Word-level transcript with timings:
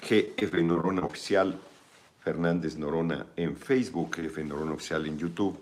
GF 0.00 0.54
Norona 0.62 1.04
Oficial, 1.04 1.58
Fernández 2.22 2.76
Norona 2.76 3.26
en 3.36 3.56
Facebook, 3.56 4.16
GF 4.16 4.38
Norona 4.44 4.72
Oficial 4.72 5.06
en 5.06 5.18
YouTube. 5.18 5.58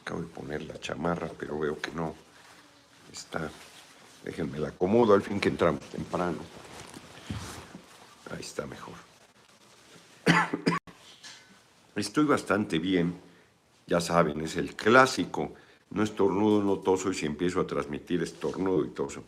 Acabo 0.00 0.20
de 0.20 0.26
poner 0.26 0.62
la 0.62 0.78
chamarra, 0.78 1.28
pero 1.38 1.58
veo 1.58 1.80
que 1.80 1.90
no 1.92 2.14
está. 3.12 3.50
Déjenme 4.24 4.58
la 4.58 4.68
acomodo 4.68 5.14
al 5.14 5.22
fin 5.22 5.40
que 5.40 5.48
entramos 5.48 5.80
temprano. 5.90 6.38
Ahí 8.30 8.40
está 8.40 8.66
mejor. 8.66 8.94
Estoy 11.96 12.24
bastante 12.24 12.78
bien. 12.78 13.14
Ya 13.86 14.00
saben, 14.00 14.40
es 14.40 14.56
el 14.56 14.74
clásico. 14.74 15.52
No 15.90 16.02
estornudo, 16.02 16.62
no 16.62 16.78
toso 16.78 17.10
y 17.10 17.14
si 17.14 17.26
empiezo 17.26 17.60
a 17.60 17.66
transmitir 17.66 18.22
estornudo 18.22 18.84
y 18.84 18.88
toso. 18.88 19.22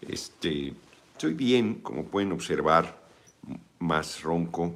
Este, 0.00 0.72
estoy 1.16 1.32
bien, 1.32 1.76
como 1.76 2.04
pueden 2.04 2.30
observar, 2.32 3.02
más 3.78 4.22
ronco. 4.22 4.74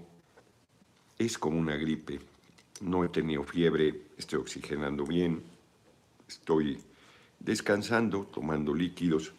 Es 1.19 1.37
como 1.37 1.59
una 1.59 1.77
gripe. 1.77 2.19
No 2.81 3.05
he 3.05 3.11
tenido 3.11 3.45
fiebre, 3.45 4.07
estoy 4.17 4.39
oxigenando 4.39 5.05
bien, 5.05 5.43
estoy 6.27 6.83
descansando, 7.39 8.25
tomando 8.25 8.73
líquidos. 8.73 9.35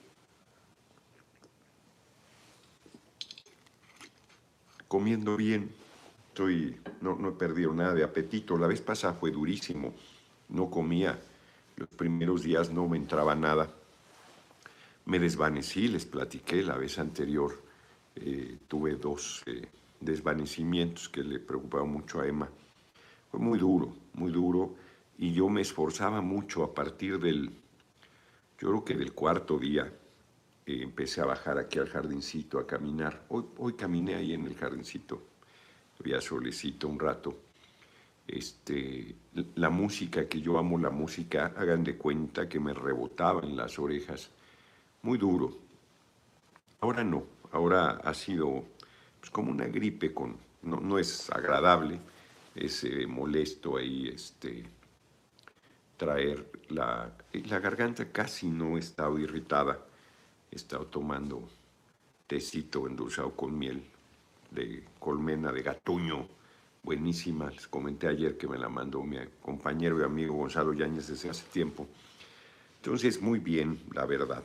Comiendo 4.87 5.35
bien, 5.35 5.71
estoy, 6.27 6.77
no, 7.01 7.15
no 7.15 7.29
he 7.29 7.31
perdido 7.31 7.73
nada 7.73 7.95
de 7.95 8.03
apetito. 8.03 8.59
La 8.59 8.67
vez 8.67 8.81
pasada 8.81 9.15
fue 9.15 9.31
durísimo, 9.31 9.95
no 10.49 10.70
comía, 10.70 11.20
los 11.77 11.89
primeros 11.89 12.43
días 12.43 12.70
no 12.70 12.87
me 12.87 12.97
entraba 12.97 13.33
nada 13.33 13.80
me 15.05 15.19
desvanecí, 15.19 15.87
les 15.87 16.05
platiqué 16.05 16.63
la 16.63 16.77
vez 16.77 16.99
anterior, 16.99 17.61
eh, 18.15 18.57
tuve 18.67 18.95
dos 18.95 19.43
eh, 19.45 19.67
desvanecimientos 19.99 21.09
que 21.09 21.23
le 21.23 21.39
preocupaban 21.39 21.89
mucho 21.89 22.21
a 22.21 22.27
Emma. 22.27 22.49
Fue 23.29 23.39
muy 23.39 23.57
duro, 23.57 23.95
muy 24.13 24.31
duro, 24.31 24.76
y 25.17 25.34
yo 25.34 25.49
me 25.49 25.61
esforzaba 25.61 26.21
mucho 26.21 26.63
a 26.63 26.73
partir 26.73 27.20
del, 27.20 27.49
yo 28.59 28.70
creo 28.70 28.85
que 28.85 28.95
del 28.95 29.13
cuarto 29.13 29.57
día, 29.57 29.91
eh, 30.65 30.79
empecé 30.84 31.21
a 31.21 31.26
bajar 31.26 31.57
aquí 31.57 31.79
al 31.79 31.89
jardincito 31.89 32.59
a 32.59 32.67
caminar. 32.67 33.26
Hoy, 33.29 33.45
hoy 33.57 33.73
caminé 33.73 34.15
ahí 34.15 34.33
en 34.33 34.45
el 34.45 34.55
jardincito, 34.55 35.21
había 35.99 36.21
solecito 36.21 36.87
un 36.87 36.99
rato. 36.99 37.35
Este, 38.27 39.15
la 39.55 39.70
música, 39.70 40.27
que 40.27 40.41
yo 40.41 40.57
amo 40.57 40.77
la 40.77 40.89
música, 40.89 41.54
hagan 41.57 41.83
de 41.83 41.98
cuenta 41.98 42.48
que 42.48 42.59
me 42.59 42.73
rebotaba 42.73 43.41
en 43.41 43.57
las 43.57 43.77
orejas 43.79 44.29
muy 45.04 45.18
duro. 45.18 45.57
Ahora 46.80 47.04
no, 47.04 47.24
ahora 47.52 48.02
ha 48.04 48.13
sido 48.13 48.63
pues, 49.20 49.30
como 49.32 49.52
una 49.52 49.66
gripe, 49.66 50.13
no, 50.63 50.80
no 50.80 50.99
es 50.99 51.30
agradable, 51.30 51.99
es 52.55 52.84
eh, 52.84 53.05
molesto 53.07 53.77
ahí 53.77 54.07
este, 54.07 54.63
traer 55.98 56.46
la, 56.70 57.12
la 57.34 57.60
garganta 57.60 58.12
casi 58.12 58.48
no 58.48 58.77
estado 58.77 59.20
irritada, 59.20 59.79
he 60.52 60.55
estado 60.55 60.85
tomando 60.88 61.48
tecito 62.27 62.88
endulzado 62.88 63.32
con 63.35 63.57
miel 63.57 63.84
de 64.52 64.84
colmena 65.00 65.52
de 65.52 65.62
gatuño, 65.62 66.28
buenísima, 66.84 67.50
les 67.52 67.68
comenté 67.68 68.07
ayer 68.07 68.38
que 68.38 68.47
me 68.47 68.57
la 68.57 68.69
mandó 68.69 69.03
mi 69.03 69.18
compañero 69.41 70.00
y 70.00 70.03
amigo 70.03 70.35
Gonzalo 70.35 70.74
Yáñez 70.74 71.07
desde 71.07 71.29
hace 71.29 71.46
tiempo. 71.52 71.88
Entonces, 72.78 73.22
muy 73.22 73.40
bien, 73.40 73.79
la 73.94 74.06
verdad. 74.06 74.44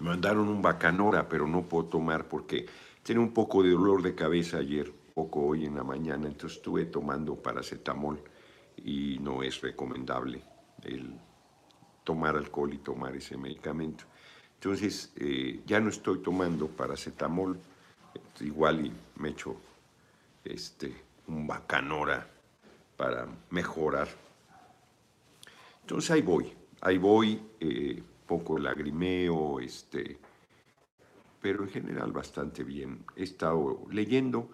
Me 0.00 0.10
mandaron 0.10 0.48
un 0.48 0.62
bacanora, 0.62 1.28
pero 1.28 1.46
no 1.46 1.62
puedo 1.62 1.86
tomar 1.86 2.28
porque 2.28 2.66
tenía 3.02 3.20
un 3.20 3.32
poco 3.32 3.62
de 3.62 3.70
dolor 3.70 4.02
de 4.02 4.14
cabeza 4.14 4.58
ayer, 4.58 4.92
poco 5.14 5.40
hoy 5.40 5.64
en 5.64 5.74
la 5.74 5.82
mañana, 5.82 6.28
entonces 6.28 6.58
estuve 6.58 6.84
tomando 6.84 7.34
paracetamol 7.34 8.22
y 8.76 9.18
no 9.18 9.42
es 9.42 9.60
recomendable 9.60 10.42
el 10.84 11.18
tomar 12.04 12.36
alcohol 12.36 12.72
y 12.72 12.78
tomar 12.78 13.16
ese 13.16 13.36
medicamento. 13.36 14.04
Entonces 14.54 15.12
eh, 15.16 15.62
ya 15.66 15.80
no 15.80 15.88
estoy 15.88 16.20
tomando 16.20 16.68
paracetamol, 16.68 17.58
igual 18.40 18.86
y 18.86 18.92
me 19.16 19.30
echo 19.30 19.56
este, 20.44 20.94
un 21.26 21.46
bacanora 21.46 22.28
para 22.96 23.26
mejorar. 23.50 24.08
Entonces 25.80 26.10
ahí 26.12 26.22
voy, 26.22 26.52
ahí 26.80 26.98
voy. 26.98 27.42
Eh, 27.60 28.02
poco 28.28 28.58
lagrimeo, 28.58 29.58
este, 29.58 30.18
pero 31.40 31.64
en 31.64 31.70
general 31.70 32.12
bastante 32.12 32.62
bien. 32.62 33.04
He 33.16 33.24
estado 33.24 33.86
leyendo 33.90 34.50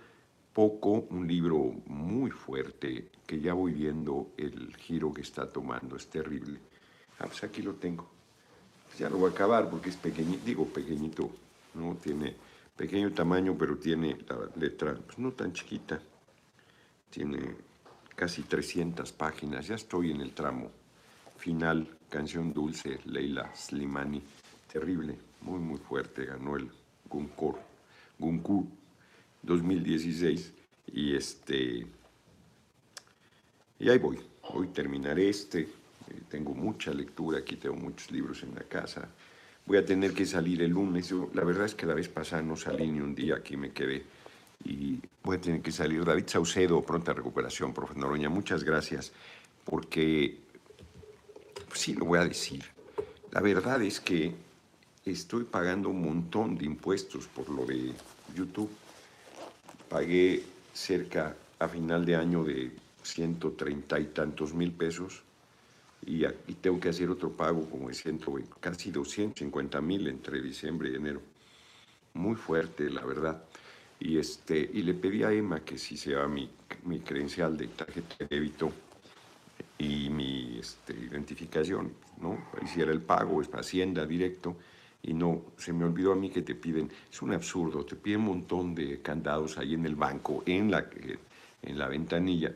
poco 0.53 0.91
un 1.11 1.27
libro 1.27 1.59
muy 1.87 2.31
fuerte 2.31 3.11
que 3.27 3.41
ya 3.41 3.53
voy 3.53 3.73
viendo 3.73 4.31
el 4.39 4.75
giro 4.77 5.13
que 5.13 5.23
está 5.23 5.49
tomando, 5.49 5.97
es 5.97 6.07
terrible. 6.07 6.61
Ah, 7.19 7.27
pues 7.27 7.43
aquí 7.43 7.61
lo 7.61 7.75
tengo. 7.75 8.09
Pues 8.87 8.99
ya 8.99 9.11
lo 9.11 9.19
voy 9.19 9.31
a 9.31 9.35
acabar 9.35 9.69
porque 9.69 9.91
es 9.91 9.97
pequeñito, 9.97 10.45
digo 10.47 10.67
pequeñito, 10.67 11.29
no 11.75 11.97
tiene 11.97 12.37
pequeño 12.77 13.13
tamaño, 13.13 13.57
pero 13.59 13.77
tiene 13.77 14.17
la 14.29 14.49
letra 14.55 14.95
pues 14.95 15.19
no 15.19 15.33
tan 15.33 15.53
chiquita. 15.53 16.01
Tiene 17.11 17.57
casi 18.15 18.43
300 18.43 19.13
páginas, 19.13 19.67
ya 19.67 19.75
estoy 19.75 20.13
en 20.13 20.21
el 20.21 20.33
tramo 20.33 20.84
final, 21.37 21.89
canción 22.09 22.53
dulce, 22.53 23.01
Leila 23.05 23.55
Slimani, 23.55 24.23
terrible, 24.73 25.17
muy 25.43 25.59
muy 25.59 25.79
fuerte, 25.79 26.27
ganó 26.27 26.57
el 26.57 26.71
Gunkur, 27.09 27.57
Gunkur 28.19 28.65
2016 29.43 30.53
y 30.93 31.15
este 31.15 31.87
y 33.79 33.89
ahí 33.89 33.99
voy, 33.99 34.19
hoy 34.43 34.69
terminaré 34.69 35.29
este, 35.29 35.61
eh, 35.61 35.69
tengo 36.29 36.55
mucha 36.55 36.93
lectura, 36.93 37.39
aquí 37.39 37.57
tengo 37.57 37.77
muchos 37.77 38.11
libros 38.11 38.43
en 38.43 38.55
la 38.55 38.63
casa, 38.63 39.09
voy 39.67 39.79
a 39.79 39.85
tener 39.85 40.13
que 40.13 40.27
salir 40.27 40.63
el 40.63 40.71
lunes, 40.71 41.13
la 41.33 41.45
verdad 41.45 41.67
es 41.67 41.75
que 41.75 41.87
la 41.87 41.95
vez 41.95 42.09
pasada 42.09 42.43
no 42.43 42.57
salí 42.57 42.91
ni 42.91 43.01
un 43.01 43.15
día, 43.15 43.37
aquí 43.37 43.57
me 43.57 43.73
quedé. 43.73 44.05
Y 44.65 44.99
voy 45.23 45.37
a 45.37 45.41
tener 45.41 45.61
que 45.61 45.73
salir. 45.73 46.05
David 46.05 46.25
Saucedo, 46.27 46.81
pronta 46.81 47.13
recuperación, 47.13 47.75
profesor 47.75 48.01
Noroña, 48.01 48.31
muchas 48.31 48.65
gracias, 48.65 49.13
porque 49.65 50.39
sí 51.75 51.95
lo 51.95 52.05
voy 52.07 52.19
a 52.19 52.25
decir. 52.25 52.65
La 53.33 53.41
verdad 53.41 53.83
es 53.83 54.01
que 54.01 54.33
estoy 55.05 55.45
pagando 55.45 55.89
un 55.89 56.03
montón 56.03 56.57
de 56.57 56.65
impuestos 56.65 57.27
por 57.27 57.49
lo 57.51 57.67
de 57.67 57.93
YouTube. 58.35 58.71
Pagué 59.89 60.43
cerca 60.73 61.37
a 61.59 61.69
final 61.69 62.05
de 62.05 62.17
año 62.17 62.45
de 62.45 62.73
130 63.03 64.01
y 64.01 64.05
tantos 64.07 64.55
mil 64.55 64.73
pesos 64.73 65.23
y, 66.07 66.25
aquí 66.25 66.55
tengo 66.55 66.79
que 66.79 66.91
hacer 66.91 67.09
otro 67.09 67.31
pago 67.31 67.69
como 67.69 67.89
de 67.89 67.95
ciento, 67.95 68.35
casi 68.61 68.91
250 68.91 69.81
mil 69.81 70.07
entre 70.09 70.43
diciembre 70.43 70.91
y 70.91 70.97
enero. 70.97 71.23
Muy 72.13 72.37
fuerte, 72.37 72.91
la 72.91 73.05
verdad. 73.05 73.43
Y, 73.99 74.19
este, 74.19 74.59
y 74.59 74.83
le 74.83 74.95
pedí 74.95 75.23
a 75.23 75.33
Emma 75.33 75.61
que 75.61 75.79
si 75.79 75.97
se 75.97 76.15
va 76.15 76.29
mi, 76.29 76.51
mi 76.85 77.01
credencial 77.01 77.57
de 77.57 77.69
tarjeta 77.69 78.17
de 78.19 78.27
débito 78.27 78.71
y 79.79 80.09
mi 80.11 80.59
este, 80.59 80.93
identificación, 80.93 81.93
¿no? 82.21 82.39
Hiciera 82.63 82.93
el 82.93 83.01
pago, 83.03 83.43
es 83.43 83.49
Hacienda 83.53 84.07
directo, 84.07 84.57
y 85.03 85.13
no, 85.13 85.43
se 85.59 85.73
me 85.73 85.85
olvidó 85.85 86.13
a 86.13 86.17
mí 86.17 86.31
que 86.31 86.43
te 86.43 86.55
piden, 86.55 86.91
es 87.11 87.21
un 87.21 87.33
absurdo, 87.35 87.85
te 87.85 87.97
piden 87.97 88.21
un 88.21 88.27
montón 88.27 88.75
de 88.75 89.03
candados 89.03 89.59
ahí 89.59 89.75
en 89.75 89.85
el 89.85 89.97
banco, 89.97 90.43
en 90.47 90.71
la, 90.71 90.87
en 91.63 91.79
la 91.79 91.89
ventanilla, 91.89 92.55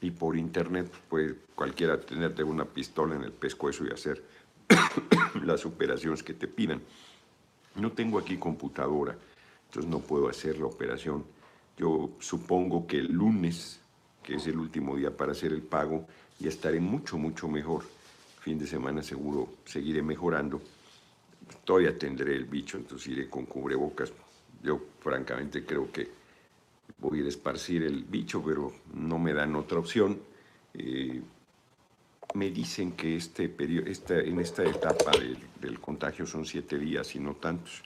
y 0.00 0.10
por 0.10 0.36
internet 0.36 0.90
puede 1.08 1.36
cualquiera 1.54 2.00
tenerte 2.00 2.42
una 2.42 2.64
pistola 2.64 3.14
en 3.14 3.22
el 3.22 3.32
pescuezo 3.32 3.84
y 3.84 3.90
hacer 3.90 4.22
las 5.44 5.64
operaciones 5.66 6.22
que 6.22 6.34
te 6.34 6.48
pidan. 6.48 6.80
No 7.76 7.92
tengo 7.92 8.18
aquí 8.18 8.36
computadora, 8.36 9.16
entonces 9.66 9.90
no 9.90 10.00
puedo 10.00 10.28
hacer 10.28 10.58
la 10.58 10.66
operación. 10.66 11.24
Yo 11.76 12.10
supongo 12.18 12.86
que 12.86 12.98
el 12.98 13.12
lunes, 13.12 13.80
que 14.22 14.36
es 14.36 14.46
el 14.46 14.58
último 14.58 14.96
día 14.96 15.16
para 15.16 15.32
hacer 15.32 15.52
el 15.52 15.62
pago, 15.62 16.06
y 16.42 16.48
estaré 16.48 16.80
mucho, 16.80 17.16
mucho 17.16 17.48
mejor. 17.48 17.84
Fin 18.40 18.58
de 18.58 18.66
semana 18.66 19.02
seguro 19.02 19.48
seguiré 19.64 20.02
mejorando. 20.02 20.60
Todavía 21.64 21.96
tendré 21.96 22.34
el 22.34 22.46
bicho, 22.46 22.76
entonces 22.76 23.08
iré 23.08 23.28
con 23.28 23.46
cubrebocas. 23.46 24.12
Yo 24.62 24.80
francamente 25.00 25.64
creo 25.64 25.92
que 25.92 26.08
voy 26.98 27.18
a 27.18 27.20
ir 27.20 27.26
a 27.26 27.28
esparcir 27.28 27.84
el 27.84 28.02
bicho, 28.02 28.42
pero 28.44 28.72
no 28.94 29.18
me 29.18 29.32
dan 29.32 29.54
otra 29.54 29.78
opción. 29.78 30.18
Eh, 30.74 31.22
me 32.34 32.50
dicen 32.50 32.92
que 32.92 33.16
este 33.16 33.48
periodo, 33.48 33.86
esta, 33.86 34.18
en 34.18 34.40
esta 34.40 34.64
etapa 34.64 35.12
del, 35.60 35.78
contagio 35.78 36.26
son 36.26 36.44
siete 36.44 36.78
días 36.78 37.14
y 37.14 37.20
no 37.20 37.34
tantos. 37.34 37.82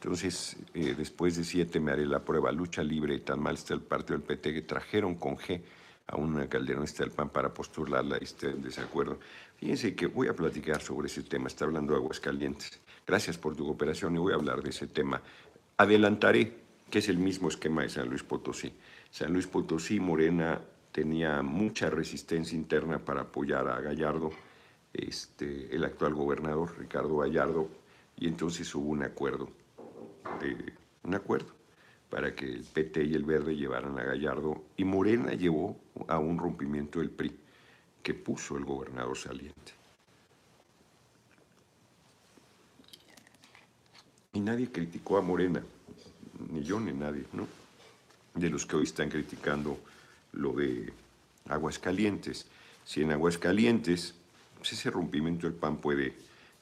Entonces, 0.00 0.56
eh, 0.74 0.94
después 0.96 1.36
de 1.36 1.44
siete 1.44 1.78
me 1.78 1.92
haré 1.92 2.06
la 2.06 2.24
prueba. 2.24 2.50
Lucha 2.50 2.82
libre, 2.82 3.18
tan 3.20 3.40
mal 3.40 3.54
está 3.54 3.74
el 3.74 3.82
partido 3.82 4.18
del 4.18 4.26
PT 4.26 4.54
que 4.54 4.62
trajeron 4.62 5.14
con 5.14 5.36
G 5.36 5.60
a 6.10 6.16
una 6.16 6.48
calderonista 6.48 7.04
del 7.04 7.12
PAN 7.12 7.28
para 7.28 7.54
postularla 7.54 8.18
y 8.20 8.24
esté 8.24 8.52
desacuerdo. 8.54 9.18
Fíjense 9.56 9.94
que 9.94 10.06
voy 10.06 10.28
a 10.28 10.34
platicar 10.34 10.82
sobre 10.82 11.06
ese 11.06 11.22
tema, 11.22 11.46
está 11.46 11.64
hablando 11.64 11.94
Aguascalientes. 11.94 12.80
Gracias 13.06 13.38
por 13.38 13.54
tu 13.54 13.64
cooperación 13.64 14.16
y 14.16 14.18
voy 14.18 14.32
a 14.32 14.36
hablar 14.36 14.62
de 14.62 14.70
ese 14.70 14.88
tema. 14.88 15.22
Adelantaré 15.76 16.52
que 16.90 16.98
es 16.98 17.08
el 17.08 17.18
mismo 17.18 17.48
esquema 17.48 17.82
de 17.82 17.88
San 17.88 18.08
Luis 18.08 18.24
Potosí. 18.24 18.72
San 19.10 19.32
Luis 19.32 19.46
Potosí, 19.46 20.00
Morena 20.00 20.60
tenía 20.90 21.40
mucha 21.42 21.88
resistencia 21.88 22.56
interna 22.56 22.98
para 22.98 23.22
apoyar 23.22 23.68
a 23.68 23.80
Gallardo, 23.80 24.30
este, 24.92 25.74
el 25.74 25.84
actual 25.84 26.14
gobernador 26.14 26.76
Ricardo 26.76 27.18
Gallardo, 27.18 27.68
y 28.16 28.26
entonces 28.26 28.74
hubo 28.74 28.90
un 28.90 29.04
acuerdo, 29.04 29.48
un 31.04 31.14
acuerdo 31.14 31.59
para 32.10 32.34
que 32.34 32.44
el 32.44 32.64
PT 32.64 33.04
y 33.04 33.14
el 33.14 33.24
Verde 33.24 33.56
llevaran 33.56 33.98
a 33.98 34.02
Gallardo, 34.02 34.64
y 34.76 34.84
Morena 34.84 35.32
llevó 35.32 35.76
a 36.08 36.18
un 36.18 36.38
rompimiento 36.38 36.98
del 36.98 37.10
PRI 37.10 37.32
que 38.02 38.14
puso 38.14 38.56
el 38.56 38.64
gobernador 38.64 39.16
saliente. 39.16 39.72
Y 44.32 44.40
nadie 44.40 44.70
criticó 44.70 45.18
a 45.18 45.22
Morena, 45.22 45.62
ni 46.50 46.62
yo 46.62 46.80
ni 46.80 46.92
nadie, 46.92 47.24
¿no? 47.32 47.46
De 48.34 48.50
los 48.50 48.66
que 48.66 48.76
hoy 48.76 48.84
están 48.84 49.08
criticando 49.08 49.78
lo 50.32 50.52
de 50.52 50.92
Aguascalientes. 51.48 52.46
Si 52.84 53.02
en 53.02 53.12
Aguascalientes 53.12 54.14
pues 54.60 54.74
ese 54.74 54.90
rompimiento 54.90 55.46
del 55.46 55.56
PAN 55.56 55.78
puede 55.78 56.14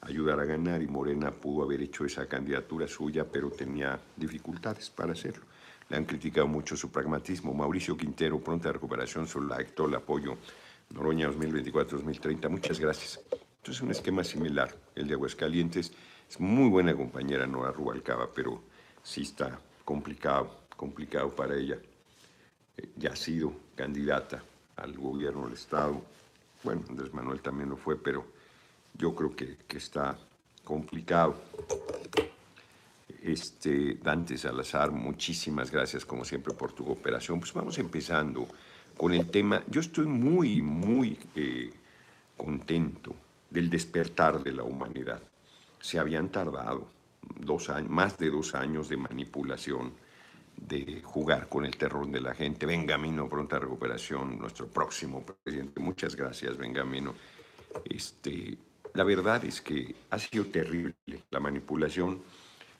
ayudar 0.02 0.40
a 0.40 0.44
ganar 0.44 0.82
y 0.82 0.86
Morena 0.86 1.30
pudo 1.30 1.64
haber 1.64 1.82
hecho 1.82 2.04
esa 2.04 2.26
candidatura 2.26 2.86
suya, 2.86 3.24
pero 3.24 3.50
tenía 3.50 3.98
dificultades 4.16 4.90
para 4.90 5.12
hacerlo. 5.12 5.44
Le 5.88 5.96
han 5.96 6.04
criticado 6.04 6.46
mucho 6.46 6.76
su 6.76 6.90
pragmatismo. 6.90 7.54
Mauricio 7.54 7.96
Quintero, 7.96 8.38
pronta 8.40 8.70
recuperación, 8.72 9.26
acto 9.52 9.86
el 9.86 9.94
apoyo. 9.94 10.36
Noroña 10.90 11.30
2024-2030, 11.30 12.48
muchas 12.48 12.78
gracias. 12.78 13.20
Entonces, 13.58 13.82
un 13.82 13.90
esquema 13.90 14.24
similar, 14.24 14.74
el 14.94 15.08
de 15.08 15.14
Aguascalientes. 15.14 15.92
Es 16.28 16.40
muy 16.40 16.68
buena 16.68 16.94
compañera 16.94 17.46
Nora 17.46 17.72
Rubalcaba, 17.72 18.28
pero 18.34 18.62
sí 19.02 19.22
está 19.22 19.58
complicado, 19.84 20.60
complicado 20.76 21.30
para 21.30 21.56
ella. 21.56 21.78
Eh, 22.76 22.88
ya 22.96 23.12
ha 23.12 23.16
sido 23.16 23.52
candidata 23.74 24.42
al 24.76 24.92
gobierno 24.96 25.44
del 25.44 25.54
Estado. 25.54 26.02
Bueno, 26.62 26.84
Andrés 26.88 27.12
Manuel 27.12 27.40
también 27.40 27.70
lo 27.70 27.76
fue, 27.76 27.96
pero 27.96 28.26
yo 28.98 29.14
creo 29.14 29.34
que, 29.34 29.56
que 29.66 29.78
está 29.78 30.18
complicado. 30.64 31.36
Este, 33.22 33.94
Dante 33.94 34.36
Salazar, 34.36 34.90
muchísimas 34.90 35.70
gracias 35.70 36.04
como 36.04 36.24
siempre 36.24 36.54
por 36.54 36.72
tu 36.72 36.84
cooperación. 36.84 37.40
Pues 37.40 37.52
vamos 37.52 37.78
empezando 37.78 38.46
con 38.96 39.12
el 39.12 39.30
tema. 39.30 39.62
Yo 39.68 39.80
estoy 39.80 40.06
muy, 40.06 40.60
muy 40.60 41.18
eh, 41.34 41.70
contento 42.36 43.14
del 43.50 43.70
despertar 43.70 44.42
de 44.42 44.52
la 44.52 44.62
humanidad. 44.62 45.22
Se 45.80 45.98
habían 45.98 46.28
tardado 46.28 46.88
dos 47.40 47.70
años, 47.70 47.90
más 47.90 48.18
de 48.18 48.30
dos 48.30 48.54
años 48.54 48.88
de 48.88 48.96
manipulación, 48.96 49.92
de 50.56 51.02
jugar 51.02 51.48
con 51.48 51.64
el 51.64 51.76
terror 51.76 52.06
de 52.08 52.20
la 52.20 52.34
gente. 52.34 52.66
Benjamino, 52.66 53.28
pronta 53.28 53.58
recuperación, 53.58 54.38
nuestro 54.38 54.66
próximo 54.66 55.24
presidente. 55.24 55.80
Muchas 55.80 56.16
gracias, 56.16 56.56
Benjamino. 56.56 57.14
Este, 57.84 58.58
la 58.98 59.04
verdad 59.04 59.44
es 59.44 59.60
que 59.60 59.94
ha 60.10 60.18
sido 60.18 60.46
terrible 60.46 60.92
la 61.30 61.38
manipulación 61.38 62.20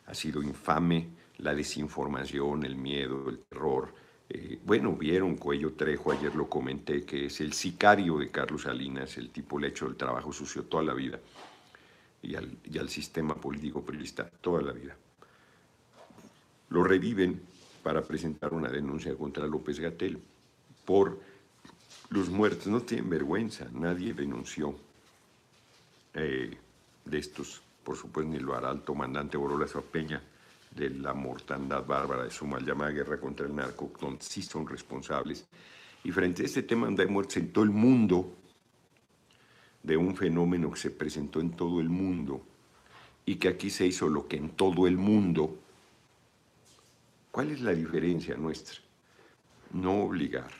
ha 0.06 0.15
sido 0.15 0.43
infame 0.43 1.11
la 1.37 1.55
desinformación, 1.55 2.65
el 2.65 2.75
miedo, 2.75 3.29
el 3.29 3.38
terror. 3.38 3.94
Eh, 4.29 4.59
bueno, 4.65 4.97
vieron 4.97 5.37
Cuello 5.37 5.75
Trejo, 5.75 6.11
ayer 6.11 6.35
lo 6.35 6.49
comenté, 6.49 7.05
que 7.05 7.26
es 7.26 7.41
el 7.41 7.53
sicario 7.53 8.19
de 8.19 8.32
Carlos 8.32 8.62
Salinas, 8.62 9.17
el 9.17 9.31
tipo 9.31 9.61
le 9.61 9.69
ha 9.69 9.70
hecho 9.70 9.87
el 9.87 9.94
trabajo 9.94 10.32
sucio 10.32 10.65
toda 10.65 10.82
la 10.82 10.94
vida 10.94 11.20
y 12.21 12.35
al, 12.35 12.59
y 12.64 12.79
al 12.79 12.88
sistema 12.88 13.37
político 13.37 13.85
periodista 13.85 14.29
toda 14.29 14.61
la 14.61 14.73
vida. 14.73 14.97
Lo 16.71 16.82
reviven 16.82 17.41
para 17.85 18.03
presentar 18.03 18.53
una 18.55 18.71
denuncia 18.71 19.14
contra 19.14 19.47
López 19.47 19.79
Gatel 19.79 20.21
por 20.85 21.21
los 22.11 22.29
muertos. 22.29 22.67
No 22.67 22.81
tienen 22.81 23.09
vergüenza, 23.09 23.69
nadie 23.73 24.14
denunció 24.14 24.88
eh, 26.19 26.59
de 27.05 27.19
estos 27.19 27.62
por 27.88 27.97
supuesto 27.97 28.31
ni 28.31 28.38
lo 28.38 28.55
hará 28.55 28.70
el 28.70 28.82
comandante 28.82 29.38
Borola 29.38 29.67
Peña, 29.91 30.23
de 30.70 30.91
la 30.91 31.15
mortandad 31.15 31.87
bárbara 31.87 32.25
de 32.25 32.31
su 32.31 32.47
mal 32.47 32.62
llamada 32.62 32.91
guerra 32.91 33.19
contra 33.19 33.47
el 33.47 33.56
narco, 33.56 33.91
donde 33.99 34.23
sí 34.23 34.43
son 34.43 34.67
responsables. 34.67 35.49
Y 36.05 36.12
frente 36.12 36.43
a 36.43 36.44
este 36.44 36.65
tema 36.65 36.87
hay 36.87 37.06
muertes 37.06 37.38
en 37.38 37.50
todo 37.50 37.65
el 37.65 37.70
mundo, 37.70 38.37
de 39.82 39.97
un 39.97 40.15
fenómeno 40.15 40.70
que 40.70 40.79
se 40.79 40.91
presentó 40.91 41.41
en 41.41 41.53
todo 41.53 41.81
el 41.81 41.88
mundo 41.88 42.44
y 43.25 43.37
que 43.37 43.49
aquí 43.49 43.71
se 43.71 43.87
hizo 43.87 44.06
lo 44.06 44.29
que 44.29 44.37
en 44.37 44.50
todo 44.50 44.87
el 44.87 44.99
mundo, 44.99 45.59
¿cuál 47.31 47.53
es 47.53 47.62
la 47.62 47.73
diferencia 47.73 48.37
nuestra? 48.37 48.76
No 49.73 50.03
obligar 50.03 50.50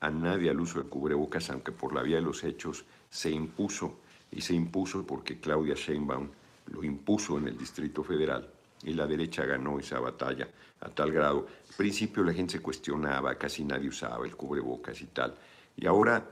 a 0.00 0.10
nadie 0.10 0.50
al 0.50 0.60
uso 0.60 0.82
de 0.82 0.88
cubrebocas, 0.90 1.48
aunque 1.48 1.72
por 1.72 1.94
la 1.94 2.02
vía 2.02 2.16
de 2.16 2.22
los 2.22 2.44
hechos 2.44 2.84
se 3.08 3.30
impuso, 3.30 4.01
y 4.32 4.40
se 4.40 4.54
impuso 4.54 5.06
porque 5.06 5.38
Claudia 5.38 5.74
Sheinbaum 5.74 6.28
lo 6.66 6.82
impuso 6.82 7.38
en 7.38 7.48
el 7.48 7.58
Distrito 7.58 8.02
Federal 8.02 8.48
y 8.82 8.94
la 8.94 9.06
derecha 9.06 9.44
ganó 9.44 9.78
esa 9.78 10.00
batalla 10.00 10.48
a 10.80 10.88
tal 10.88 11.12
grado. 11.12 11.46
Al 11.68 11.76
principio 11.76 12.24
la 12.24 12.32
gente 12.32 12.54
se 12.54 12.60
cuestionaba, 12.60 13.34
casi 13.36 13.64
nadie 13.64 13.88
usaba 13.88 14.26
el 14.26 14.34
cubrebocas 14.34 15.00
y 15.00 15.06
tal. 15.06 15.34
Y 15.76 15.86
ahora 15.86 16.28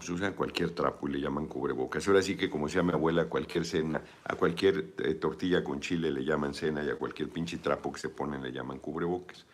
se 0.00 0.12
usan 0.12 0.34
cualquier 0.34 0.70
trapo 0.70 1.08
y 1.08 1.12
le 1.12 1.20
llaman 1.20 1.46
cubrebocas. 1.46 2.06
Ahora 2.08 2.22
sí 2.22 2.36
que, 2.36 2.48
como 2.48 2.66
decía 2.66 2.82
mi 2.82 2.92
abuela, 2.92 3.22
a 3.22 3.26
cualquier 3.26 3.64
cena, 3.64 4.00
a 4.24 4.34
cualquier 4.34 4.94
eh, 4.98 5.14
tortilla 5.14 5.64
con 5.64 5.80
chile 5.80 6.10
le 6.10 6.24
llaman 6.24 6.54
cena 6.54 6.84
y 6.84 6.90
a 6.90 6.96
cualquier 6.96 7.30
pinche 7.30 7.58
trapo 7.58 7.92
que 7.92 8.00
se 8.00 8.10
ponen 8.10 8.42
le 8.42 8.52
llaman 8.52 8.78
cubrebocas. 8.78 9.44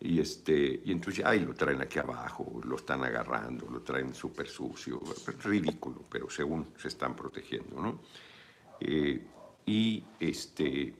Y, 0.00 0.20
este, 0.20 0.80
y 0.84 0.92
entonces, 0.92 1.24
ay, 1.24 1.40
lo 1.40 1.54
traen 1.54 1.80
aquí 1.80 1.98
abajo, 1.98 2.60
lo 2.64 2.76
están 2.76 3.02
agarrando, 3.02 3.66
lo 3.68 3.80
traen 3.80 4.14
súper 4.14 4.46
sucio, 4.46 5.00
ridículo, 5.42 6.04
pero 6.08 6.30
según 6.30 6.68
se 6.76 6.88
están 6.88 7.16
protegiendo, 7.16 7.80
¿no? 7.80 8.00
Eh, 8.80 9.20
y, 9.66 10.04
este, 10.20 10.94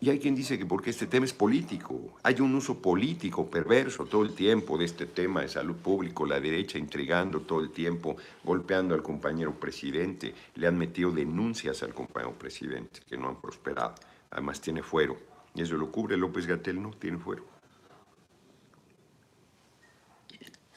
y 0.00 0.10
hay 0.10 0.18
quien 0.18 0.34
dice 0.34 0.58
que 0.58 0.66
porque 0.66 0.90
este 0.90 1.06
tema 1.06 1.24
es 1.24 1.32
político, 1.32 2.16
hay 2.24 2.40
un 2.40 2.54
uso 2.54 2.82
político 2.82 3.48
perverso 3.48 4.04
todo 4.06 4.24
el 4.24 4.34
tiempo 4.34 4.76
de 4.76 4.84
este 4.84 5.06
tema 5.06 5.42
de 5.42 5.48
salud 5.48 5.76
pública, 5.76 6.24
la 6.26 6.40
derecha 6.40 6.78
intrigando 6.78 7.42
todo 7.42 7.60
el 7.60 7.70
tiempo, 7.70 8.16
golpeando 8.44 8.94
al 8.94 9.02
compañero 9.02 9.54
presidente, 9.58 10.34
le 10.56 10.66
han 10.66 10.76
metido 10.76 11.12
denuncias 11.12 11.82
al 11.84 11.94
compañero 11.94 12.36
presidente 12.36 13.00
que 13.08 13.16
no 13.16 13.28
han 13.28 13.40
prosperado, 13.40 13.94
además 14.30 14.60
tiene 14.60 14.82
fuero, 14.82 15.16
y 15.54 15.62
eso 15.62 15.76
lo 15.76 15.90
cubre 15.92 16.16
López 16.16 16.46
Gatel, 16.46 16.82
no 16.82 16.90
tiene 16.90 17.18
fuero. 17.18 17.55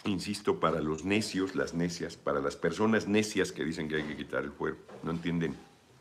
Insisto, 0.05 0.59
para 0.59 0.79
los 0.79 1.03
necios, 1.03 1.55
las 1.55 1.73
necias, 1.73 2.15
para 2.15 2.39
las 2.39 2.55
personas 2.55 3.07
necias 3.07 3.51
que 3.51 3.65
dicen 3.65 3.89
que 3.89 3.97
hay 3.97 4.03
que 4.03 4.15
quitar 4.15 4.43
el 4.43 4.51
fuero, 4.51 4.77
no 5.03 5.11
entienden 5.11 5.55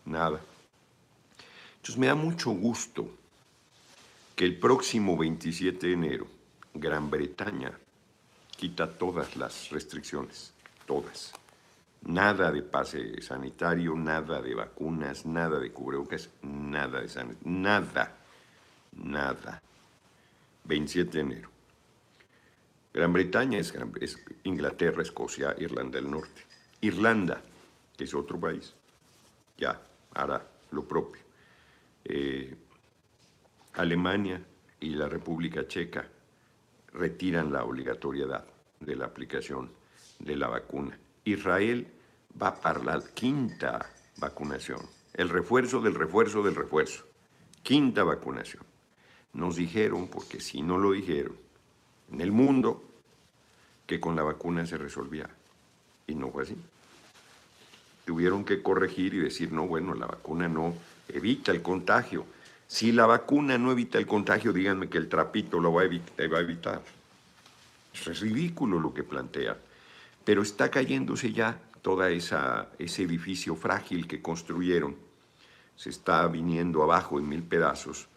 nada. 0.05 0.40
Entonces 1.76 1.99
me 1.99 2.07
da 2.07 2.14
mucho 2.14 2.50
gusto 2.50 3.09
que 4.37 4.45
el 4.45 4.59
próximo 4.59 5.17
27 5.17 5.87
de 5.87 5.93
enero 5.93 6.26
Gran 6.75 7.11
Bretaña 7.11 7.73
quita 8.57 8.88
todas 8.88 9.37
las 9.37 9.71
restricciones, 9.71 10.52
todas. 10.87 11.33
Nada 12.02 12.52
de 12.52 12.62
pase 12.62 13.21
sanitario, 13.21 13.97
nada 13.97 14.40
de 14.40 14.55
vacunas, 14.55 15.26
nada 15.26 15.59
de 15.59 15.73
cubrebocas, 15.73 16.31
nada 16.43 17.00
de 17.00 17.09
sanitario, 17.09 17.50
nada, 17.50 18.17
nada. 18.93 19.61
27 20.64 21.11
de 21.11 21.21
enero. 21.21 21.58
Gran 22.99 23.12
Bretaña 23.12 23.61
es, 23.61 23.73
Inglaterra, 24.43 25.02
Escocia, 25.02 25.55
Irlanda 25.57 26.00
del 26.00 26.11
Norte. 26.11 26.43
Irlanda, 26.81 27.40
que 27.97 28.02
es 28.02 28.12
otro 28.12 28.40
país, 28.40 28.75
ya 29.57 29.81
hará 30.14 30.45
lo 30.73 30.83
propio. 30.83 31.23
Eh, 32.05 32.57
Alemania 33.75 34.45
y 34.81 34.97
la 34.97 35.09
República 35.09 35.69
Checa 35.69 36.09
retiran 36.93 37.52
la 37.52 37.62
obligatoriedad 37.62 38.45
de 38.81 38.97
la 38.97 39.05
aplicación 39.05 39.71
de 40.19 40.35
la 40.35 40.49
vacuna. 40.49 40.99
Israel 41.23 41.87
va 42.43 42.61
para 42.61 42.83
la 42.83 43.00
quinta 43.14 43.93
vacunación, 44.17 44.81
el 45.14 45.28
refuerzo 45.28 45.81
del 45.81 45.95
refuerzo 45.95 46.43
del 46.43 46.57
refuerzo, 46.57 47.07
quinta 47.62 48.02
vacunación. 48.02 48.64
Nos 49.35 49.55
dijeron, 49.55 50.09
porque 50.09 50.40
si 50.40 50.62
no 50.62 50.78
lo 50.78 50.90
dijeron, 50.90 51.37
en 52.11 52.21
el 52.23 52.33
mundo, 52.33 52.88
que 53.88 53.99
con 53.99 54.14
la 54.14 54.23
vacuna 54.23 54.64
se 54.66 54.78
resolvía. 54.78 55.28
Y 56.07 56.14
no 56.14 56.30
fue 56.30 56.45
así 56.45 56.57
tuvieron 58.09 58.42
que 58.42 58.62
corregir 58.62 59.12
y 59.12 59.18
decir, 59.18 59.52
no, 59.52 59.66
bueno, 59.66 59.92
la 59.92 60.07
vacuna 60.07 60.49
no 60.49 60.73
evita 61.09 61.52
el 61.52 61.61
contagio. 61.61 62.25
Si 62.66 62.90
la 62.90 63.04
vacuna 63.04 63.59
no 63.59 63.71
evita 63.71 63.99
el 63.99 64.07
contagio, 64.07 64.54
díganme 64.54 64.88
que 64.88 64.97
el 64.97 65.11
trapito 65.11 65.61
lo 65.61 65.75
va 65.75 65.83
a, 65.83 65.85
evitar. 66.40 66.80
Es 67.92 68.21
ridículo 68.21 68.80
lo 68.80 68.95
que 68.95 69.02
plantea. 69.02 69.59
Pero 70.25 70.40
está 70.40 70.71
cayéndose 70.71 71.35
ya 71.35 71.61
todo 71.83 72.02
ese 72.07 73.02
edificio 73.02 73.54
frágil 73.54 74.07
que 74.09 74.23
construyeron. 74.23 74.97
Se 75.76 75.90
está 75.90 76.26
viniendo 76.28 76.83
abajo 76.83 77.18
en 77.18 77.28
mil 77.28 77.42
pedazos 77.42 78.09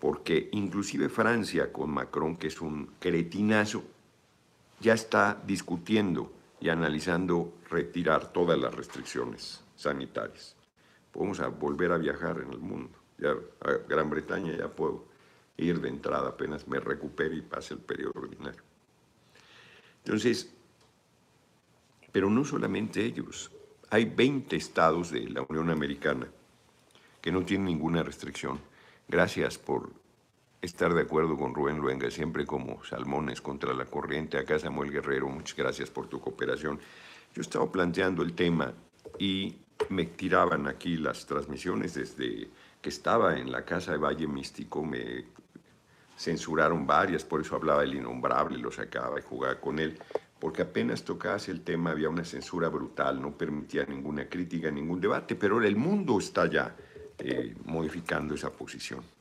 porque 0.00 0.48
inclusive 0.50 1.08
Francia 1.08 1.72
con 1.72 1.90
Macron, 1.90 2.36
que 2.36 2.48
es 2.48 2.60
un 2.60 2.90
cretinazo, 2.98 3.84
ya 4.80 4.94
está 4.94 5.42
discutiendo 5.46 6.32
y 6.60 6.68
analizando 6.68 7.54
retirar 7.70 8.32
todas 8.32 8.58
las 8.58 8.74
restricciones 8.74 9.62
sanitarias. 9.76 10.56
Podemos 11.12 11.40
volver 11.58 11.92
a 11.92 11.98
viajar 11.98 12.40
en 12.40 12.52
el 12.52 12.58
mundo. 12.58 12.90
Ya 13.18 13.30
a 13.30 13.72
Gran 13.88 14.10
Bretaña 14.10 14.56
ya 14.56 14.68
puedo 14.68 15.04
ir 15.56 15.80
de 15.80 15.88
entrada 15.88 16.28
apenas 16.28 16.68
me 16.68 16.80
recupere 16.80 17.36
y 17.36 17.40
pase 17.40 17.74
el 17.74 17.80
periodo 17.80 18.12
ordinario. 18.16 18.62
Entonces, 20.04 20.52
pero 22.12 22.30
no 22.30 22.44
solamente 22.44 23.04
ellos. 23.04 23.50
Hay 23.90 24.04
20 24.04 24.56
estados 24.56 25.10
de 25.10 25.28
la 25.28 25.42
Unión 25.48 25.70
Americana 25.70 26.28
que 27.20 27.32
no 27.32 27.44
tienen 27.44 27.66
ninguna 27.66 28.02
restricción. 28.02 28.60
Gracias 29.08 29.58
por 29.58 29.90
estar 30.66 30.92
de 30.92 31.02
acuerdo 31.02 31.36
con 31.36 31.54
Rubén 31.54 31.78
Luenga, 31.78 32.10
siempre 32.10 32.44
como 32.44 32.84
salmones 32.84 33.40
contra 33.40 33.72
la 33.72 33.86
corriente. 33.86 34.38
Acá 34.38 34.58
Samuel 34.58 34.90
Guerrero, 34.90 35.28
muchas 35.28 35.56
gracias 35.56 35.90
por 35.90 36.08
tu 36.08 36.20
cooperación. 36.20 36.78
Yo 37.34 37.42
estaba 37.42 37.70
planteando 37.70 38.22
el 38.22 38.34
tema 38.34 38.72
y 39.18 39.56
me 39.88 40.06
tiraban 40.06 40.66
aquí 40.66 40.96
las 40.96 41.26
transmisiones 41.26 41.94
desde 41.94 42.48
que 42.80 42.88
estaba 42.88 43.38
en 43.38 43.50
la 43.50 43.64
casa 43.64 43.92
de 43.92 43.98
Valle 43.98 44.26
Místico, 44.26 44.84
me 44.84 45.24
censuraron 46.16 46.86
varias, 46.86 47.24
por 47.24 47.40
eso 47.40 47.56
hablaba 47.56 47.82
el 47.82 47.94
innombrable, 47.94 48.58
lo 48.58 48.70
sacaba 48.70 49.18
y 49.18 49.22
jugaba 49.22 49.60
con 49.60 49.78
él, 49.78 49.98
porque 50.38 50.62
apenas 50.62 51.02
tocabas 51.02 51.48
el 51.48 51.62
tema 51.62 51.90
había 51.90 52.08
una 52.08 52.24
censura 52.24 52.68
brutal, 52.68 53.20
no 53.20 53.36
permitía 53.36 53.84
ninguna 53.84 54.28
crítica, 54.28 54.70
ningún 54.70 55.00
debate, 55.00 55.34
pero 55.34 55.54
ahora 55.54 55.68
el 55.68 55.76
mundo 55.76 56.18
está 56.18 56.48
ya 56.50 56.74
eh, 57.18 57.54
modificando 57.64 58.34
esa 58.34 58.50
posición. 58.50 59.15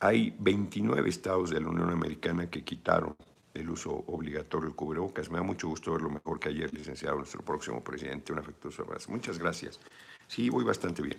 Hay 0.00 0.34
29 0.38 1.08
estados 1.10 1.50
de 1.50 1.60
la 1.60 1.68
Unión 1.68 1.90
Americana 1.90 2.48
que 2.48 2.64
quitaron 2.64 3.14
el 3.52 3.68
uso 3.68 3.90
obligatorio 4.06 4.68
del 4.68 4.74
cubrebocas. 4.74 5.30
Me 5.30 5.36
da 5.36 5.42
mucho 5.42 5.68
gusto 5.68 5.92
verlo 5.92 6.08
mejor 6.08 6.40
que 6.40 6.48
ayer, 6.48 6.72
licenciado, 6.72 7.16
nuestro 7.16 7.42
próximo 7.42 7.84
presidente. 7.84 8.32
Un 8.32 8.38
afectuoso 8.38 8.82
abrazo. 8.82 9.10
Muchas 9.10 9.38
gracias. 9.38 9.78
Sí, 10.26 10.48
voy 10.48 10.64
bastante 10.64 11.02
bien. 11.02 11.18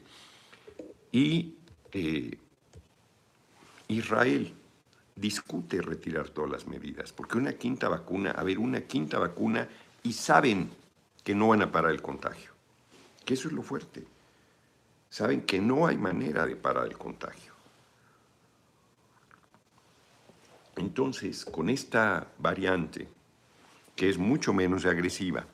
Y 1.12 1.54
eh, 1.92 2.36
Israel 3.88 4.52
discute 5.16 5.82
retirar 5.84 6.30
todas 6.30 6.50
las 6.50 6.66
medidas, 6.66 7.14
porque 7.14 7.38
una 7.38 7.54
quinta 7.54 7.88
vacuna, 7.88 8.32
a 8.32 8.44
ver, 8.44 8.58
una 8.58 8.82
quinta 8.82 9.20
vacuna 9.20 9.70
y 10.02 10.14
saben 10.14 10.72
que 11.24 11.36
no 11.36 11.50
van 11.50 11.62
a 11.62 11.72
parar 11.72 11.92
el 11.92 12.02
contagio, 12.02 12.52
que 13.24 13.36
eso 13.36 13.48
es 13.48 13.54
lo 13.54 13.62
fuerte. 13.62 14.04
Saben 15.10 15.42
que 15.42 15.60
no 15.60 15.86
hay 15.86 15.98
manera 15.98 16.48
de 16.48 16.56
parar 16.56 16.88
el 16.88 16.98
contagio. 16.98 17.51
Entonces, 20.76 21.46
con 21.46 21.70
esta 21.70 22.32
variante, 22.40 23.08
que 23.96 24.10
es 24.10 24.18
mucho 24.18 24.54
menos 24.54 24.86
agresiva, 24.86 25.46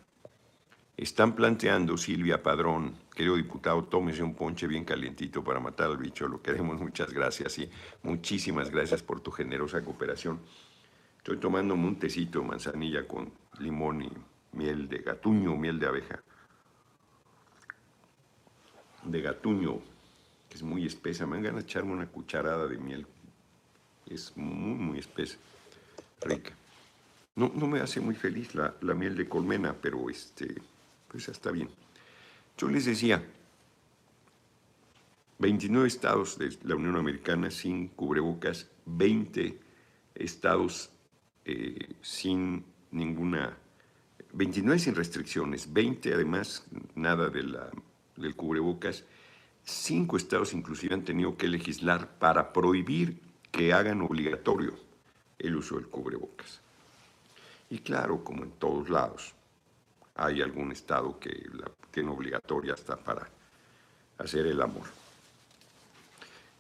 están 0.98 1.36
planteando, 1.36 1.96
Silvia 1.96 2.42
Padrón, 2.42 2.96
querido 3.14 3.36
diputado, 3.36 3.84
tómese 3.84 4.24
un 4.24 4.34
ponche 4.34 4.66
bien 4.66 4.84
calientito 4.84 5.44
para 5.44 5.60
matar 5.60 5.92
al 5.92 5.98
bicho, 5.98 6.28
lo 6.28 6.42
queremos, 6.42 6.80
muchas 6.82 7.14
gracias 7.14 7.60
y 7.60 7.70
muchísimas 8.02 8.72
gracias 8.72 9.04
por 9.04 9.22
tu 9.22 9.30
generosa 9.30 9.84
cooperación. 9.84 10.40
Estoy 11.18 11.38
tomándome 11.38 11.86
un 11.88 12.00
tecito 12.00 12.40
de 12.40 12.48
manzanilla 12.48 13.08
con 13.08 13.32
limón 13.60 14.02
y 14.02 14.12
miel 14.54 14.88
de 14.88 15.00
gatuño, 15.00 15.56
miel 15.56 15.78
de 15.78 15.86
abeja. 15.86 16.24
De 19.04 19.22
gatuño, 19.22 19.80
que 20.50 20.56
es 20.56 20.64
muy 20.64 20.86
espesa, 20.86 21.28
me 21.28 21.40
van 21.40 21.56
de 21.56 21.62
echarme 21.62 21.94
una 21.94 22.08
cucharada 22.08 22.66
de 22.66 22.78
miel. 22.78 23.06
Es 24.10 24.36
muy, 24.36 24.76
muy 24.76 25.00
espesa, 25.00 25.38
rica. 26.22 26.54
No, 27.36 27.52
no 27.54 27.68
me 27.68 27.80
hace 27.80 28.00
muy 28.00 28.16
feliz 28.16 28.56
la, 28.56 28.74
la 28.82 28.94
miel 28.94 29.16
de 29.16 29.28
colmena, 29.28 29.76
pero 29.80 30.10
este, 30.10 30.56
pues 31.08 31.28
está 31.30 31.52
bien. 31.52 31.70
Yo 32.58 32.68
les 32.68 32.86
decía, 32.86 33.24
29 35.40 35.88
estados 35.88 36.38
de 36.38 36.58
la 36.64 36.76
Unión 36.76 36.96
Americana 36.96 37.52
sin 37.52 37.90
cubrebocas, 37.90 38.68
20 38.86 39.60
estados 40.16 40.90
eh, 41.46 41.94
sin 42.02 42.66
ninguna, 42.92 43.56
29 44.34 44.80
sin 44.80 44.96
restricciones, 44.96 45.72
20 45.72 46.14
además 46.14 46.66
nada 46.96 47.30
de 47.30 47.44
la, 47.44 47.70
del 48.16 48.36
cubrebocas, 48.36 49.04
cinco 49.64 50.18
estados 50.18 50.54
inclusive 50.54 50.96
han 50.96 51.04
tenido 51.04 51.38
que 51.38 51.48
legislar 51.48 52.18
para 52.18 52.52
prohibir 52.52 53.20
que 53.52 53.74
hagan 53.74 54.02
obligatorio 54.02 54.74
el 55.40 55.56
uso 55.56 55.76
del 55.76 55.88
cubrebocas. 55.88 56.60
Y 57.70 57.80
claro, 57.80 58.24
como 58.24 58.44
en 58.44 58.52
todos 58.52 58.90
lados, 58.90 59.34
hay 60.16 60.42
algún 60.42 60.72
estado 60.72 61.20
que 61.20 61.30
la 61.54 61.70
tiene 61.92 62.10
obligatoria 62.10 62.74
hasta 62.74 62.96
para 62.98 63.28
hacer 64.18 64.48
el 64.48 64.62
amor. 64.62 64.88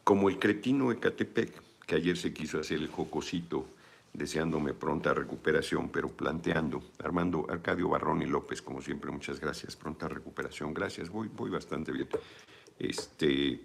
Como 0.03 0.29
el 0.29 0.39
cretino 0.39 0.89
de 0.89 0.99
que 1.85 1.95
ayer 1.95 2.17
se 2.17 2.33
quiso 2.33 2.59
hacer 2.59 2.79
el 2.79 2.87
jocosito 2.87 3.67
deseándome 4.13 4.73
pronta 4.73 5.13
recuperación, 5.13 5.89
pero 5.89 6.09
planteando, 6.09 6.81
Armando 7.03 7.45
Arcadio 7.49 7.89
Barrón 7.89 8.21
y 8.23 8.25
López, 8.25 8.61
como 8.61 8.81
siempre, 8.81 9.11
muchas 9.11 9.39
gracias, 9.39 9.75
pronta 9.75 10.07
recuperación, 10.07 10.73
gracias, 10.73 11.09
voy, 11.09 11.27
voy 11.27 11.51
bastante 11.51 11.91
bien. 11.91 12.09
Este, 12.79 13.61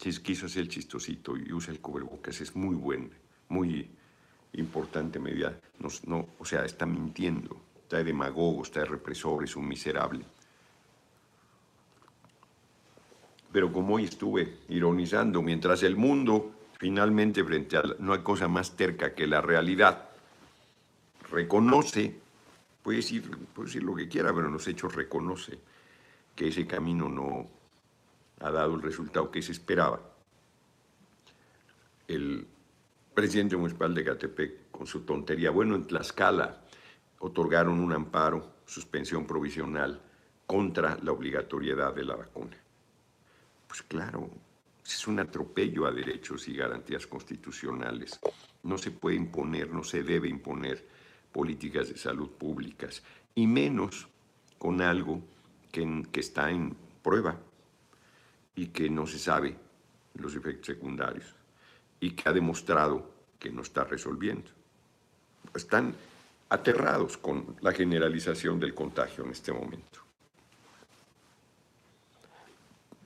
quiso 0.00 0.46
hacer 0.46 0.62
el 0.62 0.68
chistosito 0.68 1.36
y 1.36 1.52
usa 1.52 1.74
el 1.74 1.80
cubrebocas, 1.80 2.40
es 2.40 2.56
muy 2.56 2.74
buen, 2.74 3.10
muy 3.48 3.90
importante 4.54 5.18
medida, 5.18 5.60
no, 6.06 6.28
o 6.38 6.44
sea, 6.44 6.64
está 6.64 6.86
mintiendo, 6.86 7.60
está 7.82 7.98
de 7.98 8.04
demagogo, 8.04 8.62
está 8.62 8.84
represor, 8.84 9.44
es 9.44 9.54
un 9.56 9.68
miserable. 9.68 10.24
Pero 13.52 13.70
como 13.72 13.96
hoy 13.96 14.04
estuve 14.04 14.60
ironizando, 14.68 15.42
mientras 15.42 15.82
el 15.82 15.96
mundo 15.96 16.52
finalmente 16.78 17.44
frente 17.44 17.76
a 17.76 17.82
no 17.98 18.14
hay 18.14 18.20
cosa 18.20 18.48
más 18.48 18.74
terca 18.76 19.14
que 19.14 19.26
la 19.26 19.42
realidad, 19.42 20.08
reconoce, 21.30 22.16
puede 22.82 22.98
decir, 22.98 23.30
puede 23.54 23.66
decir 23.66 23.82
lo 23.82 23.94
que 23.94 24.08
quiera, 24.08 24.32
pero 24.32 24.46
en 24.46 24.54
los 24.54 24.66
hechos 24.66 24.94
reconoce 24.94 25.58
que 26.34 26.48
ese 26.48 26.66
camino 26.66 27.08
no 27.08 27.59
ha 28.40 28.50
dado 28.50 28.74
el 28.74 28.82
resultado 28.82 29.30
que 29.30 29.42
se 29.42 29.52
esperaba. 29.52 30.00
El 32.08 32.46
presidente 33.14 33.56
municipal 33.56 33.94
de 33.94 34.04
Catepec, 34.04 34.70
con 34.70 34.86
su 34.86 35.02
tontería, 35.02 35.50
bueno, 35.50 35.76
en 35.76 35.86
Tlaxcala, 35.86 36.62
otorgaron 37.20 37.78
un 37.80 37.92
amparo, 37.92 38.54
suspensión 38.64 39.26
provisional, 39.26 40.00
contra 40.46 40.98
la 41.02 41.12
obligatoriedad 41.12 41.94
de 41.94 42.04
la 42.04 42.16
vacuna. 42.16 42.56
Pues 43.68 43.82
claro, 43.82 44.30
es 44.84 45.06
un 45.06 45.20
atropello 45.20 45.86
a 45.86 45.92
derechos 45.92 46.48
y 46.48 46.56
garantías 46.56 47.06
constitucionales. 47.06 48.18
No 48.64 48.78
se 48.78 48.90
puede 48.90 49.16
imponer, 49.16 49.70
no 49.70 49.84
se 49.84 50.02
debe 50.02 50.28
imponer 50.28 50.84
políticas 51.30 51.90
de 51.90 51.96
salud 51.96 52.30
públicas, 52.30 53.02
y 53.34 53.46
menos 53.46 54.08
con 54.58 54.80
algo 54.80 55.22
que, 55.70 56.04
que 56.10 56.20
está 56.20 56.50
en 56.50 56.76
prueba 57.02 57.38
y 58.60 58.66
que 58.66 58.90
no 58.90 59.06
se 59.06 59.18
sabe 59.18 59.56
los 60.16 60.34
efectos 60.34 60.66
secundarios 60.66 61.34
y 61.98 62.10
que 62.10 62.28
ha 62.28 62.32
demostrado 62.34 63.10
que 63.38 63.48
no 63.48 63.62
está 63.62 63.84
resolviendo. 63.84 64.50
Están 65.54 65.94
aterrados 66.50 67.16
con 67.16 67.56
la 67.62 67.72
generalización 67.72 68.60
del 68.60 68.74
contagio 68.74 69.24
en 69.24 69.30
este 69.30 69.50
momento. 69.50 70.00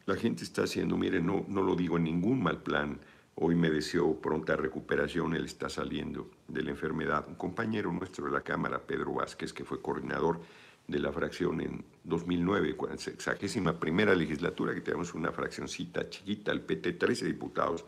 La 0.07 0.17
gente 0.17 0.43
está 0.43 0.65
haciendo, 0.65 0.97
mire, 0.97 1.21
no, 1.21 1.45
no 1.47 1.63
lo 1.63 1.77
digo 1.77 1.99
en 1.99 2.05
ningún 2.05 2.43
mal 2.43 2.61
plan, 2.61 2.99
hoy 3.37 3.55
me 3.55 3.71
deseo 3.71 4.21
pronta 4.21 4.57
recuperación, 4.57 5.37
él 5.37 5.45
está 5.45 5.69
saliendo 5.69 6.33
de 6.49 6.65
la 6.65 6.71
enfermedad. 6.71 7.27
Un 7.29 7.37
compañero 7.37 7.93
nuestro 7.93 8.27
de 8.27 8.33
la 8.33 8.41
Cámara, 8.41 8.81
Pedro 8.81 9.13
Vázquez, 9.13 9.53
que 9.53 9.65
fue 9.65 9.81
coordinador 9.81 10.41
de 10.87 10.99
la 10.99 11.13
fracción 11.13 11.61
en 11.61 11.85
2009, 12.05 12.77
sexagésima 12.97 13.79
primera 13.79 14.15
legislatura, 14.15 14.75
que 14.75 14.83
tenemos 14.83 15.15
una 15.15 15.33
fraccioncita 15.33 16.09
chiquita, 16.11 16.53
el 16.53 16.61
PT, 16.61 16.93
13 16.93 17.27
diputados. 17.27 17.85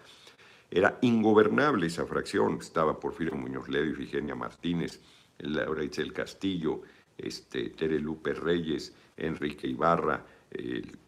Era 0.71 0.99
ingobernable 1.03 1.87
esa 1.87 2.07
fracción, 2.07 2.59
estaba 2.61 2.99
Porfirio 2.99 3.37
Muñoz 3.37 3.69
Ledo 3.69 3.85
y 3.85 3.95
Figenia 3.95 4.35
Martínez, 4.35 5.01
Laura 5.39 5.85
Itzel 5.85 6.13
Castillo, 6.13 6.83
este, 7.17 7.71
Tere 7.71 8.01
Lupe 8.01 8.33
Reyes, 8.33 8.95
Enrique 9.17 9.67
Ibarra, 9.67 10.25
el 10.51 10.99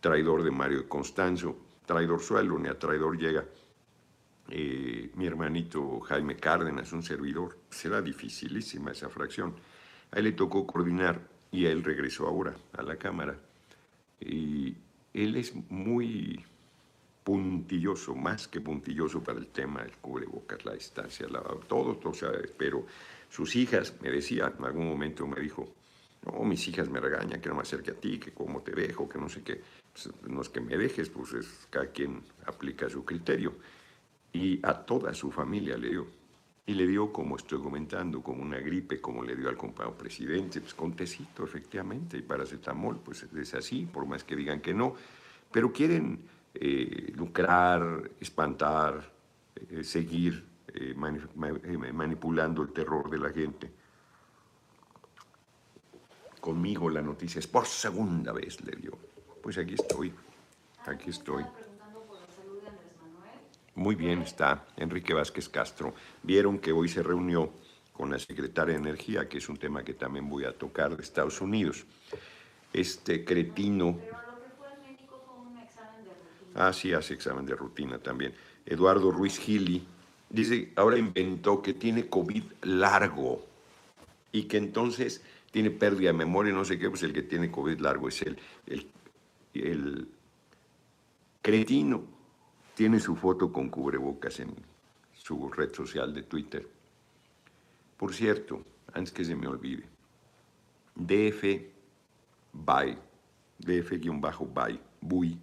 traidor 0.00 0.42
de 0.42 0.50
Mario 0.50 0.88
Constanzo, 0.88 1.56
traidor 1.84 2.20
suelo, 2.20 2.58
ni 2.58 2.68
a 2.68 2.78
traidor 2.78 3.18
llega. 3.18 3.44
Eh, 4.48 5.10
mi 5.14 5.26
hermanito 5.26 6.00
Jaime 6.00 6.36
Cárdenas, 6.36 6.92
un 6.92 7.02
servidor, 7.02 7.58
será 7.70 8.00
dificilísima 8.00 8.92
esa 8.92 9.08
fracción. 9.08 9.54
A 10.10 10.18
él 10.18 10.24
le 10.24 10.32
tocó 10.32 10.66
coordinar 10.66 11.31
y 11.52 11.66
él 11.66 11.84
regresó 11.84 12.26
ahora 12.26 12.56
a 12.72 12.82
la 12.82 12.96
Cámara. 12.96 13.38
Y 14.18 14.74
él 15.12 15.36
es 15.36 15.54
muy 15.70 16.44
puntilloso, 17.22 18.16
más 18.16 18.48
que 18.48 18.60
puntilloso 18.60 19.22
para 19.22 19.38
el 19.38 19.46
tema 19.48 19.82
del 19.82 19.92
cubrebocas, 19.98 20.64
la 20.64 20.72
distancia, 20.72 21.28
la, 21.28 21.42
todo, 21.68 22.00
o 22.02 22.14
sea, 22.14 22.30
pero 22.56 22.86
sus 23.28 23.54
hijas, 23.54 23.94
me 24.00 24.10
decía, 24.10 24.52
en 24.58 24.64
algún 24.64 24.88
momento 24.88 25.26
me 25.26 25.40
dijo, 25.40 25.72
no, 26.24 26.42
mis 26.44 26.66
hijas 26.68 26.88
me 26.88 27.00
regañan 27.00 27.40
que 27.40 27.48
no 27.48 27.56
me 27.56 27.62
acerque 27.62 27.92
a 27.92 27.94
ti, 27.94 28.18
que 28.18 28.32
cómo 28.32 28.62
te 28.62 28.72
dejo, 28.72 29.08
que 29.08 29.18
no 29.18 29.28
sé 29.28 29.42
qué. 29.42 29.60
Pues, 29.92 30.10
no 30.28 30.40
es 30.40 30.48
que 30.48 30.60
me 30.60 30.76
dejes, 30.76 31.10
pues 31.10 31.32
es 31.34 31.66
cada 31.68 31.86
quien 31.86 32.22
aplica 32.46 32.88
su 32.88 33.04
criterio. 33.04 33.54
Y 34.32 34.64
a 34.64 34.74
toda 34.74 35.12
su 35.14 35.30
familia 35.30 35.76
le 35.76 35.90
dio. 35.90 36.21
Y 36.64 36.74
le 36.74 36.86
dio, 36.86 37.12
como 37.12 37.36
estoy 37.36 37.60
comentando, 37.60 38.22
como 38.22 38.42
una 38.42 38.58
gripe, 38.58 39.00
como 39.00 39.24
le 39.24 39.34
dio 39.34 39.48
al 39.48 39.56
compañero 39.56 39.98
presidente, 39.98 40.60
pues 40.60 40.74
con 40.74 40.94
tecito, 40.94 41.42
efectivamente, 41.42 42.16
y 42.16 42.22
paracetamol, 42.22 43.00
pues 43.00 43.24
es 43.24 43.54
así, 43.54 43.84
por 43.84 44.06
más 44.06 44.22
que 44.22 44.36
digan 44.36 44.60
que 44.60 44.72
no. 44.72 44.94
Pero 45.50 45.72
quieren 45.72 46.20
eh, 46.54 47.12
lucrar, 47.16 48.10
espantar, 48.20 49.10
eh, 49.70 49.82
seguir 49.82 50.44
eh, 50.68 50.94
manipulando 50.94 52.62
el 52.62 52.72
terror 52.72 53.10
de 53.10 53.18
la 53.18 53.30
gente. 53.30 53.72
Conmigo 56.40 56.90
la 56.90 57.02
noticia 57.02 57.38
es 57.38 57.46
por 57.46 57.66
segunda 57.66 58.32
vez 58.32 58.60
le 58.62 58.76
dio. 58.76 58.98
Pues 59.42 59.58
aquí 59.58 59.74
estoy, 59.74 60.12
aquí 60.86 61.10
estoy. 61.10 61.44
Muy 63.74 63.94
bien 63.94 64.22
está 64.22 64.66
Enrique 64.76 65.14
Vázquez 65.14 65.48
Castro. 65.48 65.94
Vieron 66.22 66.58
que 66.58 66.72
hoy 66.72 66.88
se 66.88 67.02
reunió 67.02 67.52
con 67.92 68.10
la 68.10 68.18
secretaria 68.18 68.74
de 68.74 68.80
Energía, 68.80 69.28
que 69.28 69.38
es 69.38 69.48
un 69.48 69.56
tema 69.56 69.82
que 69.82 69.94
también 69.94 70.28
voy 70.28 70.44
a 70.44 70.52
tocar 70.52 70.96
de 70.96 71.02
Estados 71.02 71.40
Unidos. 71.40 71.84
Este 72.72 73.24
cretino 73.24 73.98
Ah, 76.54 76.72
sí, 76.72 76.92
hace 76.92 77.14
examen 77.14 77.46
de 77.46 77.54
rutina 77.54 77.98
también. 77.98 78.34
Eduardo 78.66 79.10
Ruiz 79.10 79.38
Gili 79.38 79.86
dice, 80.28 80.70
ahora 80.76 80.98
inventó 80.98 81.62
que 81.62 81.72
tiene 81.72 82.08
COVID 82.08 82.44
largo 82.62 83.44
y 84.32 84.44
que 84.44 84.58
entonces 84.58 85.22
tiene 85.50 85.70
pérdida 85.70 86.08
de 86.08 86.18
memoria, 86.18 86.52
no 86.52 86.64
sé 86.64 86.78
qué, 86.78 86.88
pues 86.88 87.02
el 87.02 87.12
que 87.12 87.22
tiene 87.22 87.50
COVID 87.50 87.80
largo 87.80 88.08
es 88.08 88.22
él. 88.22 88.38
El, 88.66 88.86
el 89.54 90.08
cretino 91.40 92.04
tiene 92.74 93.00
su 93.00 93.16
foto 93.16 93.52
con 93.52 93.68
cubrebocas 93.68 94.40
en 94.40 94.54
su 95.12 95.48
red 95.50 95.72
social 95.72 96.12
de 96.14 96.22
Twitter. 96.22 96.68
Por 97.96 98.14
cierto, 98.14 98.64
antes 98.92 99.12
que 99.12 99.24
se 99.24 99.36
me 99.36 99.46
olvide, 99.46 99.84
DF 100.94 101.44
by, 102.52 102.98
DF-by, 103.58 104.80
BUI, 105.00 105.38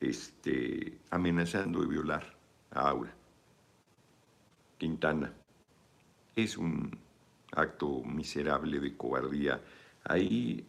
este, 0.00 0.98
amenazando 1.10 1.80
de 1.80 1.86
violar 1.86 2.36
a 2.70 2.88
Aura. 2.88 3.14
Quintana. 4.78 5.32
Es 6.34 6.58
un 6.58 6.98
acto 7.52 8.02
miserable 8.02 8.78
de 8.78 8.94
cobardía. 8.96 9.60
Ahí, 10.04 10.66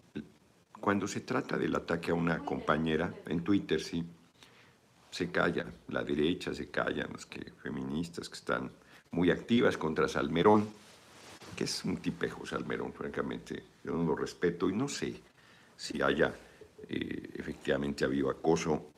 cuando 0.79 1.08
se 1.08 1.22
trata 1.22 1.58
del 1.58 1.75
ataque 1.75 2.12
a 2.12 2.13
una 2.13 2.39
compañera, 2.39 3.13
en 3.25 3.44
Twitter 3.44 3.82
sí, 3.82 4.06
se 5.10 5.32
calla, 5.32 5.66
la 5.90 6.04
derecha 6.04 6.54
se 6.54 6.70
callan, 6.70 7.12
los 7.12 7.26
que, 7.26 7.52
feministas 7.62 8.30
que 8.30 8.36
están 8.36 8.72
muy 9.12 9.32
activas 9.32 9.78
contra 9.78 10.08
Salmerón, 10.08 10.68
que 11.56 11.64
es 11.64 11.84
un 11.86 11.98
tipejo 11.98 12.46
Salmerón, 12.46 12.94
francamente, 12.94 13.64
yo 13.84 13.94
no 13.94 14.04
lo 14.04 14.16
respeto 14.16 14.70
y 14.70 14.74
no 14.74 14.88
sé 14.88 15.16
si 15.76 16.02
haya 16.02 16.34
eh, 16.90 17.30
efectivamente 17.36 18.06
habido 18.06 18.30
acoso 18.30 18.92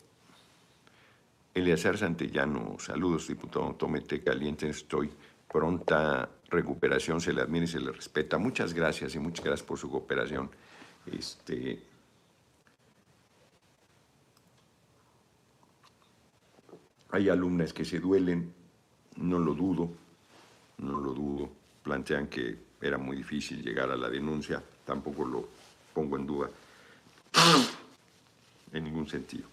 Eleazar 1.54 1.98
Santellano, 1.98 2.78
saludos, 2.80 3.28
diputado 3.28 3.74
Tomete 3.76 4.22
Caliente, 4.22 4.70
estoy 4.70 5.10
pronta 5.52 6.30
recuperación, 6.50 7.20
se 7.20 7.34
le 7.34 7.42
admira 7.42 7.66
y 7.66 7.68
se 7.68 7.80
le 7.80 7.92
respeta. 7.92 8.38
Muchas 8.38 8.74
gracias 8.74 9.16
y 9.16 9.20
muchas 9.20 9.44
gracias 9.44 9.68
por 9.68 9.78
su 9.78 9.90
cooperación. 9.90 10.50
Este, 11.12 11.82
hay 17.12 17.30
alumnas 17.30 17.74
que 17.74 17.86
se 17.86 18.00
duelen, 18.00 18.54
no 19.18 19.40
lo 19.40 19.54
dudo, 19.54 19.90
no 20.78 21.00
lo 21.00 21.14
dudo. 21.14 21.50
Plantean 21.84 22.28
que 22.28 22.58
era 22.82 22.98
muy 22.98 23.18
difícil 23.18 23.62
llegar 23.64 23.90
a 23.92 23.98
la 23.98 24.10
denuncia, 24.10 24.62
tampoco 24.86 25.26
lo 25.26 25.48
pongo 25.94 26.18
en 26.18 26.26
duda 26.26 26.50
en 28.74 28.84
ningún 28.84 29.08
sentido. 29.08 29.48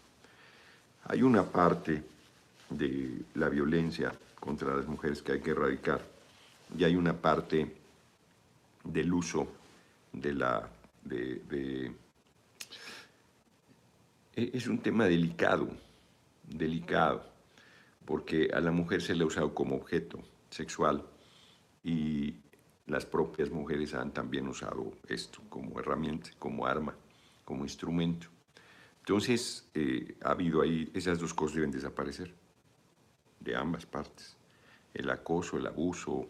Hay 1.05 1.23
una 1.23 1.45
parte 1.45 2.03
de 2.71 3.23
la 3.35 3.49
violencia 3.49 4.12
contra 4.38 4.75
las 4.75 4.87
mujeres 4.87 5.23
que 5.23 5.33
hay 5.33 5.40
que 5.40 5.51
erradicar 5.51 6.01
y 6.77 6.85
hay 6.85 6.97
una 6.97 7.14
parte 7.14 7.75
del 8.85 9.12
uso 9.12 9.49
de 10.12 10.35
la... 10.35 10.69
De, 11.05 11.92
e, 14.35 14.51
es 14.53 14.66
un 14.66 14.79
tema 14.79 15.07
delicado, 15.07 15.69
delicado, 16.45 17.25
porque 18.07 18.51
a 18.55 18.61
la 18.61 18.71
mujer 18.71 19.03
se 19.03 19.14
le 19.14 19.25
ha 19.25 19.27
usado 19.27 19.53
como 19.53 19.77
objeto 19.77 20.21
sexual 20.49 21.05
y 21.83 22.37
las 22.87 23.05
propias 23.05 23.51
mujeres 23.51 23.95
han 23.95 24.12
también 24.12 24.47
usado 24.47 24.92
esto 25.09 25.40
como 25.49 25.81
herramienta, 25.81 26.31
como 26.38 26.66
arma, 26.66 26.95
como 27.45 27.64
instrumento. 27.64 28.29
Entonces, 29.01 29.69
eh, 29.75 30.16
ha 30.23 30.31
habido 30.31 30.62
ahí, 30.62 30.90
esas 30.95 31.19
dos 31.19 31.35
cosas 31.35 31.57
deben 31.57 31.73
desaparecer, 31.73 32.33
de 33.40 33.57
ambas 33.57 33.87
partes. 33.87 34.37
El 34.95 35.11
acoso, 35.11 35.59
el 35.59 35.66
abuso, 35.66 36.29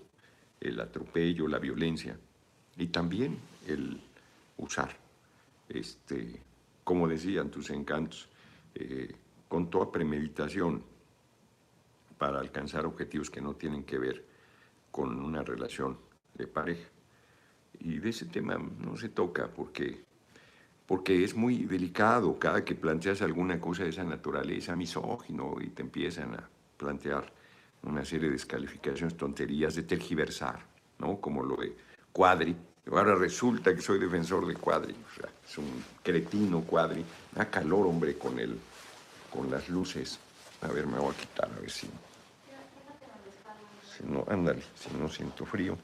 el 0.60 0.80
atropello, 0.80 1.46
la 1.46 1.58
violencia, 1.58 2.18
y 2.76 2.86
también 2.88 3.38
el 3.66 4.00
usar, 4.56 4.96
este, 5.68 6.40
como 6.84 7.06
decían 7.06 7.50
tus 7.50 7.70
encantos, 7.70 8.28
eh, 8.74 9.14
con 9.48 9.70
toda 9.70 9.92
premeditación 9.92 10.82
para 12.18 12.40
alcanzar 12.40 12.86
objetivos 12.86 13.30
que 13.30 13.40
no 13.40 13.54
tienen 13.54 13.84
que 13.84 13.98
ver 13.98 14.24
con 14.90 15.22
una 15.22 15.42
relación 15.42 15.98
de 16.34 16.46
pareja. 16.46 16.88
Y 17.78 17.98
de 17.98 18.10
ese 18.10 18.26
tema 18.26 18.56
no 18.56 18.96
se 18.96 19.10
toca 19.10 19.48
porque 19.48 20.06
porque 20.86 21.24
es 21.24 21.34
muy 21.34 21.64
delicado 21.64 22.38
cada 22.38 22.64
que 22.64 22.74
planteas 22.74 23.20
alguna 23.20 23.60
cosa 23.60 23.82
de 23.82 23.90
esa 23.90 24.04
naturaleza, 24.04 24.76
misógino, 24.76 25.56
y 25.60 25.70
te 25.70 25.82
empiezan 25.82 26.34
a 26.34 26.48
plantear 26.76 27.32
una 27.82 28.04
serie 28.04 28.28
de 28.28 28.34
descalificaciones, 28.34 29.16
tonterías, 29.16 29.74
de 29.74 29.82
tergiversar, 29.82 30.64
¿no? 30.98 31.20
Como 31.20 31.42
lo 31.42 31.56
de 31.56 31.76
Cuadri. 32.12 32.56
Ahora 32.90 33.16
resulta 33.16 33.74
que 33.74 33.82
soy 33.82 33.98
defensor 33.98 34.46
de 34.46 34.54
Cuadri, 34.54 34.92
o 34.94 35.20
sea, 35.20 35.28
es 35.44 35.58
un 35.58 35.84
cretino 36.02 36.60
Cuadri. 36.60 37.04
Da 37.34 37.50
calor, 37.50 37.86
hombre, 37.86 38.16
con, 38.16 38.38
el, 38.38 38.56
con 39.28 39.50
las 39.50 39.68
luces. 39.68 40.20
A 40.62 40.68
ver, 40.68 40.86
me 40.86 40.98
voy 40.98 41.12
a 41.12 41.16
quitar, 41.16 41.50
a 41.50 41.60
ver 41.60 41.70
si... 41.70 41.88
Si 43.96 44.04
no, 44.04 44.24
ándale, 44.28 44.62
si 44.74 44.94
no 44.98 45.08
siento 45.08 45.46
frío. 45.46 45.76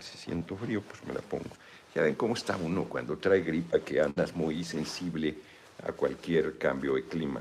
si 0.00 0.18
siento 0.18 0.56
frío, 0.56 0.82
pues 0.82 1.04
me 1.04 1.14
la 1.14 1.20
pongo. 1.20 1.50
Ya 1.94 2.02
ven 2.02 2.14
cómo 2.14 2.34
está 2.34 2.56
uno 2.56 2.84
cuando 2.84 3.18
trae 3.18 3.40
gripa, 3.40 3.78
que 3.80 4.00
andas 4.00 4.34
muy 4.34 4.64
sensible 4.64 5.36
a 5.86 5.92
cualquier 5.92 6.58
cambio 6.58 6.94
de 6.94 7.04
clima. 7.04 7.40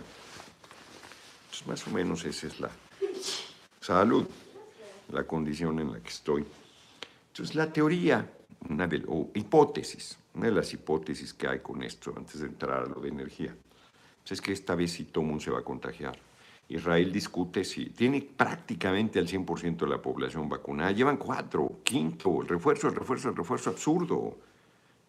Pues 1.50 1.68
más 1.68 1.88
o 1.88 1.92
menos 1.92 2.24
esa 2.26 2.48
es 2.48 2.60
la 2.60 2.70
salud, 3.80 4.28
la 5.12 5.24
condición 5.24 5.80
en 5.80 5.94
la 5.94 6.00
que 6.00 6.10
estoy. 6.10 6.46
Entonces 7.30 7.56
la 7.56 7.72
teoría, 7.72 8.30
una 8.70 8.88
de, 8.88 9.04
o 9.08 9.30
hipótesis, 9.34 10.18
una 10.34 10.48
de 10.48 10.52
las 10.52 10.74
hipótesis 10.74 11.34
que 11.34 11.48
hay 11.48 11.60
con 11.60 11.82
esto, 11.84 12.14
antes 12.16 12.42
de 12.42 12.48
entrar 12.48 12.84
a 12.84 12.86
lo 12.86 13.02
de 13.02 13.10
energía, 13.10 13.56
pues 14.22 14.34
es 14.34 14.42
que 14.42 14.52
esta 14.52 14.76
vez 14.76 15.02
todo 15.12 15.24
mundo 15.24 15.42
se 15.42 15.50
va 15.50 15.60
a 15.60 15.64
contagiar. 15.64 16.18
Israel 16.72 17.12
discute 17.12 17.66
si 17.66 17.90
tiene 17.90 18.22
prácticamente 18.22 19.20
al 19.20 19.28
100% 19.28 19.76
de 19.76 19.88
la 19.88 20.02
población 20.02 20.48
vacunada. 20.48 20.92
Llevan 20.92 21.18
cuatro, 21.18 21.82
quinto, 21.84 22.42
el 22.42 22.48
refuerzo, 22.48 22.88
el 22.88 22.96
refuerzo, 22.96 23.28
el 23.28 23.36
refuerzo 23.36 23.72
absurdo. 23.72 24.38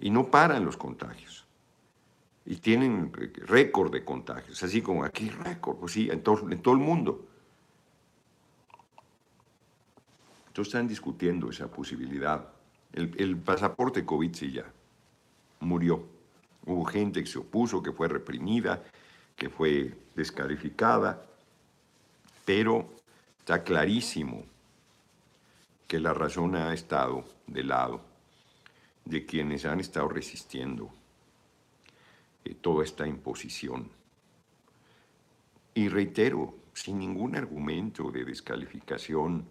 Y 0.00 0.10
no 0.10 0.28
paran 0.28 0.64
los 0.64 0.76
contagios. 0.76 1.46
Y 2.44 2.56
tienen 2.56 3.12
récord 3.46 3.92
de 3.92 4.04
contagios, 4.04 4.60
así 4.64 4.82
como 4.82 5.04
aquí 5.04 5.30
récord, 5.30 5.76
pues 5.76 5.92
sí, 5.92 6.08
en 6.10 6.24
todo, 6.24 6.50
en 6.50 6.60
todo 6.60 6.74
el 6.74 6.80
mundo. 6.80 7.24
Entonces 10.48 10.74
están 10.74 10.88
discutiendo 10.88 11.48
esa 11.48 11.68
posibilidad. 11.68 12.44
El, 12.92 13.14
el 13.18 13.36
pasaporte 13.36 14.04
COVID 14.04 14.34
sí 14.34 14.50
ya 14.50 14.64
murió. 15.60 16.04
Hubo 16.66 16.84
gente 16.84 17.22
que 17.22 17.30
se 17.30 17.38
opuso, 17.38 17.80
que 17.80 17.92
fue 17.92 18.08
reprimida, 18.08 18.82
que 19.36 19.48
fue 19.48 19.96
descalificada 20.16 21.28
pero 22.44 22.90
está 23.38 23.62
clarísimo 23.62 24.44
que 25.86 26.00
la 26.00 26.14
razón 26.14 26.56
ha 26.56 26.72
estado 26.72 27.24
del 27.46 27.68
lado 27.68 28.00
de 29.04 29.26
quienes 29.26 29.64
han 29.64 29.80
estado 29.80 30.08
resistiendo 30.08 30.90
eh, 32.44 32.54
toda 32.54 32.84
esta 32.84 33.06
imposición. 33.06 33.90
Y 35.74 35.88
reitero, 35.88 36.54
sin 36.72 36.98
ningún 36.98 37.36
argumento 37.36 38.10
de 38.10 38.24
descalificación, 38.24 39.44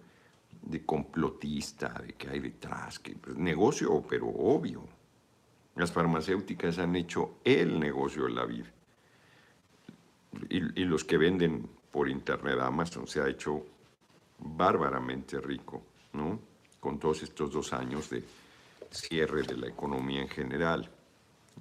de 0.61 0.85
complotista, 0.85 1.89
de 2.05 2.13
que 2.13 2.29
hay 2.29 2.39
detrás, 2.39 2.99
que 2.99 3.15
pues, 3.15 3.35
negocio, 3.35 4.03
pero 4.07 4.27
obvio. 4.27 4.83
Las 5.75 5.91
farmacéuticas 5.91 6.77
han 6.79 6.95
hecho 6.95 7.37
el 7.43 7.79
negocio 7.79 8.25
de 8.25 8.31
la 8.31 8.45
vida. 8.45 8.71
Y 10.49 10.85
los 10.85 11.03
que 11.03 11.17
venden 11.17 11.69
por 11.91 12.09
internet 12.09 12.59
Amazon 12.59 13.07
se 13.07 13.21
ha 13.21 13.27
hecho 13.27 13.65
bárbaramente 14.39 15.39
rico, 15.39 15.83
¿no? 16.13 16.39
Con 16.79 16.97
todos 16.97 17.23
estos 17.23 17.51
dos 17.51 17.73
años 17.73 18.09
de 18.09 18.23
cierre 18.89 19.43
de 19.43 19.57
la 19.57 19.67
economía 19.67 20.21
en 20.21 20.29
general. 20.29 20.89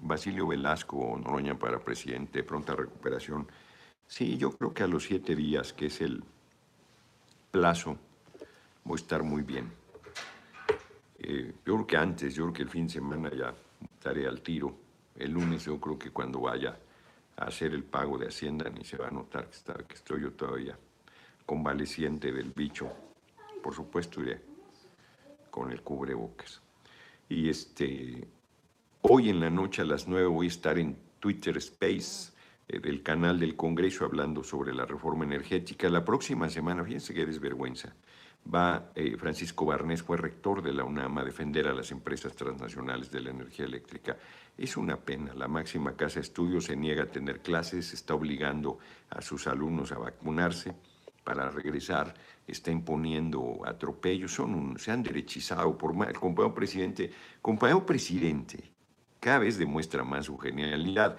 Basilio 0.02 0.46
Velasco, 0.46 1.18
Noroña 1.22 1.58
para 1.58 1.78
presidente, 1.78 2.42
pronta 2.42 2.74
recuperación. 2.74 3.46
Sí, 4.06 4.38
yo 4.38 4.52
creo 4.52 4.72
que 4.72 4.82
a 4.82 4.86
los 4.86 5.04
siete 5.04 5.36
días, 5.36 5.72
que 5.72 5.86
es 5.86 6.00
el 6.00 6.22
plazo, 7.50 7.96
voy 8.84 8.98
a 8.98 9.02
estar 9.02 9.22
muy 9.22 9.42
bien. 9.42 9.70
Eh, 11.18 11.52
yo 11.66 11.74
creo 11.74 11.86
que 11.86 11.96
antes, 11.96 12.34
yo 12.34 12.44
creo 12.44 12.54
que 12.54 12.62
el 12.62 12.70
fin 12.70 12.86
de 12.86 12.94
semana 12.94 13.30
ya 13.30 13.54
estaré 13.94 14.26
al 14.26 14.40
tiro. 14.40 14.74
El 15.14 15.32
lunes 15.32 15.64
yo 15.64 15.78
creo 15.78 15.98
que 15.98 16.10
cuando 16.10 16.40
vaya 16.40 16.78
hacer 17.46 17.74
el 17.74 17.84
pago 17.84 18.18
de 18.18 18.28
Hacienda 18.28 18.68
ni 18.70 18.84
se 18.84 18.96
va 18.96 19.08
a 19.08 19.10
notar 19.10 19.48
que, 19.48 19.56
está, 19.56 19.74
que 19.74 19.94
estoy 19.94 20.22
yo 20.22 20.32
todavía 20.32 20.78
convaleciente 21.46 22.30
del 22.30 22.52
bicho. 22.52 22.88
Por 23.62 23.74
supuesto 23.74 24.20
con 25.50 25.72
el 25.72 25.82
cubrebocas. 25.82 26.62
Y 27.28 27.48
este, 27.48 28.26
hoy 29.02 29.30
en 29.30 29.40
la 29.40 29.50
noche 29.50 29.82
a 29.82 29.84
las 29.84 30.06
9 30.06 30.26
voy 30.28 30.46
a 30.46 30.48
estar 30.48 30.78
en 30.78 30.96
Twitter 31.18 31.56
Space 31.58 32.32
eh, 32.68 32.78
del 32.78 33.02
canal 33.02 33.40
del 33.40 33.56
Congreso 33.56 34.04
hablando 34.04 34.44
sobre 34.44 34.72
la 34.72 34.86
reforma 34.86 35.24
energética. 35.24 35.88
La 35.88 36.04
próxima 36.04 36.48
semana, 36.48 36.84
fíjense 36.84 37.12
qué 37.12 37.26
desvergüenza, 37.26 37.94
va 38.52 38.90
eh, 38.94 39.16
Francisco 39.16 39.66
Barnés, 39.66 40.02
fue 40.02 40.16
rector 40.16 40.62
de 40.62 40.72
la 40.72 40.84
UNAM, 40.84 41.18
a 41.18 41.24
defender 41.24 41.68
a 41.68 41.74
las 41.74 41.90
empresas 41.90 42.34
transnacionales 42.34 43.10
de 43.10 43.20
la 43.20 43.30
energía 43.30 43.66
eléctrica. 43.66 44.16
Es 44.56 44.76
una 44.76 44.96
pena, 44.96 45.34
la 45.34 45.48
máxima 45.48 45.96
casa 45.96 46.16
de 46.16 46.22
estudios 46.22 46.64
se 46.64 46.76
niega 46.76 47.04
a 47.04 47.06
tener 47.06 47.40
clases, 47.40 47.92
está 47.92 48.14
obligando 48.14 48.78
a 49.10 49.20
sus 49.22 49.46
alumnos 49.46 49.92
a 49.92 49.98
vacunarse 49.98 50.74
para 51.24 51.50
regresar, 51.50 52.14
está 52.46 52.70
imponiendo 52.70 53.60
atropellos, 53.64 54.32
son 54.32 54.78
se 54.78 54.90
han 54.90 55.02
derechizado 55.02 55.76
por 55.76 55.92
el 56.06 56.18
compañero 56.18 56.54
presidente, 56.54 57.12
compañero 57.40 57.86
presidente, 57.86 58.72
cada 59.20 59.40
vez 59.40 59.58
demuestra 59.58 60.02
más 60.02 60.26
su 60.26 60.38
genialidad. 60.38 61.18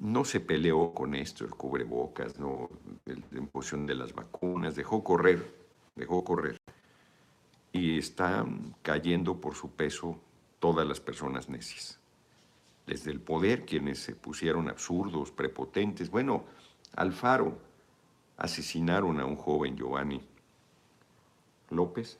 No 0.00 0.24
se 0.24 0.40
peleó 0.40 0.92
con 0.92 1.14
esto, 1.14 1.44
el 1.44 1.50
cubrebocas, 1.50 2.38
no, 2.38 2.68
la 3.04 3.38
imposición 3.38 3.86
de 3.86 3.94
las 3.94 4.12
vacunas, 4.12 4.74
dejó 4.74 5.04
correr, 5.04 5.63
dejó 5.96 6.24
correr. 6.24 6.56
Y 7.72 7.98
están 7.98 8.74
cayendo 8.82 9.40
por 9.40 9.54
su 9.54 9.70
peso 9.70 10.20
todas 10.58 10.86
las 10.86 11.00
personas 11.00 11.48
necias. 11.48 11.98
Desde 12.86 13.10
el 13.10 13.20
poder, 13.20 13.64
quienes 13.64 13.98
se 13.98 14.14
pusieron 14.14 14.68
absurdos, 14.68 15.30
prepotentes. 15.30 16.10
Bueno, 16.10 16.44
Alfaro, 16.94 17.58
asesinaron 18.36 19.20
a 19.20 19.24
un 19.24 19.36
joven 19.36 19.76
Giovanni 19.76 20.20
López 21.70 22.18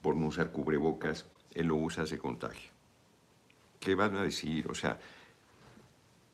por 0.00 0.14
no 0.16 0.28
usar 0.28 0.52
cubrebocas, 0.52 1.26
él 1.52 1.66
lo 1.66 1.76
usa, 1.76 2.06
se 2.06 2.18
contagia. 2.18 2.70
¿Qué 3.80 3.94
van 3.94 4.16
a 4.16 4.22
decir? 4.22 4.70
O 4.70 4.74
sea, 4.74 4.98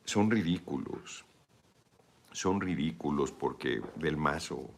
son 0.05 0.31
ridículos. 0.31 1.25
Son 2.33 2.61
ridículos 2.61 3.33
porque 3.33 3.81
del 3.97 4.17
mazo 4.17 4.69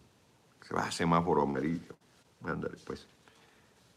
se 0.66 0.74
va 0.74 0.87
a 0.87 0.92
semáforo 0.92 1.42
amarillo. 1.42 1.94
Ándale, 2.44 2.77
pues. 2.85 3.07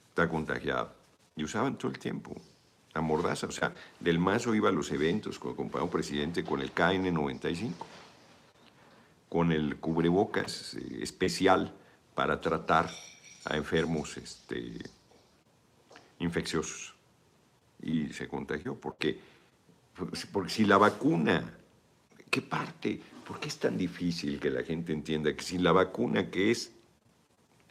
Está 0.10 0.30
contagiado. 0.30 0.92
Y 1.36 1.44
usaban 1.44 1.78
todo 1.78 1.92
el 1.92 2.00
tiempo 2.00 2.36
la 2.94 3.02
mordaza. 3.02 3.48
O 3.48 3.52
sea, 3.52 3.74
del 4.00 4.20
mazo 4.20 4.56
iba 4.56 4.70
a 4.70 4.72
los 4.72 4.92
eventos 4.92 5.40
con 5.40 5.52
el 5.52 5.58
compañero 5.58 5.90
presidente 5.90 6.44
con 6.44 6.62
el 6.62 6.74
KN95 6.74 7.74
con 9.30 9.52
el 9.52 9.78
cubrebocas 9.78 10.76
eh, 10.76 11.00
especial 11.02 11.74
para 12.16 12.40
tratar 12.42 12.90
a 13.46 13.58
enfermos 13.58 14.18
este, 14.18 14.78
infecciosos. 16.20 16.96
Y 17.82 18.12
se 18.14 18.28
contagió 18.28 18.76
porque, 18.76 19.20
porque 20.32 20.50
si 20.50 20.66
la 20.66 20.78
vacuna, 20.78 21.54
¿qué 22.30 22.42
parte? 22.42 23.02
¿Por 23.28 23.42
qué 23.42 23.50
es 23.50 23.60
tan 23.60 23.78
difícil 23.78 24.40
que 24.40 24.50
la 24.50 24.64
gente 24.64 24.94
entienda 24.94 25.36
que 25.36 25.44
si 25.44 25.58
la 25.58 25.74
vacuna, 25.74 26.32
que 26.32 26.50
es 26.50 26.72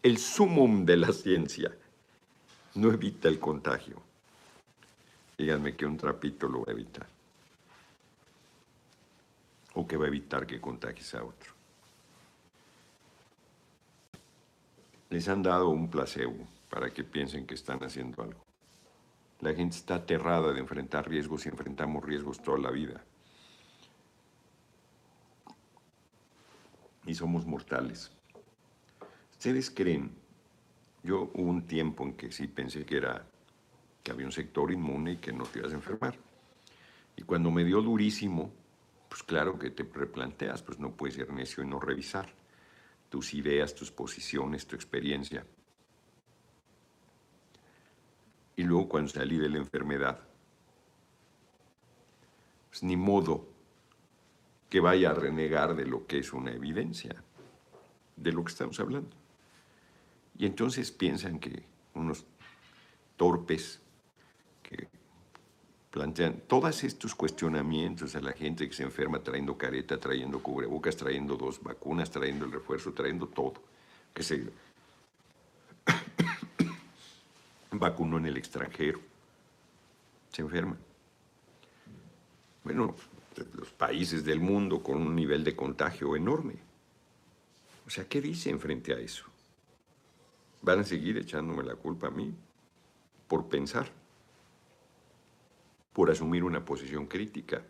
el 0.03 0.19
sumum 0.19 0.85
de 0.85 0.99
la 0.99 1.13
ciencia, 1.13 1.75
no 2.75 2.93
evita 2.93 3.29
el 3.29 3.41
contagio? 3.41 4.03
Díganme 5.39 5.75
que 5.75 5.87
un 5.87 5.97
trapito 5.97 6.47
lo 6.47 6.61
va 6.61 6.67
a 6.69 6.73
evitar 6.73 7.07
o 9.73 9.87
que 9.87 9.97
va 9.97 10.05
a 10.05 10.09
evitar 10.09 10.47
que 10.47 10.61
contagies 10.61 11.15
a 11.15 11.25
otro. 11.25 11.53
Les 15.09 15.27
han 15.29 15.43
dado 15.43 15.69
un 15.69 15.89
placebo 15.89 16.47
para 16.69 16.91
que 16.91 17.03
piensen 17.03 17.47
que 17.47 17.55
están 17.55 17.83
haciendo 17.83 18.23
algo. 18.23 18.45
La 19.41 19.55
gente 19.55 19.77
está 19.77 19.97
aterrada 19.97 20.53
de 20.53 20.61
enfrentar 20.61 21.09
riesgos 21.09 21.47
y 21.47 21.49
enfrentamos 21.49 22.05
riesgos 22.05 22.43
toda 22.43 22.59
la 22.59 22.71
vida. 22.71 23.03
Y 27.07 27.15
somos 27.15 27.47
mortales. 27.47 28.11
¿Ustedes 29.33 29.71
creen? 29.71 30.11
Yo 31.03 31.31
hubo 31.35 31.51
un 31.51 31.67
tiempo 31.67 32.05
en 32.05 32.15
que 32.15 32.33
sí 32.33 32.49
pensé 32.49 32.85
que 32.85 32.97
era 32.97 33.25
que 34.03 34.11
había 34.11 34.27
un 34.27 34.33
sector 34.33 34.73
inmune 34.73 35.13
y 35.13 35.17
que 35.17 35.33
no 35.33 35.45
te 35.45 35.61
ibas 35.61 35.73
a 35.73 35.77
enfermar. 35.77 36.17
Y 37.17 37.23
cuando 37.23 37.51
me 37.51 37.65
dio 37.65 37.81
durísimo, 37.81 38.53
pues 39.09 39.23
claro 39.23 39.59
que 39.59 39.71
te 39.71 39.83
replanteas, 39.83 40.63
pues 40.63 40.79
no 40.79 40.93
puedes 40.93 41.17
ser 41.17 41.33
necio 41.33 41.63
y 41.63 41.67
no 41.67 41.81
revisar 41.81 42.33
tus 43.09 43.35
ideas, 43.35 43.75
tus 43.75 43.91
posiciones, 43.91 44.67
tu 44.67 44.77
experiencia. 44.77 45.45
Y 48.57 48.65
luego 48.65 48.89
cuando 48.89 49.11
salí 49.11 49.39
de 49.39 49.49
la 49.49 49.59
enfermedad, 49.59 50.21
pues 52.69 52.83
ni 52.83 52.97
modo 52.97 53.56
que 54.69 54.81
vaya 54.81 55.11
a 55.11 55.15
renegar 55.15 55.75
de 55.77 55.87
lo 55.87 56.07
que 56.07 56.19
es 56.19 56.33
una 56.33 56.53
evidencia, 56.53 57.15
de 58.17 58.33
lo 58.33 58.45
que 58.45 58.53
estamos 58.53 58.81
hablando. 58.81 59.11
Y 60.39 60.47
entonces 60.47 60.91
piensan 60.91 61.39
que 61.39 61.63
unos 61.95 62.25
torpes 63.17 63.81
que 64.63 64.89
plantean 65.91 66.43
todos 66.47 66.85
estos 66.85 67.15
cuestionamientos 67.15 68.15
a 68.17 68.21
la 68.21 68.33
gente 68.33 68.69
que 68.69 68.75
se 68.75 68.83
enferma 68.83 69.23
trayendo 69.23 69.57
careta, 69.57 69.99
trayendo 69.99 70.43
cubrebocas, 70.43 70.97
trayendo 70.97 71.37
dos 71.37 71.63
vacunas, 71.63 72.11
trayendo 72.11 72.45
el 72.45 72.53
refuerzo, 72.53 72.93
trayendo 72.93 73.29
todo, 73.29 73.55
que 74.13 74.23
se 74.23 74.51
vacunó 77.71 78.19
en 78.19 78.27
el 78.27 78.37
extranjero, 78.37 79.01
se 80.31 80.43
enferma. 80.43 80.77
Bueno, 82.63 82.95
los 83.55 83.71
países 83.71 84.25
del 84.25 84.41
mundo 84.41 84.83
con 84.83 85.03
un 85.03 85.15
nivel 85.15 85.45
de 85.45 85.55
contagio 85.57 86.17
enorme. 86.17 86.55
O 87.87 87.91
sea, 87.91 88.09
¿qué 88.09 88.21
dicen 88.21 88.59
frente 88.59 88.93
a 88.93 88.99
eso? 88.99 89.27
¿Van 90.63 90.81
a 90.81 90.85
seguir 90.85 91.19
echándome 91.19 91.63
la 91.63 91.77
culpa 91.77 92.09
a 92.09 92.11
mí 92.11 92.35
por 93.29 93.49
pensar? 93.49 93.91
por 95.97 96.11
asumir 96.11 96.45
una 96.45 96.63
posición 96.63 97.07
crítica, 97.07 97.63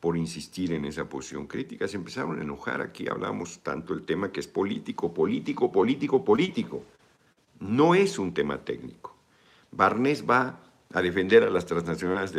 por 0.00 0.16
insistir 0.16 0.72
en 0.72 0.86
esa 0.86 1.08
posición 1.08 1.46
crítica. 1.46 1.86
Se 1.86 1.96
empezaron 1.96 2.40
a 2.40 2.42
enojar 2.42 2.80
aquí, 2.80 3.06
hablamos 3.08 3.60
tanto 3.60 3.94
el 3.94 4.02
tema 4.02 4.32
que 4.32 4.40
es 4.40 4.48
político, 4.48 5.14
político, 5.14 5.70
político, 5.70 6.24
político. 6.24 6.82
No 7.60 7.94
es 7.94 8.18
un 8.18 8.34
tema 8.34 8.64
técnico. 8.64 9.14
Barnés 9.70 10.28
va 10.28 10.58
a 10.92 11.00
defender 11.00 11.44
a 11.44 11.50
las 11.50 11.64
transnacionales 11.64 12.32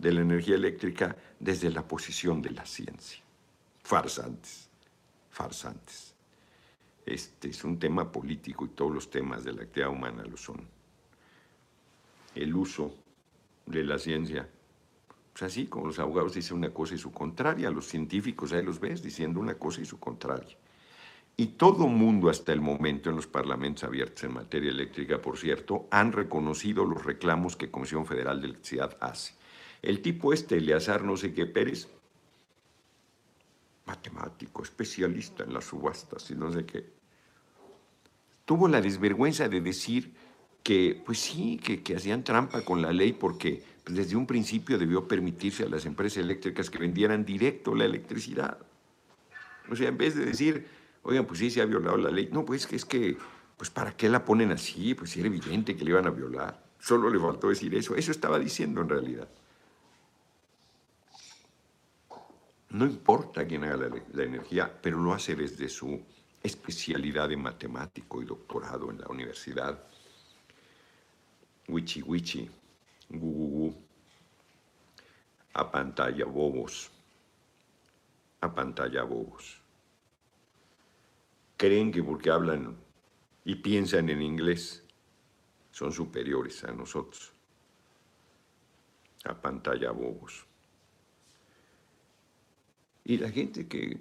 de 0.00 0.12
la 0.12 0.22
energía 0.22 0.54
eléctrica 0.54 1.14
desde 1.38 1.70
la 1.70 1.86
posición 1.86 2.40
de 2.40 2.50
la 2.50 2.64
ciencia. 2.64 3.20
Farsantes, 3.82 4.68
farsantes. 5.30 6.14
Este 7.04 7.48
es 7.48 7.64
un 7.64 7.78
tema 7.78 8.10
político 8.10 8.64
y 8.64 8.68
todos 8.68 8.92
los 8.92 9.10
temas 9.10 9.44
de 9.44 9.52
la 9.52 9.62
actividad 9.62 9.90
humana 9.90 10.24
lo 10.24 10.36
son. 10.36 10.66
El 12.34 12.54
uso 12.54 12.94
de 13.66 13.84
la 13.84 13.98
ciencia. 13.98 14.48
Pues 15.32 15.42
así 15.42 15.66
como 15.66 15.86
los 15.86 15.98
abogados 15.98 16.34
dicen 16.34 16.56
una 16.56 16.70
cosa 16.70 16.94
y 16.94 16.98
su 16.98 17.12
contraria, 17.12 17.70
los 17.70 17.86
científicos 17.86 18.52
ahí 18.52 18.62
los 18.62 18.80
ves 18.80 19.02
diciendo 19.02 19.38
una 19.38 19.54
cosa 19.54 19.82
y 19.82 19.84
su 19.84 19.98
contraria. 19.98 20.56
Y 21.36 21.46
todo 21.46 21.86
mundo 21.86 22.28
hasta 22.28 22.52
el 22.52 22.60
momento 22.60 23.10
en 23.10 23.16
los 23.16 23.26
parlamentos 23.26 23.84
abiertos 23.84 24.24
en 24.24 24.34
materia 24.34 24.70
eléctrica, 24.70 25.20
por 25.20 25.38
cierto, 25.38 25.88
han 25.90 26.12
reconocido 26.12 26.84
los 26.84 27.04
reclamos 27.04 27.56
que 27.56 27.70
Comisión 27.70 28.06
Federal 28.06 28.40
de 28.40 28.48
Electricidad 28.48 28.96
hace. 29.00 29.39
El 29.82 30.02
tipo 30.02 30.32
este, 30.32 30.58
Eleazar 30.58 31.02
no 31.02 31.16
sé 31.16 31.32
qué 31.32 31.46
Pérez, 31.46 31.88
matemático, 33.86 34.62
especialista 34.62 35.42
en 35.44 35.54
las 35.54 35.64
subastas 35.64 36.30
y 36.30 36.34
no 36.34 36.52
sé 36.52 36.64
qué, 36.64 36.86
tuvo 38.44 38.68
la 38.68 38.80
desvergüenza 38.80 39.48
de 39.48 39.60
decir 39.60 40.12
que, 40.62 41.02
pues 41.04 41.18
sí, 41.18 41.58
que, 41.58 41.96
hacían 41.96 42.22
trampa 42.22 42.62
con 42.62 42.82
la 42.82 42.92
ley 42.92 43.12
porque 43.12 43.62
desde 43.86 44.16
un 44.16 44.26
principio 44.26 44.78
debió 44.78 45.08
permitirse 45.08 45.64
a 45.64 45.68
las 45.68 45.86
empresas 45.86 46.18
eléctricas 46.18 46.70
que 46.70 46.78
vendieran 46.78 47.24
directo 47.24 47.74
la 47.74 47.86
electricidad. 47.86 48.58
O 49.70 49.76
sea, 49.76 49.88
en 49.88 49.96
vez 49.96 50.14
de 50.14 50.26
decir, 50.26 50.66
oigan, 51.02 51.26
pues 51.26 51.38
sí, 51.38 51.50
se 51.50 51.62
ha 51.62 51.64
violado 51.64 51.96
la 51.96 52.10
ley, 52.10 52.28
no, 52.30 52.44
pues 52.44 52.70
es 52.72 52.84
que, 52.84 53.16
pues 53.56 53.70
¿para 53.70 53.96
qué 53.96 54.08
la 54.08 54.24
ponen 54.24 54.52
así? 54.52 54.94
Pues 54.94 55.16
era 55.16 55.26
evidente 55.26 55.76
que 55.76 55.84
le 55.84 55.90
iban 55.90 56.06
a 56.06 56.10
violar. 56.10 56.62
Solo 56.78 57.10
le 57.10 57.18
faltó 57.18 57.48
decir 57.48 57.74
eso. 57.74 57.94
Eso 57.94 58.10
estaba 58.10 58.38
diciendo 58.38 58.80
en 58.80 58.88
realidad. 58.88 59.28
No 62.70 62.86
importa 62.86 63.46
quién 63.46 63.64
haga 63.64 63.76
la, 64.12 64.22
energía, 64.22 64.80
pero 64.80 64.98
lo 64.98 65.12
hace 65.12 65.34
desde 65.34 65.68
su 65.68 66.00
especialidad 66.40 67.28
de 67.28 67.36
matemático 67.36 68.22
y 68.22 68.24
doctorado 68.24 68.90
en 68.90 69.00
la 69.00 69.08
universidad. 69.08 69.82
Wichi 71.66 72.00
wichi, 72.02 72.48
gu, 73.08 73.74
a 75.54 75.70
pantalla 75.70 76.24
bobos, 76.26 76.90
a 78.40 78.54
pantalla 78.54 79.02
bobos. 79.02 79.60
Creen 81.56 81.90
que 81.90 82.04
porque 82.04 82.30
hablan 82.30 82.76
y 83.44 83.56
piensan 83.56 84.08
en 84.10 84.22
inglés 84.22 84.84
son 85.72 85.92
superiores 85.92 86.62
a 86.62 86.72
nosotros. 86.72 87.32
A 89.24 89.34
pantalla 89.34 89.90
bobos. 89.90 90.49
Y 93.10 93.18
la 93.18 93.28
gente 93.28 93.66
que, 93.66 93.98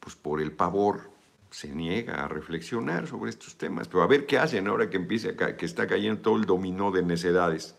pues 0.00 0.16
por 0.16 0.40
el 0.40 0.50
pavor, 0.50 1.10
se 1.50 1.68
niega 1.68 2.24
a 2.24 2.28
reflexionar 2.28 3.06
sobre 3.06 3.28
estos 3.28 3.56
temas. 3.56 3.86
Pero 3.86 4.02
a 4.02 4.06
ver 4.06 4.24
qué 4.24 4.38
hacen 4.38 4.66
ahora 4.66 4.88
que 4.88 4.96
empiece 4.96 5.28
acá, 5.28 5.58
que 5.58 5.66
está 5.66 5.86
cayendo 5.86 6.22
todo 6.22 6.36
el 6.36 6.46
dominó 6.46 6.90
de 6.90 7.02
necedades. 7.02 7.74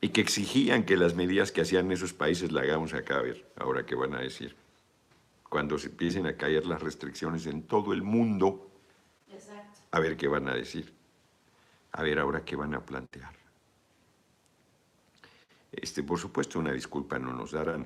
Y 0.00 0.10
que 0.10 0.20
exigían 0.20 0.84
que 0.84 0.96
las 0.96 1.16
medidas 1.16 1.50
que 1.50 1.62
hacían 1.62 1.90
esos 1.90 2.12
países 2.12 2.52
la 2.52 2.60
hagamos 2.60 2.94
acá, 2.94 3.16
a 3.16 3.22
ver, 3.22 3.44
ahora 3.56 3.84
qué 3.84 3.96
van 3.96 4.14
a 4.14 4.20
decir. 4.20 4.54
Cuando 5.48 5.78
se 5.78 5.88
empiecen 5.88 6.28
a 6.28 6.36
caer 6.36 6.64
las 6.64 6.80
restricciones 6.80 7.46
en 7.46 7.64
todo 7.64 7.92
el 7.92 8.02
mundo, 8.02 8.70
a 9.90 9.98
ver 9.98 10.16
qué 10.16 10.28
van 10.28 10.46
a 10.46 10.54
decir. 10.54 10.92
A 11.90 12.04
ver 12.04 12.20
ahora 12.20 12.44
qué 12.44 12.54
van 12.54 12.72
a 12.72 12.86
plantear. 12.86 13.34
Este, 15.72 16.04
por 16.04 16.20
supuesto, 16.20 16.60
una 16.60 16.70
disculpa 16.70 17.18
no 17.18 17.32
nos 17.32 17.50
darán 17.50 17.84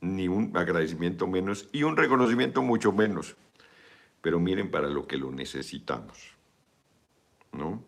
ni 0.00 0.28
un 0.28 0.56
agradecimiento 0.56 1.26
menos 1.26 1.68
y 1.72 1.82
un 1.82 1.96
reconocimiento 1.96 2.62
mucho 2.62 2.92
menos. 2.92 3.36
Pero 4.20 4.40
miren 4.40 4.70
para 4.70 4.88
lo 4.88 5.06
que 5.06 5.16
lo 5.16 5.30
necesitamos. 5.30 6.36
¿no? 7.52 7.82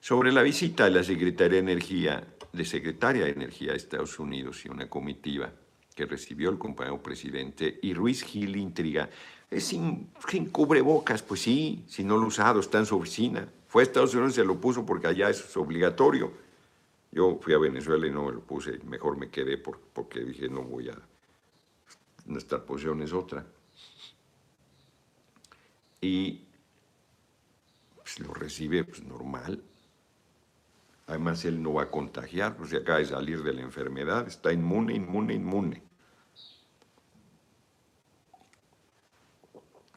Sobre 0.00 0.32
la 0.32 0.42
visita 0.42 0.84
de 0.84 0.90
la 0.90 1.02
Secretaria 1.02 1.62
de 1.62 1.72
Energía, 1.72 2.26
de 2.52 2.64
Secretaria 2.64 3.24
de 3.24 3.30
Energía 3.30 3.70
de 3.70 3.78
Estados 3.78 4.18
Unidos 4.18 4.64
y 4.64 4.68
una 4.68 4.88
comitiva 4.88 5.50
que 5.94 6.06
recibió 6.06 6.50
el 6.50 6.58
compañero 6.58 7.02
presidente 7.02 7.78
y 7.82 7.94
Ruiz 7.94 8.22
Gil 8.22 8.56
intriga, 8.56 9.08
es 9.50 9.64
sin, 9.64 10.10
sin, 10.28 10.46
cubrebocas, 10.50 11.22
pues 11.22 11.40
sí, 11.40 11.84
si 11.86 12.02
no 12.02 12.18
lo 12.18 12.26
usado, 12.26 12.60
está 12.60 12.78
en 12.78 12.86
su 12.86 12.96
oficina. 12.96 13.48
Fue 13.68 13.82
a 13.82 13.84
Estados 13.84 14.14
Unidos 14.14 14.32
y 14.32 14.36
se 14.36 14.44
lo 14.44 14.60
puso 14.60 14.84
porque 14.84 15.06
allá 15.06 15.30
es 15.30 15.56
obligatorio. 15.56 16.32
Yo 17.12 17.38
fui 17.40 17.54
a 17.54 17.58
Venezuela 17.58 18.06
y 18.06 18.10
no 18.10 18.24
me 18.26 18.32
lo 18.32 18.40
puse, 18.40 18.78
mejor 18.84 19.16
me 19.16 19.30
quedé 19.30 19.56
porque 19.56 20.20
dije 20.20 20.48
no 20.48 20.62
voy 20.62 20.88
a 20.88 20.98
nuestra 22.26 22.64
posición 22.64 23.02
es 23.02 23.12
otra. 23.12 23.44
Y 26.00 26.44
pues, 27.96 28.20
lo 28.20 28.34
recibe 28.34 28.84
pues, 28.84 29.02
normal. 29.02 29.62
Además, 31.06 31.44
él 31.44 31.62
no 31.62 31.74
va 31.74 31.84
a 31.84 31.90
contagiar, 31.90 32.56
pues 32.56 32.72
acaba 32.72 32.98
de 32.98 33.06
salir 33.06 33.42
de 33.42 33.52
la 33.52 33.62
enfermedad, 33.62 34.26
está 34.26 34.52
inmune, 34.52 34.94
inmune, 34.94 35.34
inmune. 35.34 35.82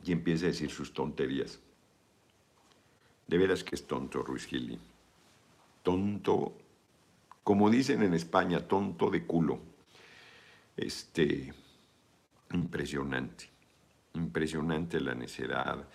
Y 0.03 0.11
empieza 0.11 0.45
a 0.45 0.49
decir 0.49 0.69
sus 0.69 0.93
tonterías. 0.93 1.59
De 3.27 3.37
veras 3.37 3.63
que 3.63 3.75
es 3.75 3.85
tonto 3.85 4.21
Ruiz 4.23 4.45
Gili. 4.45 4.79
Tonto, 5.83 6.53
como 7.43 7.69
dicen 7.69 8.03
en 8.03 8.13
España, 8.13 8.67
tonto 8.67 9.09
de 9.09 9.25
culo. 9.25 9.59
Este, 10.77 11.53
Impresionante, 12.53 13.49
impresionante 14.13 14.99
la 15.01 15.13
necedad, 15.13 15.87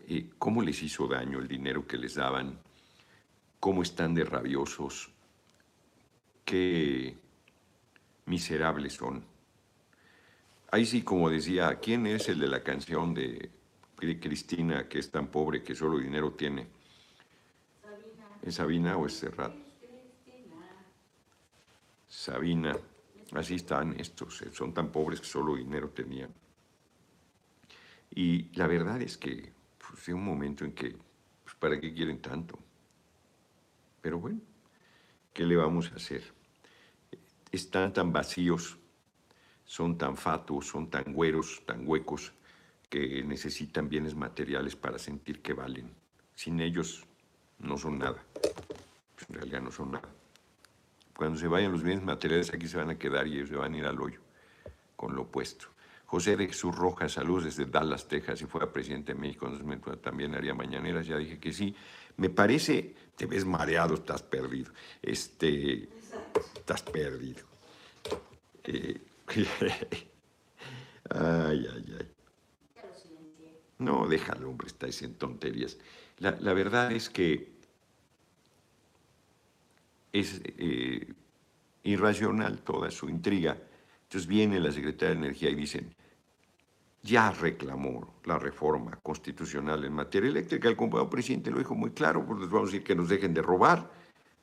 eh, 0.00 0.30
cómo 0.38 0.62
les 0.62 0.82
hizo 0.82 1.06
daño 1.06 1.38
el 1.38 1.48
dinero 1.48 1.86
que 1.86 1.98
les 1.98 2.14
daban, 2.14 2.58
cómo 3.60 3.82
están 3.82 4.14
de 4.14 4.24
rabiosos, 4.24 5.10
qué 6.44 7.14
miserables 8.24 8.94
son. 8.94 9.22
Ahí 10.70 10.86
sí, 10.86 11.02
como 11.02 11.28
decía, 11.28 11.78
¿quién 11.80 12.06
es 12.06 12.28
el 12.28 12.38
de 12.38 12.48
la 12.48 12.62
canción 12.62 13.12
de 13.14 13.50
Cristina 13.96 14.88
que 14.88 14.98
es 14.98 15.10
tan 15.10 15.28
pobre 15.28 15.62
que 15.62 15.74
solo 15.74 15.98
dinero 15.98 16.32
tiene? 16.32 16.66
Sabina. 17.82 18.26
¿Es 18.42 18.54
Sabina 18.54 18.96
o 18.96 19.06
es 19.06 19.14
Serrat? 19.14 19.68
Sabina. 22.08 22.76
Así 23.32 23.56
están 23.56 23.98
estos, 24.00 24.42
eh, 24.42 24.50
son 24.52 24.72
tan 24.72 24.90
pobres 24.90 25.20
que 25.20 25.26
solo 25.26 25.56
dinero 25.56 25.90
tenían. 25.90 26.32
Y 28.10 28.50
la 28.56 28.66
verdad 28.66 29.00
es 29.02 29.18
que 29.18 29.52
pues, 29.78 30.08
un 30.08 30.24
momento 30.24 30.64
en 30.64 30.72
que, 30.72 30.96
pues, 31.44 31.54
¿para 31.58 31.78
qué 31.78 31.92
quieren 31.92 32.20
tanto? 32.20 32.58
Pero 34.00 34.18
bueno, 34.18 34.40
¿qué 35.32 35.44
le 35.44 35.56
vamos 35.56 35.90
a 35.92 35.96
hacer? 35.96 36.22
Están 37.52 37.92
tan 37.92 38.12
vacíos, 38.12 38.78
son 39.64 39.98
tan 39.98 40.16
fatuos, 40.16 40.66
son 40.66 40.88
tan 40.88 41.12
güeros, 41.12 41.62
tan 41.66 41.86
huecos, 41.86 42.32
que 42.88 43.22
necesitan 43.22 43.88
bienes 43.88 44.14
materiales 44.14 44.74
para 44.74 44.98
sentir 44.98 45.42
que 45.42 45.52
valen. 45.52 45.90
Sin 46.34 46.60
ellos 46.60 47.04
no 47.58 47.76
son 47.76 47.98
nada. 47.98 48.24
En 49.28 49.34
realidad 49.34 49.60
no 49.60 49.70
son 49.70 49.92
nada. 49.92 50.08
Cuando 51.18 51.36
se 51.36 51.48
vayan 51.48 51.72
los 51.72 51.82
bienes 51.82 52.04
materiales, 52.04 52.54
aquí 52.54 52.68
se 52.68 52.76
van 52.76 52.90
a 52.90 52.96
quedar 52.96 53.26
y 53.26 53.38
ellos 53.38 53.48
se 53.48 53.56
van 53.56 53.74
a 53.74 53.76
ir 53.76 53.84
al 53.86 54.00
hoyo 54.00 54.20
con 54.94 55.16
lo 55.16 55.22
opuesto. 55.22 55.66
José 56.06 56.36
de 56.36 56.46
Jesús 56.46 56.72
Rojas, 56.76 57.10
saludos 57.10 57.42
desde 57.42 57.66
Dallas, 57.66 58.06
Texas, 58.06 58.38
si 58.38 58.46
fuera 58.46 58.72
presidente 58.72 59.14
de 59.14 59.18
México, 59.18 59.50
también 59.96 60.36
haría 60.36 60.54
mañaneras, 60.54 61.08
ya 61.08 61.16
dije 61.16 61.40
que 61.40 61.52
sí. 61.52 61.74
Me 62.18 62.30
parece, 62.30 62.94
te 63.16 63.26
ves 63.26 63.44
mareado, 63.44 63.94
estás 63.94 64.22
perdido. 64.22 64.72
Este, 65.02 65.88
estás 66.54 66.84
perdido. 66.84 67.44
Eh, 68.62 69.00
ay, 71.10 71.66
ay, 71.74 71.96
ay. 71.98 72.12
No, 73.78 74.06
déjalo, 74.06 74.50
hombre, 74.50 74.68
está 74.68 74.86
en 74.86 75.14
tonterías. 75.14 75.78
la 76.20 76.52
verdad 76.52 76.92
es 76.92 77.10
que 77.10 77.57
es 80.12 80.40
eh, 80.44 81.12
irracional 81.82 82.60
toda 82.60 82.90
su 82.90 83.08
intriga. 83.08 83.56
Entonces 84.04 84.26
viene 84.26 84.60
la 84.60 84.72
Secretaría 84.72 85.14
de 85.14 85.26
Energía 85.26 85.50
y 85.50 85.54
dicen, 85.54 85.94
ya 87.02 87.30
reclamó 87.30 88.20
la 88.24 88.38
reforma 88.38 88.98
constitucional 89.02 89.84
en 89.84 89.92
materia 89.92 90.28
eléctrica. 90.28 90.68
El 90.68 90.76
compañero 90.76 91.10
presidente 91.10 91.50
lo 91.50 91.58
dijo 91.58 91.74
muy 91.74 91.90
claro, 91.90 92.24
pues 92.26 92.40
les 92.40 92.50
vamos 92.50 92.68
a 92.68 92.72
decir 92.72 92.84
que 92.84 92.94
nos 92.94 93.08
dejen 93.08 93.34
de 93.34 93.42
robar. 93.42 93.90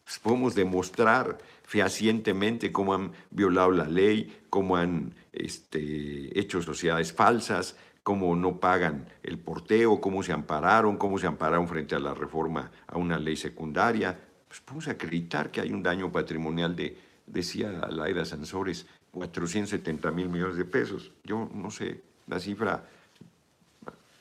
Pues 0.04 0.20
podemos 0.20 0.54
demostrar 0.54 1.40
fehacientemente 1.64 2.72
cómo 2.72 2.94
han 2.94 3.12
violado 3.32 3.72
la 3.72 3.86
ley, 3.86 4.44
cómo 4.50 4.78
han 4.78 5.16
este, 5.34 6.40
hecho 6.40 6.62
sociedades 6.62 7.12
falsas, 7.12 7.76
cómo 8.04 8.36
no 8.36 8.60
pagan 8.60 9.08
el 9.24 9.40
porteo, 9.40 10.00
cómo 10.00 10.22
se 10.22 10.32
ampararon, 10.32 10.98
cómo 10.98 11.18
se 11.18 11.26
ampararon 11.26 11.68
frente 11.68 11.96
a 11.96 12.00
la 12.00 12.14
reforma 12.14 12.72
a 12.86 13.00
una 13.00 13.18
ley 13.18 13.36
secundaria 13.36 14.25
pues 14.56 14.62
podemos 14.62 14.88
acreditar 14.88 15.52
que 15.52 15.60
hay 15.60 15.74
un 15.74 15.84
daño 15.84 16.10
patrimonial 16.10 16.78
de, 16.78 16.98
decía 17.28 17.70
Laida 17.90 18.24
Sansores, 18.24 18.86
470 19.12 20.12
mil 20.12 20.30
millones 20.30 20.56
de 20.56 20.64
pesos. 20.64 21.12
Yo 21.26 21.50
no 21.54 21.70
sé, 21.70 22.02
la 22.28 22.40
cifra 22.40 22.88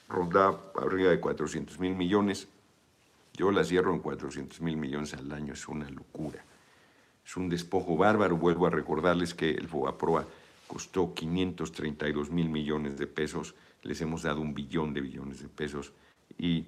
ronda 0.08 0.58
arriba 0.74 1.10
de 1.10 1.20
400 1.20 1.78
mil 1.78 1.94
millones. 1.94 2.48
Yo 3.34 3.52
la 3.52 3.62
cierro 3.62 3.94
en 3.94 4.00
400 4.00 4.60
mil 4.60 4.76
millones 4.76 5.14
al 5.14 5.30
año, 5.30 5.52
es 5.52 5.68
una 5.68 5.88
locura. 5.88 6.44
Es 7.24 7.36
un 7.36 7.48
despojo 7.48 7.96
bárbaro. 7.96 8.36
Vuelvo 8.36 8.66
a 8.66 8.70
recordarles 8.70 9.34
que 9.34 9.50
el 9.50 9.68
FOBAPROA 9.68 10.26
costó 10.66 11.14
532 11.14 12.30
mil 12.30 12.48
millones 12.48 12.98
de 12.98 13.06
pesos. 13.06 13.54
Les 13.82 14.00
hemos 14.00 14.22
dado 14.22 14.40
un 14.40 14.52
billón 14.52 14.94
de 14.94 15.00
billones 15.00 15.40
de 15.40 15.48
pesos 15.48 15.92
y 16.36 16.66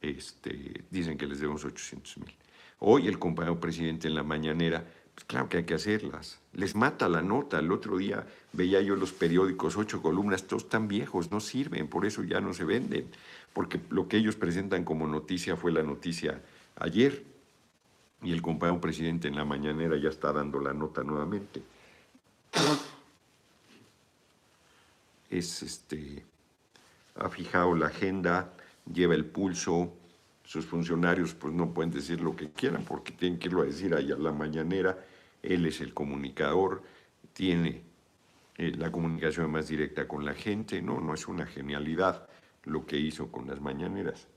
este, 0.00 0.84
dicen 0.88 1.18
que 1.18 1.26
les 1.26 1.40
debemos 1.40 1.64
800 1.64 2.18
mil. 2.18 2.41
Hoy 2.84 3.06
el 3.06 3.20
compañero 3.20 3.60
presidente 3.60 4.08
en 4.08 4.16
la 4.16 4.24
mañanera 4.24 4.84
Pues 5.14 5.24
claro 5.24 5.48
que 5.48 5.58
hay 5.58 5.64
que 5.64 5.74
hacerlas. 5.74 6.40
Les 6.52 6.74
mata 6.74 7.08
la 7.08 7.22
nota. 7.22 7.60
El 7.60 7.70
otro 7.70 7.96
día 7.96 8.26
veía 8.52 8.80
yo 8.80 8.96
los 8.96 9.12
periódicos, 9.12 9.76
ocho 9.76 10.02
columnas, 10.02 10.48
todos 10.48 10.68
tan 10.68 10.88
viejos, 10.88 11.30
no 11.30 11.38
sirven, 11.38 11.86
por 11.86 12.06
eso 12.06 12.24
ya 12.24 12.40
no 12.40 12.52
se 12.54 12.64
venden. 12.64 13.08
Porque 13.52 13.78
lo 13.90 14.08
que 14.08 14.16
ellos 14.16 14.34
presentan 14.34 14.84
como 14.84 15.06
noticia 15.06 15.56
fue 15.56 15.70
la 15.70 15.84
noticia 15.84 16.42
ayer. 16.74 17.22
Y 18.20 18.32
el 18.32 18.42
compañero 18.42 18.80
presidente 18.80 19.28
en 19.28 19.36
la 19.36 19.44
mañanera 19.44 19.96
ya 19.96 20.08
está 20.08 20.32
dando 20.32 20.58
la 20.58 20.72
nota 20.72 21.04
nuevamente. 21.04 21.62
Es 25.30 25.62
este, 25.62 26.24
ha 27.14 27.28
fijado 27.28 27.76
la 27.76 27.86
agenda, 27.86 28.52
lleva 28.92 29.14
el 29.14 29.24
pulso, 29.24 29.92
sus 30.52 30.66
funcionarios 30.66 31.32
pues 31.32 31.54
no 31.54 31.72
pueden 31.72 31.90
decir 31.90 32.20
lo 32.20 32.36
que 32.36 32.50
quieran 32.52 32.84
porque 32.84 33.12
tienen 33.12 33.38
que 33.38 33.48
irlo 33.48 33.62
a 33.62 33.64
decir 33.64 33.94
allá 33.94 34.16
a 34.16 34.18
la 34.18 34.32
mañanera, 34.32 35.02
él 35.40 35.64
es 35.64 35.80
el 35.80 35.94
comunicador, 35.94 36.82
tiene 37.32 37.82
eh, 38.58 38.72
la 38.76 38.92
comunicación 38.92 39.50
más 39.50 39.68
directa 39.68 40.06
con 40.06 40.26
la 40.26 40.34
gente, 40.34 40.82
no, 40.82 41.00
no 41.00 41.14
es 41.14 41.26
una 41.26 41.46
genialidad 41.46 42.28
lo 42.64 42.84
que 42.84 42.98
hizo 42.98 43.32
con 43.32 43.48
las 43.48 43.62
mañaneras. 43.62 44.28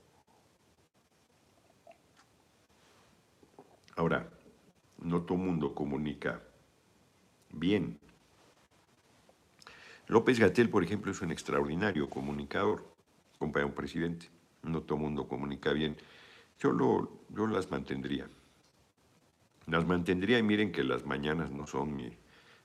Ahora, 3.94 4.30
no 4.96 5.20
todo 5.20 5.36
mundo 5.36 5.74
comunica 5.74 6.42
bien. 7.50 8.00
López 10.06 10.38
Gatel, 10.38 10.70
por 10.70 10.82
ejemplo, 10.82 11.12
es 11.12 11.20
un 11.20 11.30
extraordinario 11.30 12.08
comunicador, 12.08 12.90
compañero 13.38 13.74
presidente 13.74 14.30
no 14.62 14.82
todo 14.82 14.98
mundo 14.98 15.26
comunica 15.28 15.72
bien. 15.72 15.96
Yo, 16.58 16.72
lo, 16.72 17.20
yo 17.28 17.46
las 17.46 17.70
mantendría. 17.70 18.28
Las 19.66 19.86
mantendría 19.86 20.38
y 20.38 20.42
miren 20.42 20.72
que 20.72 20.84
las 20.84 21.04
mañanas 21.04 21.50
no 21.50 21.66
son 21.66 21.94
mi, 21.94 22.10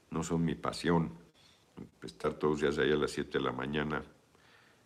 no 0.09 0.23
son 0.23 0.45
mi 0.45 0.55
pasión. 0.55 1.11
Estar 2.03 2.33
todos 2.33 2.61
los 2.61 2.75
días 2.75 2.77
ahí 2.77 2.91
a 2.91 2.95
las 2.95 3.11
7 3.11 3.37
de 3.37 3.43
la 3.43 3.51
mañana 3.51 4.03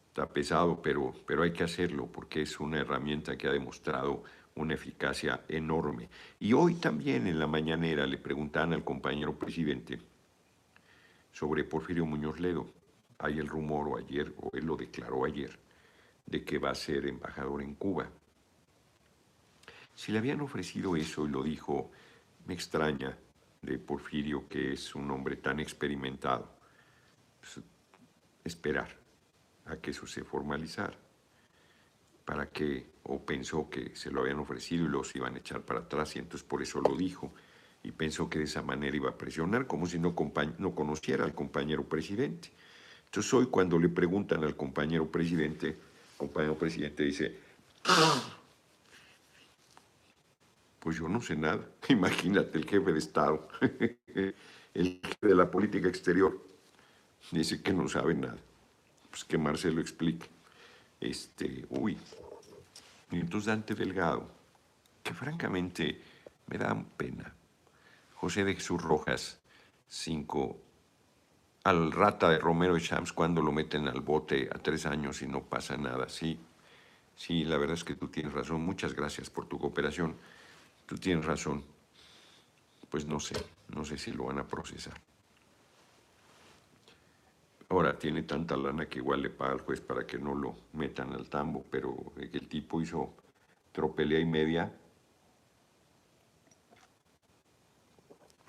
está 0.08 0.28
pesado, 0.30 0.82
pero, 0.82 1.13
pero 1.26 1.44
hay 1.44 1.52
que 1.52 1.63
hacerlo 1.63 2.08
porque 2.08 2.41
es 2.41 2.60
una 2.60 2.80
herramienta 2.80 3.38
que 3.38 3.48
ha 3.48 3.52
demostrado 3.52 4.24
una 4.56 4.74
eficacia 4.74 5.41
enorme. 5.50 6.10
Y 6.39 6.54
hoy 6.54 6.76
también 6.76 7.28
en 7.28 7.38
la 7.38 7.48
mañanera 7.48 8.08
le 8.08 8.18
preguntan 8.18 8.72
al 8.72 8.84
compañero 8.84 9.38
presidente 9.38 10.00
sobre 11.34 11.65
Porfirio 11.65 12.06
Muñoz 12.06 12.39
Ledo. 12.39 12.65
Hay 13.18 13.39
el 13.39 13.48
rumor 13.48 13.89
o 13.89 13.98
ayer, 13.98 14.34
o 14.38 14.50
él 14.54 14.65
lo 14.65 14.78
declaró 14.78 15.26
ayer, 15.26 15.60
de 16.26 16.44
que 16.44 16.58
va 16.58 16.72
a 16.72 16.76
ser 16.76 17.06
embajador 17.06 17.62
en 17.62 17.76
Cuba. 17.76 18.10
Si 19.94 20.12
le 20.12 20.18
habían 20.18 20.42
ofrecido 20.42 20.96
eso 20.96 21.26
y 21.26 21.30
lo 21.30 21.44
dijo, 21.44 21.92
me 22.46 22.54
extraña 22.54 23.18
de 23.62 23.80
Porfirio, 23.80 24.48
que 24.48 24.74
es 24.74 24.94
un 24.96 25.10
hombre 25.12 25.38
tan 25.38 25.60
experimentado, 25.60 26.50
pues, 27.40 27.64
esperar 28.44 28.90
a 29.66 29.78
que 29.78 29.92
eso 29.92 30.06
se 30.06 30.24
formalizara. 30.24 30.98
Para 32.24 32.50
que, 32.50 32.94
o 33.04 33.24
pensó 33.24 33.70
que 33.70 33.96
se 33.96 34.12
lo 34.12 34.22
habían 34.22 34.40
ofrecido 34.40 34.86
y 34.86 34.90
los 34.90 35.16
iban 35.16 35.36
a 35.36 35.40
echar 35.40 35.62
para 35.62 35.82
atrás, 35.82 36.16
y 36.16 36.20
entonces 36.20 36.48
por 36.48 36.62
eso 36.62 36.82
lo 36.82 36.96
dijo, 36.96 37.34
y 37.84 37.92
pensó 37.92 38.28
que 38.28 38.40
de 38.40 38.46
esa 38.46 38.64
manera 38.64 38.96
iba 38.96 39.12
a 39.12 39.18
presionar, 39.18 39.68
como 39.68 39.86
si 39.86 40.00
no, 40.00 40.16
no 40.58 40.76
conociera 40.76 41.24
al 41.24 41.36
compañero 41.36 41.88
presidente. 41.88 42.52
Entonces 43.06 43.32
hoy 43.34 43.46
cuando 43.48 43.78
le 43.78 43.90
preguntan 43.90 44.44
al 44.44 44.56
compañero 44.56 45.10
presidente, 45.12 45.78
compañero 46.17 46.58
presidente 46.58 47.04
dice, 47.04 47.38
pues 50.80 50.97
yo 50.97 51.08
no 51.08 51.21
sé 51.21 51.36
nada. 51.36 51.67
Imagínate 51.89 52.58
el 52.58 52.65
jefe 52.65 52.91
de 52.91 52.99
Estado, 52.99 53.47
el 54.13 54.99
jefe 55.01 55.28
de 55.28 55.36
la 55.36 55.49
política 55.49 55.88
exterior, 55.88 56.39
dice 57.32 57.62
que 57.62 57.73
no 57.73 57.88
sabe 57.88 58.13
nada. 58.13 58.38
Pues 59.10 59.23
que 59.23 59.38
Marcelo 59.38 59.82
explique. 59.82 60.28
Este, 60.99 61.65
uy. 61.69 61.97
Y 63.12 63.19
entonces 63.19 63.47
Dante 63.47 63.75
Delgado, 63.75 64.28
que 65.04 65.13
francamente 65.13 66.01
me 66.47 66.58
da 66.58 66.84
pena. 66.97 67.34
José 68.15 68.43
de 68.43 68.56
Jesús 68.56 68.82
Rojas, 68.82 69.39
cinco 69.88 70.64
al 71.65 71.91
rata 71.91 72.30
de 72.30 72.38
Romero 72.38 72.78
y 72.78 72.80
Shams 72.80 73.12
cuando 73.12 73.41
lo 73.41 73.51
meten 73.51 73.88
al 73.88 74.01
bote 74.01 74.47
a 74.54 74.60
tres 74.60 74.86
años 74.86 75.23
y 75.23 75.28
no 75.28 75.41
pasa 75.41 75.75
nada. 75.75 76.08
Sí, 76.08 76.39
sí, 77.15 77.43
la 77.43 77.58
verdad 77.58 77.73
es 77.73 77.84
que 77.84 77.95
tú 77.95 78.08
tienes 78.08 78.34
razón. 78.34 78.62
Muchas 78.62 78.93
gracias 78.93 79.32
por 79.32 79.47
tu 79.47 79.58
cooperación. 79.58 80.15
Tú 80.86 80.95
tienes 80.95 81.25
razón. 81.25 81.63
Pues 82.88 83.08
no 83.08 83.19
sé, 83.19 83.36
no 83.73 83.84
sé 83.84 83.97
si 83.97 84.12
lo 84.12 84.25
van 84.25 84.38
a 84.38 84.47
procesar. 84.47 84.93
Ahora 87.69 87.97
tiene 87.97 88.21
tanta 88.21 88.56
lana 88.56 88.86
que 88.86 88.99
igual 88.99 89.23
le 89.23 89.32
paga 89.32 89.54
al 89.54 89.62
juez 89.62 89.82
para 89.82 90.06
que 90.06 90.19
no 90.19 90.36
lo 90.36 90.56
metan 90.73 91.13
al 91.13 91.28
tambo, 91.28 91.65
pero 91.71 92.13
el 92.15 92.47
tipo 92.47 92.80
hizo 92.80 93.15
tropelea 93.71 94.19
y 94.19 94.25
media 94.25 94.71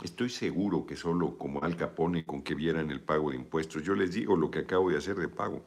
Estoy 0.03 0.29
seguro 0.29 0.87
que 0.87 0.97
solo 0.97 1.39
como 1.39 1.63
Al 1.63 1.77
Capone 1.77 2.25
con 2.25 2.43
que 2.43 2.55
vieran 2.55 2.91
el 2.91 3.01
pago 3.01 3.31
de 3.31 3.37
impuestos, 3.37 3.83
yo 3.83 3.95
les 3.95 4.13
digo 4.13 4.37
lo 4.37 4.51
que 4.51 4.61
acabo 4.61 4.91
de 4.91 4.99
hacer 4.99 5.17
de 5.17 5.29
pago, 5.29 5.65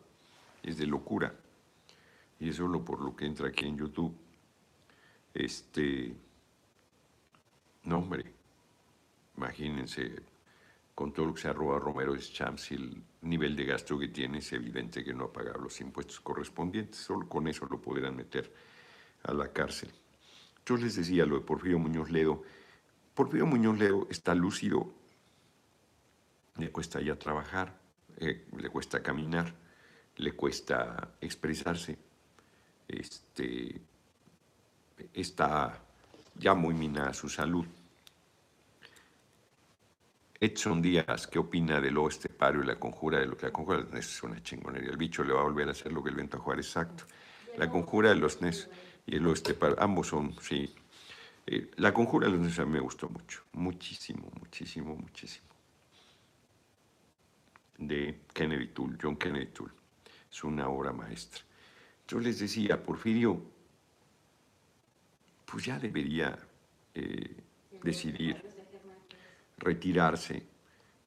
es 0.62 0.78
de 0.78 0.86
locura. 0.86 1.34
Y 2.39 2.50
es 2.50 2.56
solo 2.56 2.86
por 2.86 3.02
lo 3.02 3.15
que 3.15 3.26
entra 3.26 3.50
aquí 3.50 3.65
en 3.65 3.78
YouTube. 3.78 4.15
Este, 5.34 6.15
no 7.84 7.98
hombre, 7.98 8.34
imagínense, 9.36 10.22
con 10.94 11.12
todo 11.12 11.28
lo 11.28 11.34
que 11.34 11.42
se 11.42 11.48
ha 11.48 11.54
Romero 11.54 12.15
Champs 12.18 12.72
y 12.72 12.76
el 12.76 13.04
nivel 13.22 13.56
de 13.56 13.65
gasto 13.65 13.98
que 13.98 14.10
tiene, 14.10 14.39
es 14.39 14.54
evidente 14.54 15.04
que 15.04 15.13
no 15.13 15.26
ha 15.26 15.34
pagado 15.34 15.60
los 15.60 15.80
impuestos 15.82 16.20
correspondientes, 16.20 16.98
solo 16.98 17.28
con 17.28 17.48
eso 17.48 17.65
lo 17.65 17.82
podrán 17.82 18.15
meter 18.15 18.54
a 19.24 19.34
la 19.34 19.52
cárcel. 19.52 19.89
Yo 20.65 20.78
les 20.78 20.96
decía 20.96 21.26
lo 21.26 21.39
de 21.39 21.46
Porfirio 21.46 21.80
Muñoz 21.80 22.12
Ledo, 22.12 22.44
Porfirio 23.19 23.45
Muñoz 23.45 23.77
Ledo 23.77 24.08
está 24.10 24.34
lúcido, 24.34 24.93
le 26.55 26.71
cuesta 26.71 27.01
ya 27.01 27.19
trabajar, 27.19 27.77
eh, 28.15 28.47
le 28.58 28.69
cuesta 28.69 29.03
caminar, 29.03 29.53
le 30.15 30.32
cuesta 30.38 31.15
expresarse, 31.19 31.97
este, 32.88 33.82
está 35.13 35.82
ya 36.36 36.53
muy 36.53 36.73
minada 36.73 37.13
su 37.13 37.27
salud. 37.27 37.65
Edson 40.39 40.82
Díaz, 40.82 41.27
¿qué 41.27 41.39
opina 41.39 41.82
del 41.82 41.97
oeste 41.97 42.29
pario 42.29 42.63
y 42.63 42.67
la 42.67 42.79
conjura 42.79 43.19
de 43.19 43.25
lo 43.25 43.36
que 43.36 43.47
la 43.47 43.51
conjura 43.51 43.79
de 43.79 43.84
los 43.84 43.91
NES 43.91 44.13
es 44.13 44.23
una 44.23 44.41
chingonería? 44.41 44.91
El 44.91 44.97
bicho 44.97 45.25
le 45.25 45.34
va 45.34 45.41
a 45.41 45.43
volver 45.43 45.67
a 45.67 45.71
hacer 45.71 45.91
lo 45.91 46.01
que 46.01 46.10
el 46.10 46.15
viento 46.15 46.38
a 46.38 46.39
jugar, 46.39 46.60
exacto. 46.60 47.03
La 47.58 47.69
conjura 47.69 48.12
de 48.12 48.15
los 48.15 48.41
NES 48.41 48.69
y 49.05 49.17
el 49.17 49.27
oeste 49.27 49.55
pario, 49.55 49.75
ambos 49.77 50.08
son, 50.08 50.34
sí, 50.39 50.73
eh, 51.51 51.71
la 51.77 51.91
conjura 51.91 52.27
de 52.29 52.38
los 52.38 52.59
a 52.59 52.65
mí 52.65 52.73
me 52.73 52.79
gustó 52.79 53.09
mucho, 53.09 53.41
muchísimo, 53.53 54.29
muchísimo, 54.39 54.95
muchísimo. 54.95 55.47
De 57.79 58.19
Kennedy 58.31 58.67
Toole, 58.67 58.97
John 59.01 59.17
Kennedy 59.17 59.47
Toole. 59.47 59.73
Es 60.31 60.43
una 60.43 60.69
obra 60.69 60.93
maestra. 60.93 61.41
Yo 62.07 62.19
les 62.19 62.38
decía, 62.38 62.83
Porfirio, 62.83 63.41
pues 65.45 65.65
ya 65.65 65.79
debería 65.79 66.38
eh, 66.93 67.35
decidir 67.81 68.43
retirarse, 69.57 70.45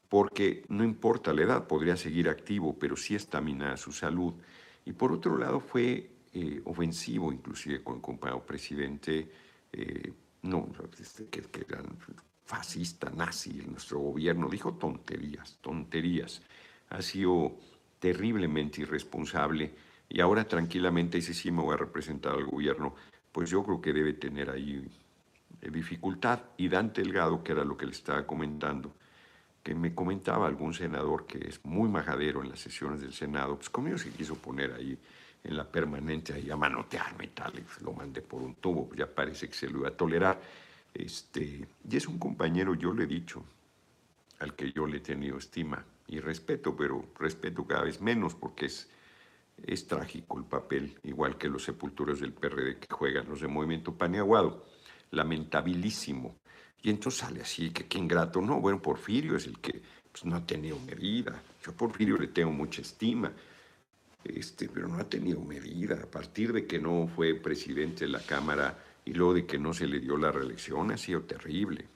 porque 0.09 0.64
no 0.70 0.83
importa 0.83 1.33
la 1.33 1.42
edad, 1.42 1.66
podría 1.68 1.96
seguir 1.96 2.28
activo, 2.28 2.76
pero 2.76 2.96
sí 2.96 3.14
estamina 3.14 3.76
su 3.76 3.92
salud. 3.92 4.35
Y 4.85 4.92
por 4.92 5.12
otro 5.12 5.38
lado 5.38 5.61
fue 5.61 6.11
eh, 6.33 6.61
ofensivo, 6.64 7.33
inclusive 7.33 7.85
con 7.85 7.96
el 7.96 8.02
compañero 8.02 8.44
presidente, 8.44 9.31
no, 10.42 10.68
este, 11.00 11.26
que, 11.28 11.42
que 11.42 11.64
era 11.68 11.83
fascista, 12.44 13.11
nazi, 13.11 13.62
nuestro 13.66 13.99
gobierno, 13.99 14.49
dijo 14.49 14.74
tonterías, 14.74 15.59
tonterías. 15.61 16.43
Ha 16.90 17.01
sido 17.01 17.59
terriblemente 17.99 18.82
irresponsable 18.82 19.74
y 20.09 20.20
ahora 20.20 20.47
tranquilamente 20.47 21.18
dice, 21.18 21.32
sí, 21.32 21.51
me 21.51 21.62
voy 21.62 21.74
a 21.74 21.78
representar 21.78 22.34
al 22.34 22.45
gobierno, 22.45 22.95
pues 23.30 23.49
yo 23.49 23.62
creo 23.62 23.80
que 23.80 23.93
debe 23.93 24.12
tener 24.12 24.51
ahí 24.51 24.86
eh, 25.62 25.70
dificultad. 25.70 26.40
Y 26.57 26.68
Dante 26.68 27.01
Delgado, 27.01 27.43
que 27.43 27.53
era 27.53 27.64
lo 27.64 27.76
que 27.76 27.86
le 27.86 27.93
estaba 27.93 28.26
comentando, 28.26 28.95
que 29.62 29.74
me 29.74 29.95
comentaba 29.95 30.47
algún 30.47 30.74
senador 30.74 31.26
que 31.26 31.38
es 31.49 31.64
muy 31.64 31.88
majadero 31.88 32.43
en 32.43 32.51
las 32.51 32.61
sesiones 32.61 33.01
del 33.01 33.12
Senado, 33.12 33.57
pues 33.57 33.70
conmigo 33.70 33.97
se 33.97 34.11
quiso 34.11 34.34
poner 34.34 34.72
ahí 34.72 34.99
en 35.45 35.57
la 35.57 35.64
permanente 35.64 36.32
ahí 36.34 36.51
a 36.51 36.57
manotearme 36.57 37.24
y 37.24 37.28
tal, 37.28 37.53
lo 37.80 37.93
mandé 37.93 38.22
por 38.22 38.43
un 38.43 38.55
tubo, 38.57 38.90
ya 38.95 39.07
parece 39.07 39.49
que 39.49 39.55
se 39.55 39.68
lo 39.68 39.80
iba 39.80 39.88
a 39.88 39.97
tolerar. 39.97 40.40
Este, 40.95 41.66
y 41.88 41.97
es 41.97 42.07
un 42.07 42.18
compañero, 42.18 42.74
yo 42.74 42.93
le 42.93 43.05
he 43.05 43.07
dicho, 43.07 43.45
al 44.38 44.55
que 44.55 44.72
yo 44.72 44.86
le 44.86 44.99
he 44.99 45.01
tenido 45.01 45.38
estima 45.38 45.84
y 46.07 46.20
respeto, 46.20 46.76
pero 46.76 47.05
respeto 47.18 47.66
cada 47.66 47.84
vez 47.84 48.01
menos 48.01 48.34
porque 48.34 48.66
es, 48.66 48.88
es 49.64 49.86
trágico 49.86 50.38
el 50.38 50.45
papel, 50.45 50.99
igual 51.05 51.38
que 51.38 51.49
los 51.49 51.64
sepulturos 51.64 52.20
del 52.20 52.32
PRD 52.32 52.78
que 52.78 52.93
juegan 52.93 53.28
los 53.28 53.40
de 53.40 53.49
Movimiento 53.49 53.95
Paneaguado, 53.95 54.66
lamentabilísimo. 55.11 56.36
Y 56.82 56.90
entonces 56.90 57.20
sale 57.20 57.40
así, 57.40 57.70
que 57.70 57.86
qué 57.86 57.99
ingrato. 57.99 58.40
No, 58.40 58.61
bueno, 58.61 58.82
Porfirio 58.82 59.36
es 59.36 59.47
el 59.47 59.59
que 59.61 59.80
pues, 60.11 60.24
no 60.24 60.36
ha 60.36 60.45
tenido 60.45 60.78
medida. 60.80 61.40
Yo 61.64 61.70
a 61.70 61.74
Porfirio 61.74 62.18
le 62.18 62.28
tengo 62.28 62.51
mucha 62.51 62.82
estima, 62.82 63.32
este, 64.25 64.68
pero 64.68 64.89
no 64.89 64.97
ha 64.99 65.09
tenido 65.09 65.41
medida. 65.41 65.97
A 66.03 66.11
partir 66.11 66.53
de 66.53 66.66
que 66.66 66.79
no 66.79 67.09
fue 67.09 67.35
presidente 67.35 68.05
de 68.05 68.12
la 68.12 68.20
Cámara 68.20 68.79
y 69.05 69.12
luego 69.12 69.35
de 69.35 69.47
que 69.47 69.59
no 69.59 69.73
se 69.73 69.87
le 69.87 70.01
dio 70.01 70.16
la 70.16 70.31
reelección, 70.31 70.93
ha 70.93 70.97
sido 70.97 71.23
terrible. 71.23 71.87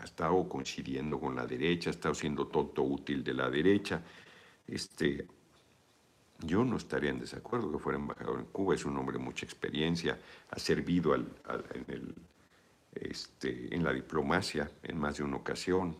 Ha 0.00 0.04
estado 0.04 0.48
coincidiendo 0.48 1.18
con 1.18 1.34
la 1.34 1.46
derecha, 1.46 1.90
ha 1.90 1.92
estado 1.92 2.14
siendo 2.14 2.46
tonto 2.46 2.82
útil 2.82 3.24
de 3.24 3.34
la 3.34 3.50
derecha. 3.50 4.02
Este, 4.66 5.26
yo 6.40 6.64
no 6.64 6.76
estaría 6.76 7.10
en 7.10 7.20
desacuerdo 7.20 7.72
que 7.72 7.78
fuera 7.78 7.98
embajador 7.98 8.40
en 8.40 8.46
Cuba, 8.46 8.74
es 8.74 8.84
un 8.84 8.96
hombre 8.96 9.16
de 9.18 9.24
mucha 9.24 9.46
experiencia, 9.46 10.18
ha 10.50 10.58
servido 10.58 11.14
en, 11.14 11.26
este, 12.94 13.74
en, 13.74 13.82
la 13.82 13.92
diplomacia 13.92 14.70
en 14.82 14.98
más 14.98 15.16
de 15.16 15.22
una 15.22 15.36
ocasión 15.36 15.96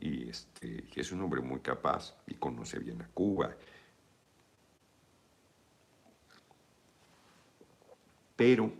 y 0.00 0.28
este, 0.28 0.84
es 0.94 1.12
un 1.12 1.22
hombre 1.22 1.40
muy 1.40 1.60
capaz 1.60 2.16
y 2.26 2.34
conoce 2.34 2.78
bien 2.80 3.00
a 3.02 3.08
Cuba. 3.08 3.54
Pero, 8.36 8.72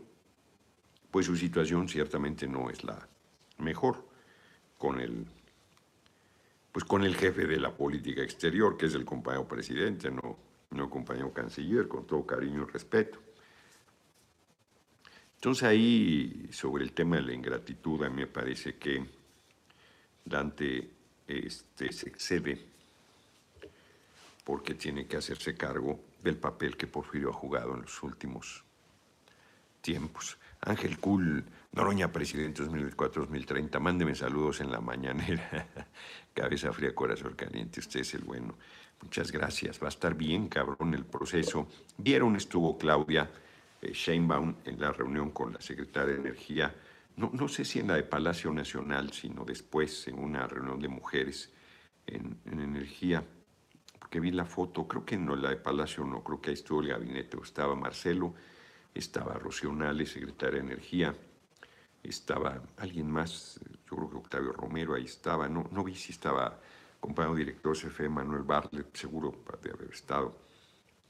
pues 1.11 1.27
su 1.27 1.37
situación 1.37 1.89
ciertamente 1.89 2.47
no 2.47 2.71
es 2.71 2.85
la 2.85 3.09
mejor 3.59 4.07
con 4.79 5.01
el, 5.01 5.27
pues 6.71 6.85
con 6.85 7.03
el 7.03 7.17
jefe 7.17 7.47
de 7.47 7.59
la 7.59 7.75
política 7.75 8.23
exterior, 8.23 8.77
que 8.77 8.87
es 8.87 8.95
el 8.95 9.05
compañero 9.05 9.49
presidente, 9.49 10.11
no 10.11 10.47
no 10.71 10.91
compañero 10.91 11.33
canciller, 11.33 11.89
con 11.89 12.07
todo 12.07 12.27
cariño 12.27 12.63
y 12.63 12.73
respeto. 12.73 13.19
Entonces 15.37 15.65
ahí, 15.65 16.49
sobre 16.53 16.85
el 16.85 16.93
tema 16.93 17.17
de 17.17 17.23
la 17.23 17.33
ingratitud, 17.33 18.03
a 18.05 18.09
mí 18.09 18.17
me 18.17 18.27
parece 18.27 18.77
que 18.77 19.05
Dante 20.25 20.91
este, 21.27 21.93
se 21.93 22.09
excede 22.09 22.67
porque 24.45 24.75
tiene 24.75 25.07
que 25.07 25.17
hacerse 25.17 25.57
cargo 25.57 26.01
del 26.23 26.37
papel 26.37 26.77
que 26.77 26.87
Porfirio 26.87 27.31
ha 27.31 27.33
jugado 27.33 27.75
en 27.75 27.83
los 27.83 28.03
últimos 28.03 28.65
tiempos. 29.87 30.37
Ángel 30.63 30.99
Cool, 30.99 31.45
Noroña, 31.71 32.11
presidente 32.11 32.65
2004-2030, 32.65 33.79
mándeme 33.79 34.17
saludos 34.17 34.61
en 34.61 34.73
la 34.73 34.81
mañanera. 34.81 35.69
Cabeza 36.35 36.73
fría, 36.73 36.93
corazón 36.93 37.35
caliente, 37.35 37.79
usted 37.79 38.01
es 38.01 38.15
el 38.15 38.25
bueno. 38.25 38.57
Muchas 39.01 39.31
gracias, 39.31 39.81
va 39.81 39.87
a 39.87 39.91
estar 39.91 40.15
bien 40.15 40.49
cabrón 40.49 40.93
el 40.95 41.05
proceso. 41.05 41.69
Vieron, 41.99 42.35
estuvo 42.35 42.77
Claudia 42.77 43.31
eh, 43.81 43.93
Sheinbaum 43.93 44.57
en 44.65 44.81
la 44.81 44.91
reunión 44.91 45.31
con 45.31 45.53
la 45.53 45.61
secretaria 45.61 46.15
de 46.15 46.21
Energía, 46.21 46.75
no, 47.17 47.31
no, 47.33 47.49
sé 47.49 47.65
si 47.65 47.79
en 47.79 47.87
la 47.89 47.95
de 47.95 48.03
Palacio 48.03 48.53
Nacional, 48.53 49.13
sino 49.13 49.45
después 49.45 50.07
en 50.09 50.19
una 50.19 50.47
reunión 50.47 50.81
de 50.81 50.89
mujeres 50.89 51.51
en, 52.07 52.39
Energía, 52.45 53.25
porque 53.99 54.21
vi 54.21 54.33
la 54.33 54.45
foto, 54.45 54.87
creo 54.87 55.05
que 55.05 55.17
no 55.17 55.35
la 55.37 55.51
de 55.51 55.57
Palacio, 55.57 56.05
no, 56.05 56.23
creo 56.23 56.41
que 56.41 56.51
ahí 56.51 56.55
estuvo 56.55 56.83
el 56.83 56.89
gabinete, 56.89 57.39
estaba 57.43 57.75
Marcelo, 57.75 58.35
estaba 58.99 59.35
Rocío 59.35 59.73
Nales, 59.73 60.13
secretaria 60.13 60.61
de 60.61 60.67
Energía, 60.67 61.15
estaba 62.03 62.63
alguien 62.79 63.11
más, 63.11 63.61
yo 63.91 63.97
creo 63.97 64.11
que 64.11 64.17
Octavio 64.17 64.53
Romero 64.53 64.95
ahí 64.95 65.05
estaba, 65.05 65.49
no, 65.49 65.69
no 65.73 65.85
vi 65.85 65.95
si 65.95 66.13
estaba 66.13 66.59
compañero 67.01 67.35
director 67.35 67.77
CFE 67.77 68.09
Manuel 68.09 68.43
Bartlett, 68.43 68.97
seguro 68.97 69.35
de 69.63 69.71
haber 69.71 69.91
estado. 69.91 70.37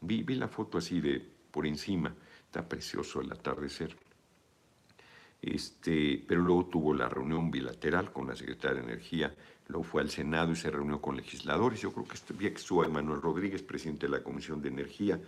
Vi, 0.00 0.22
vi 0.22 0.34
la 0.34 0.48
foto 0.48 0.78
así 0.78 1.00
de 1.00 1.20
por 1.50 1.66
encima, 1.66 2.14
está 2.44 2.68
precioso 2.68 3.20
el 3.20 3.32
atardecer. 3.32 3.96
Este, 5.40 6.24
pero 6.26 6.40
luego 6.40 6.66
tuvo 6.66 6.94
la 6.94 7.08
reunión 7.08 7.50
bilateral 7.50 8.12
con 8.12 8.26
la 8.26 8.36
secretaria 8.36 8.80
de 8.80 8.92
Energía, 8.92 9.34
luego 9.68 9.84
fue 9.84 10.02
al 10.02 10.10
Senado 10.10 10.52
y 10.52 10.56
se 10.56 10.70
reunió 10.70 11.00
con 11.00 11.16
legisladores. 11.16 11.80
Yo 11.80 11.92
creo 11.92 12.06
que 12.06 12.18
vi 12.34 12.50
que 12.50 12.56
estuvo 12.56 12.86
Manuel 12.88 13.22
Rodríguez, 13.22 13.62
presidente 13.62 14.06
de 14.06 14.12
la 14.12 14.22
Comisión 14.22 14.60
de 14.60 14.68
Energía. 14.68 15.20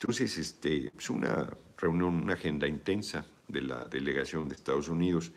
Entonces, 0.00 0.38
este, 0.38 0.92
es 0.96 1.10
una 1.10 1.48
reunión, 1.76 2.22
una 2.22 2.34
agenda 2.34 2.66
intensa 2.66 3.26
de 3.46 3.62
la 3.62 3.84
delegación 3.84 4.48
de 4.48 4.54
Estados 4.54 4.88
Unidos. 4.88 5.32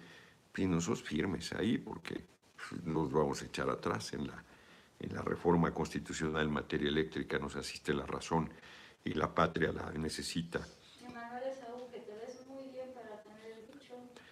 Y 0.55 0.65
nosotros 0.65 1.03
firmes 1.03 1.53
ahí 1.53 1.77
porque 1.77 2.25
nos 2.83 3.11
vamos 3.11 3.41
a 3.41 3.45
echar 3.45 3.69
atrás 3.69 4.13
en 4.13 4.27
la 4.27 4.43
en 5.01 5.15
la 5.15 5.21
reforma 5.21 5.73
constitucional 5.73 6.45
en 6.45 6.53
materia 6.53 6.87
eléctrica 6.87 7.39
nos 7.39 7.55
asiste 7.55 7.93
la 7.93 8.05
razón 8.05 8.49
y 9.03 9.13
la 9.13 9.33
patria 9.33 9.71
la 9.71 9.91
necesita. 9.93 10.59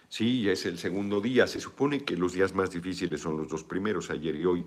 Sí, 0.08 0.50
es 0.50 0.66
el 0.66 0.78
segundo 0.78 1.22
día. 1.22 1.48
Se 1.48 1.60
supone 1.60 2.04
que 2.04 2.16
los 2.16 2.34
días 2.34 2.54
más 2.54 2.72
difíciles 2.72 3.22
son 3.22 3.38
los 3.38 3.48
dos 3.48 3.64
primeros, 3.64 4.10
ayer 4.10 4.36
y 4.36 4.46
hoy. 4.46 4.66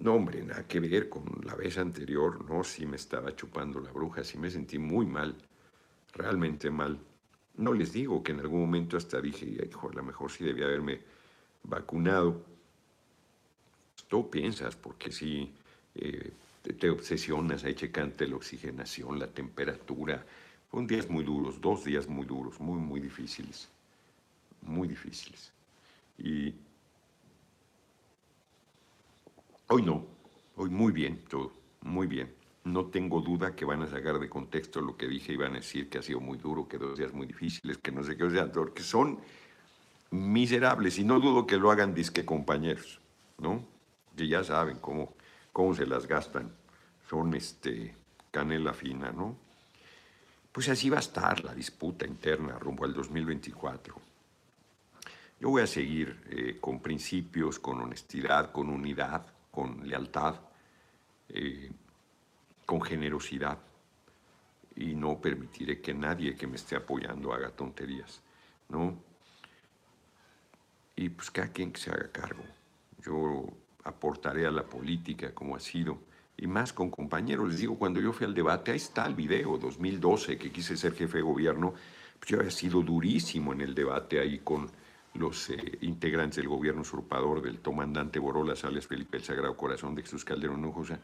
No, 0.00 0.14
hombre, 0.14 0.42
nada 0.42 0.66
que 0.66 0.80
ver 0.80 1.08
con 1.08 1.24
la 1.44 1.54
vez 1.54 1.78
anterior. 1.78 2.44
No, 2.48 2.64
sí 2.64 2.86
me 2.86 2.96
estaba 2.96 3.34
chupando 3.36 3.80
la 3.80 3.92
bruja, 3.92 4.24
sí 4.24 4.38
me 4.38 4.50
sentí 4.50 4.78
muy 4.78 5.06
mal, 5.06 5.36
realmente 6.14 6.70
mal. 6.70 6.98
No 7.56 7.72
les 7.72 7.92
digo 7.92 8.22
que 8.22 8.32
en 8.32 8.40
algún 8.40 8.60
momento 8.60 8.96
hasta 8.96 9.20
dije, 9.20 9.46
hijo, 9.46 9.90
a 9.90 9.94
lo 9.94 10.02
mejor 10.02 10.30
sí 10.30 10.44
debía 10.44 10.64
haberme 10.66 11.00
vacunado 11.64 12.42
tú 14.10 14.28
piensas, 14.28 14.74
porque 14.76 15.12
si 15.12 15.52
eh, 15.94 16.32
te, 16.78 16.90
obsesionas 16.90 17.64
ahí 17.64 17.74
checante 17.74 18.26
la 18.26 18.36
oxigenación, 18.36 19.18
la 19.18 19.28
temperatura. 19.28 20.26
Fueron 20.68 20.86
días 20.86 21.08
muy 21.08 21.24
duros, 21.24 21.60
dos 21.60 21.84
días 21.84 22.08
muy 22.08 22.26
duros, 22.26 22.60
muy, 22.60 22.78
muy 22.78 23.00
difíciles, 23.00 23.68
muy 24.62 24.88
difíciles. 24.88 25.52
Y 26.18 26.54
hoy 29.70 29.82
no, 29.82 30.04
hoy 30.56 30.68
muy 30.68 30.92
bien 30.92 31.24
todo, 31.28 31.52
muy 31.82 32.06
bien. 32.06 32.34
No 32.64 32.86
tengo 32.86 33.20
duda 33.22 33.54
que 33.56 33.64
van 33.64 33.82
a 33.82 33.86
sacar 33.86 34.18
de 34.18 34.28
contexto 34.28 34.80
lo 34.80 34.96
que 34.96 35.08
dije 35.08 35.32
y 35.32 35.36
van 35.36 35.52
a 35.52 35.56
decir 35.56 35.88
que 35.88 35.98
ha 35.98 36.02
sido 36.02 36.20
muy 36.20 36.36
duro, 36.36 36.68
que 36.68 36.76
dos 36.76 36.98
días 36.98 37.12
muy 37.12 37.26
difíciles, 37.26 37.78
que 37.78 37.90
no 37.90 38.04
sé 38.04 38.16
qué, 38.16 38.24
o 38.24 38.30
sea, 38.30 38.50
porque 38.52 38.82
son 38.82 39.18
miserables 40.10 40.98
y 40.98 41.04
no 41.04 41.20
dudo 41.20 41.46
que 41.46 41.56
lo 41.56 41.70
hagan 41.70 41.94
disque 41.94 42.24
compañeros, 42.24 43.00
¿no? 43.38 43.64
que 44.16 44.28
ya 44.28 44.44
saben 44.44 44.76
cómo, 44.78 45.14
cómo 45.50 45.74
se 45.74 45.86
las 45.86 46.06
gastan, 46.06 46.52
son 47.08 47.32
este, 47.34 47.94
canela 48.30 48.74
fina, 48.74 49.12
¿no? 49.12 49.34
Pues 50.52 50.68
así 50.68 50.90
va 50.90 50.98
a 50.98 51.00
estar 51.00 51.42
la 51.42 51.54
disputa 51.54 52.06
interna 52.06 52.58
rumbo 52.58 52.84
al 52.84 52.92
2024. 52.92 53.94
Yo 55.40 55.48
voy 55.48 55.62
a 55.62 55.66
seguir 55.66 56.20
eh, 56.28 56.58
con 56.60 56.80
principios, 56.80 57.58
con 57.58 57.80
honestidad, 57.80 58.52
con 58.52 58.68
unidad, 58.68 59.24
con 59.50 59.88
lealtad, 59.88 60.36
eh, 61.28 61.70
con 62.66 62.80
generosidad 62.82 63.58
y 64.76 64.94
no 64.94 65.20
permitiré 65.20 65.80
que 65.80 65.92
nadie 65.92 66.36
que 66.36 66.46
me 66.46 66.56
esté 66.56 66.76
apoyando 66.76 67.32
haga 67.32 67.50
tonterías, 67.50 68.22
¿no? 68.68 68.96
Y 70.96 71.08
pues 71.08 71.30
cada 71.30 71.48
quien 71.48 71.72
que 71.72 71.80
se 71.80 71.90
haga 71.90 72.10
cargo. 72.10 72.44
Yo 73.04 73.46
aportaré 73.84 74.46
a 74.46 74.50
la 74.50 74.64
política 74.64 75.34
como 75.34 75.56
ha 75.56 75.60
sido, 75.60 75.98
y 76.36 76.46
más 76.46 76.72
con 76.72 76.90
compañeros. 76.90 77.48
Les 77.48 77.58
digo, 77.60 77.78
cuando 77.78 78.00
yo 78.00 78.12
fui 78.12 78.26
al 78.26 78.34
debate, 78.34 78.70
ahí 78.70 78.78
está 78.78 79.06
el 79.06 79.14
video, 79.14 79.58
2012, 79.58 80.38
que 80.38 80.50
quise 80.50 80.76
ser 80.76 80.94
jefe 80.94 81.18
de 81.18 81.22
gobierno, 81.22 81.74
pues 82.18 82.30
yo 82.30 82.38
había 82.38 82.50
sido 82.50 82.80
durísimo 82.82 83.52
en 83.52 83.60
el 83.60 83.74
debate 83.74 84.20
ahí 84.20 84.38
con 84.38 84.70
los 85.14 85.50
eh, 85.50 85.78
integrantes 85.82 86.36
del 86.36 86.48
gobierno 86.48 86.82
usurpador 86.82 87.42
del 87.42 87.60
comandante 87.60 88.18
Borola 88.18 88.54
Sales 88.56 88.86
Felipe 88.86 89.16
el 89.16 89.24
Sagrado 89.24 89.56
Corazón 89.56 89.94
de 89.94 90.02
Jesús 90.02 90.24
Calderón 90.24 90.60
Hinojosa, 90.60 91.00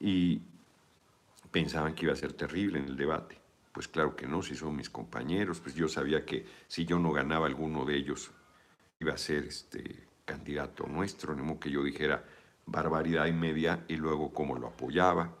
y 0.00 0.40
pensaban 1.50 1.94
que 1.94 2.04
iba 2.04 2.12
a 2.12 2.16
ser 2.16 2.32
terrible 2.32 2.78
en 2.78 2.86
el 2.86 2.96
debate. 2.96 3.38
Pues 3.72 3.88
claro 3.88 4.14
que 4.16 4.26
no, 4.26 4.42
si 4.42 4.54
son 4.54 4.76
mis 4.76 4.90
compañeros, 4.90 5.60
pues 5.60 5.74
yo 5.74 5.88
sabía 5.88 6.24
que 6.24 6.44
si 6.66 6.84
yo 6.84 6.98
no 6.98 7.12
ganaba 7.12 7.46
alguno 7.46 7.84
de 7.84 7.96
ellos, 7.96 8.30
iba 9.00 9.12
a 9.12 9.18
ser 9.18 9.44
este, 9.44 10.08
candidato 10.24 10.86
nuestro, 10.86 11.34
ni 11.34 11.56
que 11.56 11.70
yo 11.70 11.82
dijera 11.82 12.24
barbaridad 12.66 13.26
y 13.26 13.32
media 13.32 13.84
y 13.88 13.96
luego 13.96 14.32
cómo 14.32 14.56
lo 14.56 14.68
apoyaba. 14.68 15.34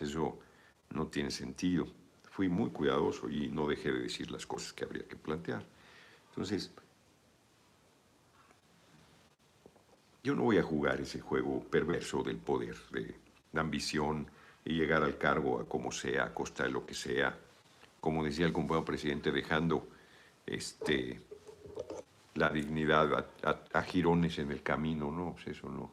Eso 0.00 0.38
no 0.90 1.06
tiene 1.08 1.30
sentido. 1.30 1.86
Fui 2.30 2.48
muy 2.48 2.70
cuidadoso 2.70 3.28
y 3.28 3.48
no 3.48 3.66
dejé 3.66 3.92
de 3.92 4.00
decir 4.00 4.30
las 4.30 4.46
cosas 4.46 4.72
que 4.72 4.84
habría 4.84 5.06
que 5.06 5.16
plantear. 5.16 5.64
Entonces, 6.34 6.72
yo 10.24 10.34
no 10.34 10.42
voy 10.42 10.58
a 10.58 10.64
jugar 10.64 11.00
ese 11.00 11.20
juego 11.20 11.62
perverso 11.62 12.24
del 12.24 12.38
poder, 12.38 12.74
de 12.90 13.14
la 13.52 13.60
ambición 13.60 14.26
y 14.64 14.74
llegar 14.74 15.04
al 15.04 15.16
cargo 15.16 15.60
a 15.60 15.68
como 15.68 15.92
sea, 15.92 16.24
a 16.24 16.34
costa 16.34 16.64
de 16.64 16.70
lo 16.70 16.84
que 16.84 16.94
sea. 16.94 17.38
Como 18.00 18.24
decía 18.24 18.46
el 18.46 18.52
compañero 18.52 18.84
presidente, 18.84 19.30
dejando 19.30 19.86
este, 20.44 21.20
la 22.34 22.50
dignidad 22.50 23.28
a, 23.72 23.82
girones 23.82 24.36
en 24.40 24.50
el 24.50 24.60
camino, 24.60 25.12
¿no? 25.12 25.34
Pues 25.34 25.56
eso 25.56 25.68
no, 25.68 25.92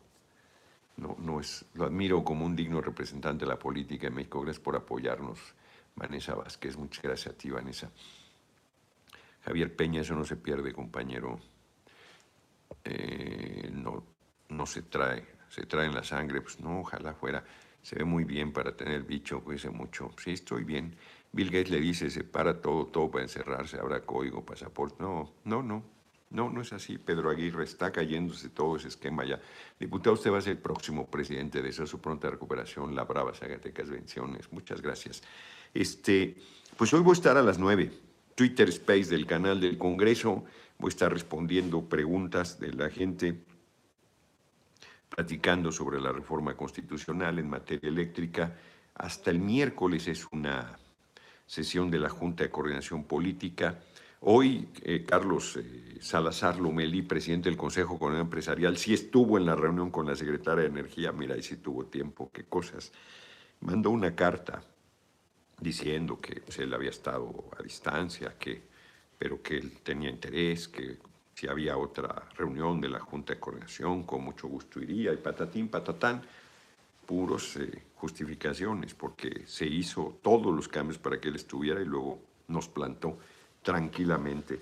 no, 0.98 1.16
no 1.20 1.40
es, 1.40 1.66
lo 1.76 1.86
admiro 1.86 2.24
como 2.24 2.48
un 2.48 2.56
digno 2.56 2.82
representante 2.82 3.46
de 3.46 3.50
la 3.52 3.60
política 3.60 4.08
en 4.08 4.16
México. 4.16 4.42
Gracias 4.42 4.64
por 4.64 4.76
apoyarnos, 4.76 5.40
Vanessa 5.96 6.34
Vázquez. 6.34 6.78
Muchas 6.78 7.04
gracias 7.04 7.36
a 7.36 7.38
ti, 7.38 7.52
Vanessa. 7.52 7.92
Javier 9.44 9.76
Peña, 9.76 10.02
eso 10.02 10.16
no 10.16 10.24
se 10.24 10.38
pierde, 10.38 10.74
compañero. 10.74 11.40
eh, 12.84 13.70
no, 13.74 14.04
no 14.50 14.66
se 14.66 14.82
trae, 14.84 15.26
se 15.50 15.66
trae 15.66 15.86
en 15.88 15.96
la 15.96 16.04
sangre, 16.04 16.42
pues 16.42 16.60
no, 16.60 16.82
ojalá 16.82 17.14
fuera, 17.14 17.44
se 17.82 17.96
ve 17.96 18.06
muy 18.06 18.24
bien 18.24 18.52
para 18.54 18.76
tener 18.76 19.04
bicho, 19.04 19.44
cuídese 19.44 19.70
mucho, 19.70 20.12
sí, 20.18 20.32
estoy 20.32 20.64
bien. 20.64 20.96
Bill 21.32 21.50
Gates 21.50 21.70
le 21.70 21.80
dice, 21.80 22.10
se 22.10 22.24
para 22.24 22.62
todo, 22.62 22.88
todo 22.88 23.10
para 23.10 23.24
encerrarse, 23.24 23.80
habrá 23.80 24.02
código, 24.02 24.46
pasaporte, 24.46 24.98
no, 25.00 25.34
no, 25.46 25.64
no, 25.64 25.84
no, 26.30 26.50
no 26.50 26.62
es 26.62 26.74
así. 26.74 26.98
Pedro 26.98 27.30
Aguirre 27.30 27.64
está 27.64 27.92
cayéndose 27.92 28.50
todo 28.50 28.76
ese 28.78 28.90
esquema 28.90 29.26
ya. 29.26 29.40
Diputado, 29.80 30.14
usted 30.14 30.32
va 30.32 30.40
a 30.40 30.42
ser 30.42 30.54
el 30.54 30.62
próximo 30.62 31.08
presidente 31.08 31.62
de 31.62 31.70
esa 31.70 31.86
su 31.86 32.00
pronta 32.00 32.30
recuperación, 32.30 32.96
la 32.96 33.04
brava 33.06 33.34
Zagatecas 33.34 33.90
Bendiciones. 33.90 34.52
Muchas 34.52 34.82
gracias. 34.82 35.24
Este, 35.74 36.36
pues 36.78 36.94
hoy 36.94 37.02
voy 37.02 37.12
a 37.12 37.14
estar 37.14 37.38
a 37.38 37.42
las 37.42 37.58
nueve. 37.60 37.92
Twitter 38.36 38.70
Space 38.70 39.06
del 39.06 39.26
canal 39.26 39.60
del 39.60 39.78
Congreso. 39.78 40.44
Voy 40.78 40.88
a 40.88 40.90
estar 40.90 41.12
respondiendo 41.12 41.88
preguntas 41.88 42.60
de 42.60 42.74
la 42.74 42.90
gente, 42.90 43.44
platicando 45.10 45.72
sobre 45.72 46.00
la 46.00 46.12
reforma 46.12 46.56
constitucional 46.56 47.40
en 47.40 47.50
materia 47.50 47.90
eléctrica. 47.90 48.58
Hasta 48.96 49.32
el 49.32 49.40
miércoles 49.40 50.08
es 50.08 50.28
una 50.32 50.78
sesión 51.46 51.92
de 51.92 52.00
la 52.00 52.10
Junta 52.10 52.44
de 52.44 52.50
Coordinación 52.50 53.04
Política 53.04 53.80
Hoy, 54.24 54.70
eh, 54.84 55.04
Carlos 55.04 55.58
eh, 55.58 55.98
Salazar 56.00 56.60
Lomelí, 56.60 57.02
presidente 57.02 57.50
del 57.50 57.58
Consejo 57.58 57.96
Económico 57.96 58.22
Empresarial, 58.22 58.78
sí 58.78 58.94
estuvo 58.94 59.40
en 59.40 59.48
la 59.48 59.56
reunión 59.56 59.90
con 59.90 60.06
la 60.06 60.16
secretaria 60.16 60.62
de 60.62 60.70
Energía, 60.70 61.12
mira, 61.12 61.34
ahí 61.34 61.42
sí 61.42 61.58
tuvo 61.58 61.88
tiempo, 61.88 62.30
qué 62.32 62.44
cosas. 62.44 62.92
Mandó 63.62 63.90
una 63.90 64.16
carta 64.16 64.62
diciendo 65.62 66.20
que 66.20 66.42
pues, 66.42 66.58
él 66.60 66.74
había 66.74 66.90
estado 66.90 67.46
a 67.58 67.64
distancia, 67.64 68.36
que, 68.38 68.62
pero 69.18 69.42
que 69.42 69.58
él 69.58 69.78
tenía 69.84 70.10
interés, 70.10 70.68
que 70.68 70.98
si 71.36 71.48
había 71.48 71.78
otra 71.78 72.28
reunión 72.36 72.82
de 72.82 72.90
la 72.90 73.00
Junta 73.00 73.34
de 73.34 73.40
Coordinación, 73.40 74.04
con 74.04 74.24
mucho 74.24 74.48
gusto 74.48 74.82
iría, 74.82 75.14
y 75.14 75.18
patatín, 75.18 75.70
patatán, 75.70 76.22
puros 77.06 77.56
eh, 77.58 77.84
justificaciones, 77.96 78.96
porque 78.96 79.44
se 79.46 79.66
hizo 79.66 80.20
todos 80.22 80.54
los 80.54 80.68
cambios 80.68 80.98
para 80.98 81.20
que 81.22 81.30
él 81.30 81.36
estuviera 81.36 81.80
y 81.82 81.86
luego 81.86 82.20
nos 82.48 82.68
plantó 82.68 83.18
tranquilamente. 83.62 84.60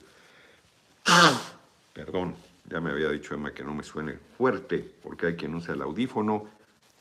Perdón, 1.94 2.36
ya 2.70 2.82
me 2.82 2.92
había 2.92 3.10
dicho 3.10 3.34
Emma 3.34 3.54
que 3.54 3.64
no 3.64 3.74
me 3.74 3.84
suene 3.84 4.18
fuerte, 4.38 4.80
porque 5.02 5.28
hay 5.28 5.36
quien 5.36 5.56
usa 5.56 5.74
el 5.74 5.82
audífono. 5.82 6.46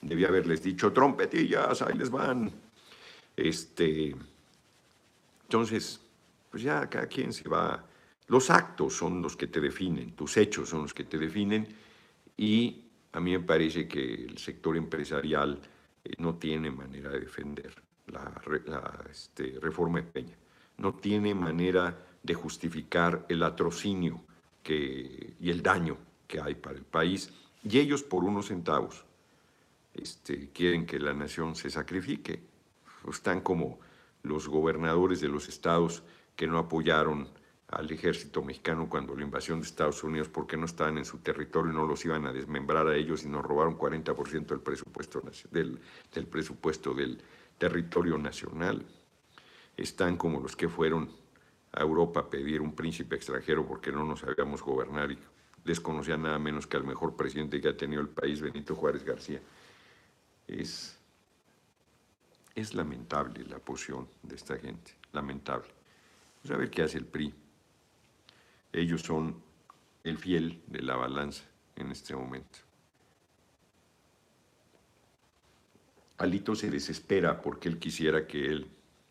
Debía 0.01 0.29
haberles 0.29 0.63
dicho 0.63 0.93
trompetillas, 0.93 1.83
ahí 1.83 1.99
les 1.99 2.11
van. 2.11 2.68
Este, 3.39 4.15
entonces, 5.43 6.01
pues 6.51 6.63
ya 6.63 6.89
cada 6.89 7.07
quien 7.07 7.33
se 7.33 7.49
va. 7.49 7.85
Los 8.27 8.51
actos 8.51 8.95
son 8.95 9.23
los 9.23 9.37
que 9.37 9.47
te 9.47 9.61
definen, 9.61 10.13
tus 10.13 10.37
hechos 10.37 10.69
son 10.69 10.83
los 10.83 10.93
que 10.93 11.05
te 11.05 11.19
definen, 11.19 11.67
y 12.37 12.85
a 13.13 13.21
mí 13.21 13.33
me 13.33 13.41
parece 13.41 13.89
que 13.89 14.27
el 14.27 14.37
sector 14.39 14.77
empresarial 14.77 15.61
eh, 16.05 16.13
no 16.19 16.35
tiene 16.35 16.71
manera 16.71 17.11
de 17.11 17.21
defender 17.21 17.75
la, 18.07 19.05
este, 19.11 19.59
reforma 19.61 20.01
de 20.01 20.05
Peña 20.05 20.37
no 20.79 20.95
tiene 20.95 21.35
manera 21.35 21.97
de 22.23 22.35
justificar 22.35 23.27
el 23.29 23.43
atrocinio 23.43 24.23
que, 24.63 25.35
y 25.41 25.51
el 25.51 25.63
daño 25.63 25.99
que 26.27 26.41
hay 26.41 26.55
para 26.55 26.77
el 26.77 26.85
país. 26.85 27.33
Y 27.65 27.79
ellos 27.79 28.03
por 28.03 28.25
unos 28.25 28.47
centavos 28.47 29.05
este, 29.95 30.51
quieren 30.51 30.87
que 30.87 30.99
la 30.99 31.13
nación 31.13 31.55
se 31.55 31.71
sacrifique. 31.71 32.41
Están 33.09 33.41
como 33.41 33.79
los 34.23 34.49
gobernadores 34.49 35.21
de 35.21 35.29
los 35.29 35.49
estados 35.49 36.03
que 36.37 36.47
no 36.47 36.59
apoyaron 36.59 37.29
al 37.69 37.91
ejército 37.91 38.43
mexicano 38.43 38.89
cuando 38.89 39.15
la 39.15 39.23
invasión 39.23 39.61
de 39.61 39.67
Estados 39.67 40.03
Unidos 40.03 40.29
porque 40.29 40.57
no 40.57 40.65
estaban 40.65 40.97
en 40.99 41.05
su 41.05 41.19
territorio 41.19 41.73
y 41.73 41.75
no 41.75 41.87
los 41.87 42.05
iban 42.05 42.27
a 42.27 42.33
desmembrar 42.33 42.87
a 42.87 42.97
ellos 42.97 43.25
y 43.25 43.29
nos 43.29 43.45
robaron 43.45 43.77
40% 43.77 44.47
del 44.47 44.61
presupuesto, 44.61 45.23
del, 45.51 45.79
del 46.15 46.27
presupuesto 46.27 46.95
del 46.95 47.21
territorio 47.59 48.17
nacional 48.17 48.87
están 49.79 50.17
como 50.17 50.41
los 50.41 50.57
que 50.57 50.69
fueron 50.69 51.11
a 51.73 51.83
Europa 51.83 52.21
a 52.21 52.31
pedir 52.31 52.61
un 52.61 52.75
príncipe 52.75 53.17
extranjero 53.17 53.67
porque 53.67 53.93
no 53.93 54.05
nos 54.05 54.21
sabíamos 54.21 54.63
gobernar 54.63 55.13
y 55.13 55.19
desconocían 55.65 56.23
nada 56.23 56.39
menos 56.39 56.67
que 56.67 56.77
al 56.77 56.85
mejor 56.85 57.15
presidente 57.15 57.61
que 57.61 57.69
ha 57.69 57.77
tenido 57.77 58.03
el 58.03 58.09
país, 58.09 58.41
Benito 58.41 58.75
Juárez 58.75 59.05
García. 59.05 59.41
Es, 60.47 60.98
es 62.55 62.75
lamentable 62.75 63.45
la 63.45 63.59
posición 63.59 64.09
de 64.23 64.37
esta 64.37 64.59
gente, 64.59 64.97
lamentable. 65.13 65.69
Vamos 66.43 66.51
a 66.51 66.57
ver 66.57 66.71
qué 66.71 66.83
hace 66.83 66.99
el 66.99 67.07
PRI. 67.07 67.35
Ellos 68.73 69.03
son 69.03 69.43
el 70.05 70.19
fiel 70.19 70.63
de 70.67 70.83
la 70.83 70.97
balanza 70.97 71.45
en 71.77 71.91
este 71.91 72.15
momento. 72.15 72.59
Alito 76.19 76.55
se 76.57 76.71
desespera 76.71 77.41
porque 77.41 77.69
él 77.69 77.79
quisiera 77.79 78.27
que 78.27 78.47
él 78.47 78.69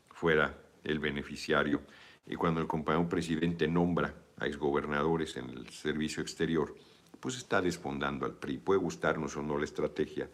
fuera 0.09 0.57
el 0.83 0.99
beneficiario. 0.99 1.81
Y 2.25 2.35
cuando 2.35 2.59
el 2.59 2.67
compañero 2.67 3.07
presidente 3.07 3.67
nombra 3.67 4.13
a 4.37 4.45
exgobernadores 4.45 5.37
en 5.37 5.49
el 5.49 5.69
servicio 5.69 6.21
exterior, 6.21 6.75
pues 7.19 7.37
está 7.37 7.61
desfondando 7.61 8.25
al 8.25 8.33
PRI. 8.33 8.57
Puede 8.57 8.79
gustarnos 8.79 9.37
o 9.37 9.41
no 9.41 9.57
la 9.57 9.65
estrategia, 9.65 10.29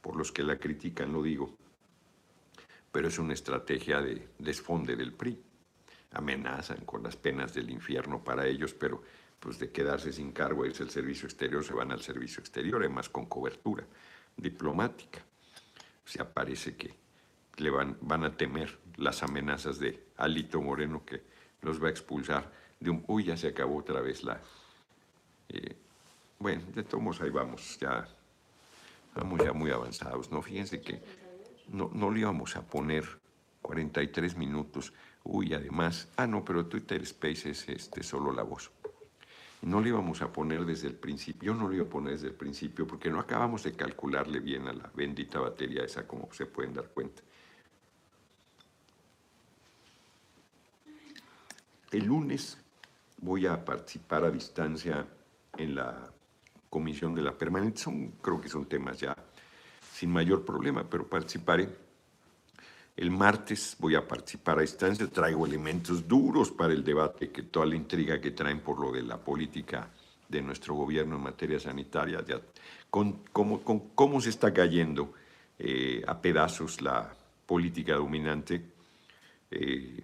por 0.00 0.16
los 0.16 0.30
que 0.30 0.44
la 0.44 0.58
critican 0.58 1.12
lo 1.12 1.22
digo, 1.22 1.56
pero 2.92 3.08
es 3.08 3.18
una 3.18 3.32
estrategia 3.32 4.00
de 4.00 4.28
desfonde 4.38 4.94
del 4.94 5.12
PRI. 5.12 5.42
Amenazan 6.12 6.84
con 6.84 7.02
las 7.02 7.16
penas 7.16 7.54
del 7.54 7.70
infierno 7.70 8.22
para 8.22 8.46
ellos, 8.46 8.74
pero 8.74 9.02
pues 9.40 9.58
de 9.58 9.72
quedarse 9.72 10.12
sin 10.12 10.30
cargo 10.30 10.64
es 10.64 10.78
el 10.80 10.90
servicio 10.90 11.26
exterior, 11.26 11.64
se 11.64 11.72
van 11.72 11.90
al 11.90 12.02
servicio 12.02 12.40
exterior, 12.40 12.82
además 12.82 13.08
con 13.08 13.26
cobertura 13.26 13.84
diplomática. 14.36 15.20
O 16.04 16.08
sea, 16.08 16.30
parece 16.30 16.76
que 16.76 16.94
le 17.56 17.70
van, 17.70 17.96
van 18.02 18.24
a 18.24 18.36
temer 18.36 18.78
las 18.96 19.22
amenazas 19.22 19.78
de 19.78 20.04
Alito 20.18 20.60
Moreno 20.60 21.04
que 21.04 21.22
los 21.62 21.82
va 21.82 21.88
a 21.88 21.90
expulsar 21.90 22.52
de 22.78 22.90
un... 22.90 23.04
Uy, 23.08 23.24
ya 23.24 23.36
se 23.36 23.48
acabó 23.48 23.78
otra 23.78 24.00
vez 24.00 24.22
la... 24.22 24.40
Eh, 25.48 25.76
bueno, 26.38 26.62
de 26.74 26.82
todos 26.82 27.20
ahí 27.20 27.30
vamos, 27.30 27.78
ya 27.80 28.06
vamos 29.14 29.40
ya 29.42 29.52
muy 29.52 29.70
avanzados, 29.70 30.30
¿no? 30.30 30.42
Fíjense 30.42 30.80
que 30.80 31.00
no, 31.72 31.90
no 31.92 32.10
le 32.10 32.20
íbamos 32.20 32.56
a 32.56 32.62
poner 32.62 33.04
43 33.62 34.36
minutos. 34.36 34.92
Uy, 35.24 35.54
además, 35.54 36.08
ah, 36.16 36.26
no, 36.26 36.44
pero 36.44 36.66
Twitter 36.66 37.02
Space 37.02 37.50
es 37.50 37.68
este, 37.68 38.02
solo 38.02 38.32
la 38.32 38.42
voz. 38.42 38.70
No 39.62 39.80
le 39.80 39.90
íbamos 39.90 40.22
a 40.22 40.32
poner 40.32 40.64
desde 40.64 40.88
el 40.88 40.96
principio, 40.96 41.52
yo 41.52 41.58
no 41.58 41.68
le 41.68 41.76
iba 41.76 41.86
a 41.86 41.88
poner 41.88 42.14
desde 42.14 42.28
el 42.28 42.34
principio 42.34 42.86
porque 42.86 43.10
no 43.10 43.20
acabamos 43.20 43.62
de 43.62 43.72
calcularle 43.72 44.40
bien 44.40 44.66
a 44.66 44.72
la 44.72 44.90
bendita 44.94 45.38
batería 45.38 45.84
esa, 45.84 46.06
como 46.06 46.28
se 46.32 46.46
pueden 46.46 46.74
dar 46.74 46.88
cuenta. 46.88 47.22
El 51.92 52.06
lunes 52.06 52.58
voy 53.18 53.46
a 53.46 53.64
participar 53.64 54.24
a 54.24 54.30
distancia 54.30 55.06
en 55.56 55.74
la 55.76 56.10
comisión 56.68 57.14
de 57.14 57.22
la 57.22 57.38
permanente. 57.38 57.82
Son, 57.82 58.12
creo 58.20 58.40
que 58.40 58.48
son 58.48 58.66
temas 58.66 58.98
ya 58.98 59.14
sin 60.02 60.10
mayor 60.10 60.44
problema, 60.44 60.82
pero 60.82 61.06
participaré. 61.06 61.68
El 62.96 63.12
martes 63.12 63.76
voy 63.78 63.94
a 63.94 64.06
participar 64.06 64.58
a 64.58 64.62
distancia, 64.62 65.06
traigo 65.06 65.46
elementos 65.46 66.08
duros 66.08 66.50
para 66.50 66.72
el 66.72 66.82
debate, 66.82 67.30
que 67.30 67.44
toda 67.44 67.66
la 67.66 67.76
intriga 67.76 68.20
que 68.20 68.32
traen 68.32 68.62
por 68.62 68.80
lo 68.80 68.90
de 68.90 69.02
la 69.02 69.16
política 69.16 69.88
de 70.28 70.42
nuestro 70.42 70.74
gobierno 70.74 71.14
en 71.14 71.22
materia 71.22 71.60
sanitaria, 71.60 72.20
ya, 72.26 72.40
con, 72.90 73.22
cómo, 73.30 74.20
se 74.20 74.30
está 74.30 74.52
cayendo 74.52 75.12
eh, 75.56 76.02
a 76.04 76.20
pedazos 76.20 76.82
la 76.82 77.14
política 77.46 77.94
dominante. 77.94 78.60
Eh, 79.52 80.02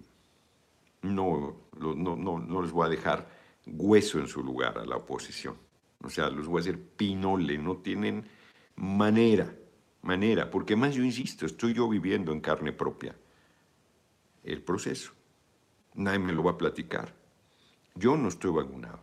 no, 1.03 1.57
no, 1.76 1.94
no, 2.16 2.38
no 2.38 2.62
les 2.62 2.70
voy 2.70 2.86
a 2.86 2.88
dejar 2.88 3.26
hueso 3.66 4.20
en 4.20 4.28
su 4.28 4.44
lugar 4.44 4.78
a 4.78 4.86
la 4.86 4.94
oposición. 4.94 5.57
O 6.05 6.09
sea, 6.09 6.30
los 6.30 6.46
voy 6.46 6.61
a 6.61 6.62
hacer 6.62 6.78
pinole, 6.78 7.59
no 7.59 7.78
tienen 7.78 8.24
manera, 8.78 9.53
manera, 10.09 10.51
porque 10.51 10.75
más 10.75 10.95
yo 10.95 11.05
insisto, 11.05 11.45
estoy 11.45 11.75
yo 11.75 11.87
viviendo 11.87 12.33
en 12.33 12.41
carne 12.41 12.73
propia 12.73 13.15
el 14.43 14.63
proceso. 14.63 15.13
Nadie 15.95 16.19
me 16.19 16.33
lo 16.33 16.43
va 16.43 16.53
a 16.53 16.59
platicar. 16.59 17.15
Yo 17.95 18.17
no 18.17 18.29
estoy 18.29 18.51
vacunado. 18.51 19.01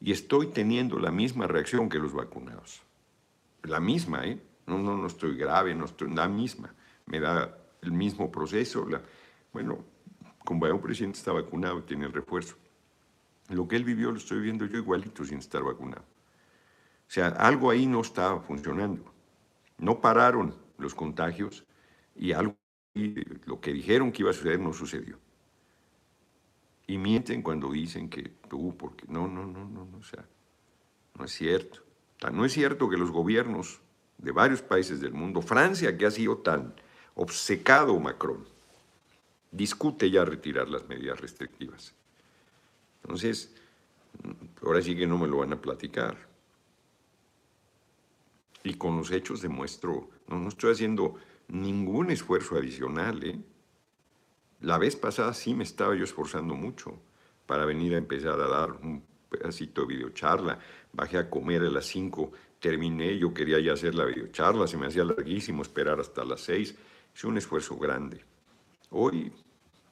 Y 0.00 0.12
estoy 0.12 0.48
teniendo 0.48 0.98
la 0.98 1.10
misma 1.10 1.46
reacción 1.46 1.88
que 1.88 1.98
los 1.98 2.12
vacunados. 2.12 2.82
La 3.62 3.80
misma, 3.80 4.26
¿eh? 4.26 4.38
No, 4.66 4.78
no, 4.78 4.96
no 4.98 5.06
estoy 5.06 5.36
grave, 5.36 5.74
no 5.74 5.86
estoy, 5.86 6.12
la 6.12 6.28
misma. 6.28 6.74
Me 7.06 7.18
da 7.20 7.56
el 7.80 7.92
mismo 7.92 8.30
proceso. 8.30 8.86
La, 8.86 9.00
bueno, 9.52 9.84
como 10.44 10.66
un 10.66 10.80
presidente 10.82 11.18
está 11.18 11.32
vacunado, 11.32 11.82
tiene 11.84 12.04
el 12.04 12.12
refuerzo. 12.12 12.56
Lo 13.48 13.66
que 13.66 13.76
él 13.76 13.84
vivió 13.84 14.10
lo 14.10 14.18
estoy 14.18 14.38
viviendo 14.38 14.66
yo 14.66 14.76
igualito 14.76 15.24
sin 15.24 15.38
estar 15.38 15.62
vacunado. 15.62 16.02
O 16.02 17.10
sea, 17.14 17.28
algo 17.28 17.70
ahí 17.70 17.86
no 17.86 18.02
estaba 18.02 18.40
funcionando. 18.40 19.13
No 19.78 20.00
pararon 20.00 20.54
los 20.78 20.94
contagios 20.94 21.64
y 22.16 22.32
algo, 22.32 22.56
lo 23.46 23.60
que 23.60 23.72
dijeron 23.72 24.12
que 24.12 24.22
iba 24.22 24.30
a 24.30 24.34
suceder 24.34 24.60
no 24.60 24.72
sucedió. 24.72 25.18
Y 26.86 26.98
mienten 26.98 27.42
cuando 27.42 27.70
dicen 27.72 28.08
que 28.10 28.22
tú, 28.48 28.76
porque 28.76 29.06
no, 29.08 29.26
no, 29.26 29.46
no, 29.46 29.64
no, 29.64 29.86
no, 29.86 29.98
o 29.98 30.02
sea, 30.02 30.26
No 31.18 31.24
es 31.24 31.32
cierto. 31.32 31.80
No 32.32 32.44
es 32.44 32.52
cierto 32.52 32.88
que 32.88 32.96
los 32.96 33.10
gobiernos 33.10 33.80
de 34.18 34.32
varios 34.32 34.62
países 34.62 35.00
del 35.00 35.12
mundo, 35.12 35.42
Francia, 35.42 35.96
que 35.96 36.06
ha 36.06 36.10
sido 36.10 36.38
tan 36.38 36.74
obcecado 37.14 37.98
Macron, 38.00 38.46
discute 39.50 40.10
ya 40.10 40.24
retirar 40.24 40.68
las 40.68 40.88
medidas 40.88 41.20
restrictivas. 41.20 41.94
Entonces, 43.02 43.54
ahora 44.62 44.82
sí 44.82 44.96
que 44.96 45.06
no 45.06 45.18
me 45.18 45.28
lo 45.28 45.38
van 45.38 45.52
a 45.52 45.60
platicar. 45.60 46.16
Y 48.64 48.74
con 48.74 48.96
los 48.96 49.12
hechos 49.12 49.42
demuestro, 49.42 50.08
no, 50.26 50.40
no 50.40 50.48
estoy 50.48 50.72
haciendo 50.72 51.14
ningún 51.48 52.10
esfuerzo 52.10 52.56
adicional. 52.56 53.22
¿eh? 53.22 53.38
La 54.60 54.78
vez 54.78 54.96
pasada 54.96 55.32
sí 55.34 55.54
me 55.54 55.62
estaba 55.64 55.94
yo 55.94 56.02
esforzando 56.02 56.54
mucho 56.54 56.98
para 57.46 57.66
venir 57.66 57.94
a 57.94 57.98
empezar 57.98 58.40
a 58.40 58.48
dar 58.48 58.72
un 58.72 59.04
pedacito 59.28 59.82
de 59.82 59.94
videocharla. 59.94 60.58
Bajé 60.92 61.18
a 61.18 61.30
comer 61.30 61.62
a 61.62 61.70
las 61.70 61.86
5, 61.86 62.32
terminé, 62.58 63.18
yo 63.18 63.32
quería 63.32 63.60
ya 63.60 63.74
hacer 63.74 63.94
la 63.94 64.06
videocharla, 64.06 64.66
se 64.66 64.78
me 64.78 64.86
hacía 64.86 65.04
larguísimo 65.04 65.62
esperar 65.62 66.00
hasta 66.00 66.24
las 66.24 66.40
6. 66.40 66.74
Es 67.14 67.24
un 67.24 67.36
esfuerzo 67.36 67.76
grande. 67.76 68.24
Hoy, 68.90 69.30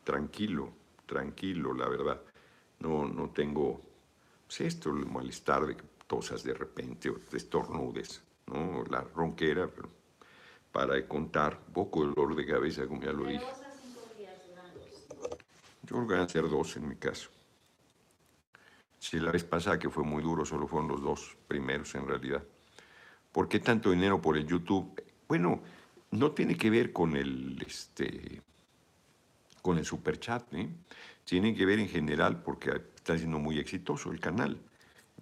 tranquilo, 0.03 0.73
tranquilo, 1.07 1.75
la 1.75 1.89
verdad. 1.89 2.21
No, 2.81 3.07
no 3.07 3.31
tengo 3.31 3.81
pues 4.47 4.61
esto, 4.63 4.91
el 4.91 5.07
malestar 5.07 5.67
de 5.67 5.77
que 5.77 5.85
tosas 6.07 6.43
de 6.43 6.53
repente 6.53 7.09
o 7.09 7.15
te 7.15 7.39
estornudes, 7.39 8.23
¿no? 8.47 8.85
La 8.91 9.01
ronquera, 9.01 9.69
pero 9.69 9.89
para 10.73 11.07
contar, 11.07 11.59
poco 11.73 12.07
dolor 12.07 12.35
de 12.35 12.47
cabeza, 12.47 12.87
como 12.87 13.03
ya 13.03 13.13
lo 13.13 13.27
dije. 13.27 13.45
Yo 15.83 15.97
creo 15.97 16.07
que 16.07 16.15
van 16.15 16.23
a 16.23 16.29
ser 16.29 16.49
dos 16.49 16.77
en 16.77 16.89
mi 16.89 16.97
caso. 16.97 17.29
Si 18.99 19.19
la 19.19 19.33
vez 19.33 19.45
pasada 19.45 19.79
que 19.79 19.91
fue 19.91 20.05
muy 20.05 20.23
duro, 20.23 20.45
solo 20.45 20.67
fueron 20.67 20.89
los 20.89 21.03
dos 21.03 21.37
primeros 21.49 21.95
en 21.95 22.07
realidad. 22.07 22.43
¿Por 23.33 23.49
qué 23.49 23.59
tanto 23.59 23.91
dinero 23.91 24.21
por 24.21 24.37
el 24.37 24.47
YouTube? 24.47 25.03
Bueno, 25.27 25.61
no 26.13 26.33
tiene 26.33 26.57
que 26.57 26.71
ver 26.71 26.93
con 26.93 27.17
el, 27.17 27.63
este, 27.67 28.41
con 29.61 29.79
el 29.79 29.85
superchat, 29.85 30.55
¿eh? 30.55 30.69
tiene 31.25 31.55
que 31.55 31.65
ver 31.67 31.79
en 31.79 31.89
general 31.89 32.43
porque 32.43 32.71
está 32.95 33.17
siendo 33.17 33.39
muy 33.39 33.59
exitoso 33.59 34.11
el 34.11 34.21
canal. 34.21 34.61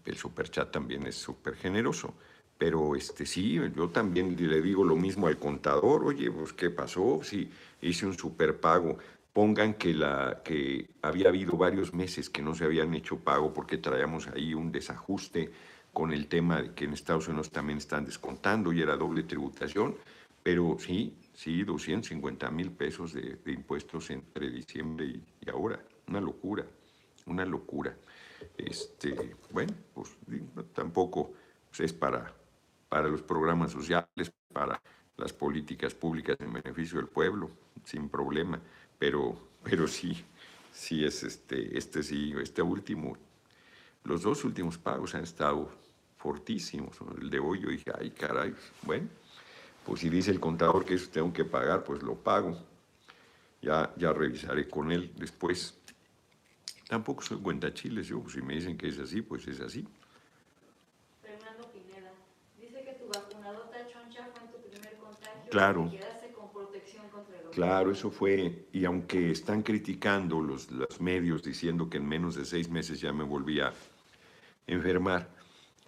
El 0.04 0.16
superchat 0.16 0.70
también 0.70 1.06
es 1.06 1.14
súper 1.16 1.54
generoso. 1.54 2.14
Pero 2.60 2.94
este, 2.94 3.24
sí, 3.24 3.58
yo 3.74 3.88
también 3.88 4.36
le 4.38 4.60
digo 4.60 4.84
lo 4.84 4.94
mismo 4.94 5.28
al 5.28 5.38
contador, 5.38 6.04
oye, 6.04 6.30
pues 6.30 6.52
¿qué 6.52 6.68
pasó? 6.68 7.20
Si 7.24 7.50
hice 7.80 8.04
un 8.04 8.12
superpago, 8.12 8.98
pongan 9.32 9.72
que, 9.72 9.94
la, 9.94 10.42
que 10.44 10.86
había 11.00 11.28
habido 11.28 11.56
varios 11.56 11.94
meses 11.94 12.28
que 12.28 12.42
no 12.42 12.54
se 12.54 12.66
habían 12.66 12.92
hecho 12.92 13.18
pago 13.18 13.54
porque 13.54 13.78
traíamos 13.78 14.26
ahí 14.26 14.52
un 14.52 14.70
desajuste 14.70 15.50
con 15.94 16.12
el 16.12 16.26
tema 16.26 16.60
de 16.60 16.74
que 16.74 16.84
en 16.84 16.92
Estados 16.92 17.28
Unidos 17.28 17.50
también 17.50 17.78
están 17.78 18.04
descontando 18.04 18.74
y 18.74 18.82
era 18.82 18.94
doble 18.94 19.22
tributación, 19.22 19.96
pero 20.42 20.76
sí, 20.78 21.14
sí, 21.32 21.62
250 21.62 22.50
mil 22.50 22.72
pesos 22.72 23.14
de, 23.14 23.38
impuestos 23.46 24.10
entre 24.10 24.50
diciembre 24.50 25.06
y, 25.06 25.48
ahora, 25.48 25.80
una 26.08 26.20
locura, 26.20 26.66
una 27.24 27.46
locura. 27.46 27.96
Este, 28.58 29.34
bueno, 29.50 29.72
pues 29.94 30.10
tampoco 30.74 31.32
pues, 31.70 31.80
es 31.80 31.94
para 31.94 32.34
para 32.90 33.08
los 33.08 33.22
programas 33.22 33.70
sociales, 33.70 34.32
para 34.52 34.82
las 35.16 35.32
políticas 35.32 35.94
públicas 35.94 36.36
en 36.40 36.52
beneficio 36.52 36.98
del 36.98 37.06
pueblo, 37.06 37.48
sin 37.84 38.08
problema. 38.08 38.60
Pero, 38.98 39.38
pero 39.62 39.86
sí, 39.86 40.22
sí 40.72 41.04
es 41.04 41.22
este, 41.22 41.78
este 41.78 42.02
sí, 42.02 42.34
este 42.42 42.60
último. 42.60 43.16
Los 44.04 44.22
dos 44.22 44.44
últimos 44.44 44.76
pagos 44.76 45.14
han 45.14 45.22
estado 45.22 45.70
fortísimos. 46.18 46.98
El 47.20 47.30
de 47.30 47.38
hoy 47.38 47.60
yo 47.60 47.68
dije, 47.68 47.92
ay 47.96 48.10
caray, 48.10 48.54
bueno, 48.82 49.08
pues 49.86 50.00
si 50.00 50.10
dice 50.10 50.32
el 50.32 50.40
contador 50.40 50.84
que 50.84 50.94
eso 50.94 51.08
tengo 51.10 51.32
que 51.32 51.44
pagar, 51.44 51.84
pues 51.84 52.02
lo 52.02 52.16
pago. 52.16 52.58
Ya, 53.62 53.94
ya 53.96 54.12
revisaré 54.12 54.68
con 54.68 54.90
él 54.90 55.12
después. 55.16 55.78
Tampoco 56.88 57.22
soy 57.22 57.38
cuenta 57.38 57.72
chiles, 57.72 58.08
yo, 58.08 58.24
si 58.28 58.42
me 58.42 58.54
dicen 58.54 58.76
que 58.76 58.88
es 58.88 58.98
así, 58.98 59.22
pues 59.22 59.46
es 59.46 59.60
así. 59.60 59.86
Claro. 65.50 65.92
Claro, 67.50 67.90
eso 67.90 68.12
fue, 68.12 68.68
y 68.72 68.84
aunque 68.84 69.32
están 69.32 69.62
criticando 69.62 70.40
los, 70.40 70.70
los, 70.70 71.00
medios 71.00 71.42
diciendo 71.42 71.90
que 71.90 71.98
en 71.98 72.06
menos 72.06 72.36
de 72.36 72.44
seis 72.44 72.70
meses 72.70 73.00
ya 73.00 73.12
me 73.12 73.24
volví 73.24 73.58
a 73.58 73.72
enfermar, 74.68 75.28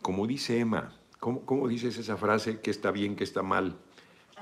como 0.03 0.27
dice 0.27 0.59
Emma, 0.59 0.93
¿cómo, 1.21 1.47
cómo 1.47 1.69
dices 1.69 1.97
esa 1.99 2.17
frase? 2.17 2.61
que 2.61 2.73
está 2.73 2.91
bien, 2.91 3.15
que 3.15 3.23
está 3.23 3.45
mal? 3.45 3.77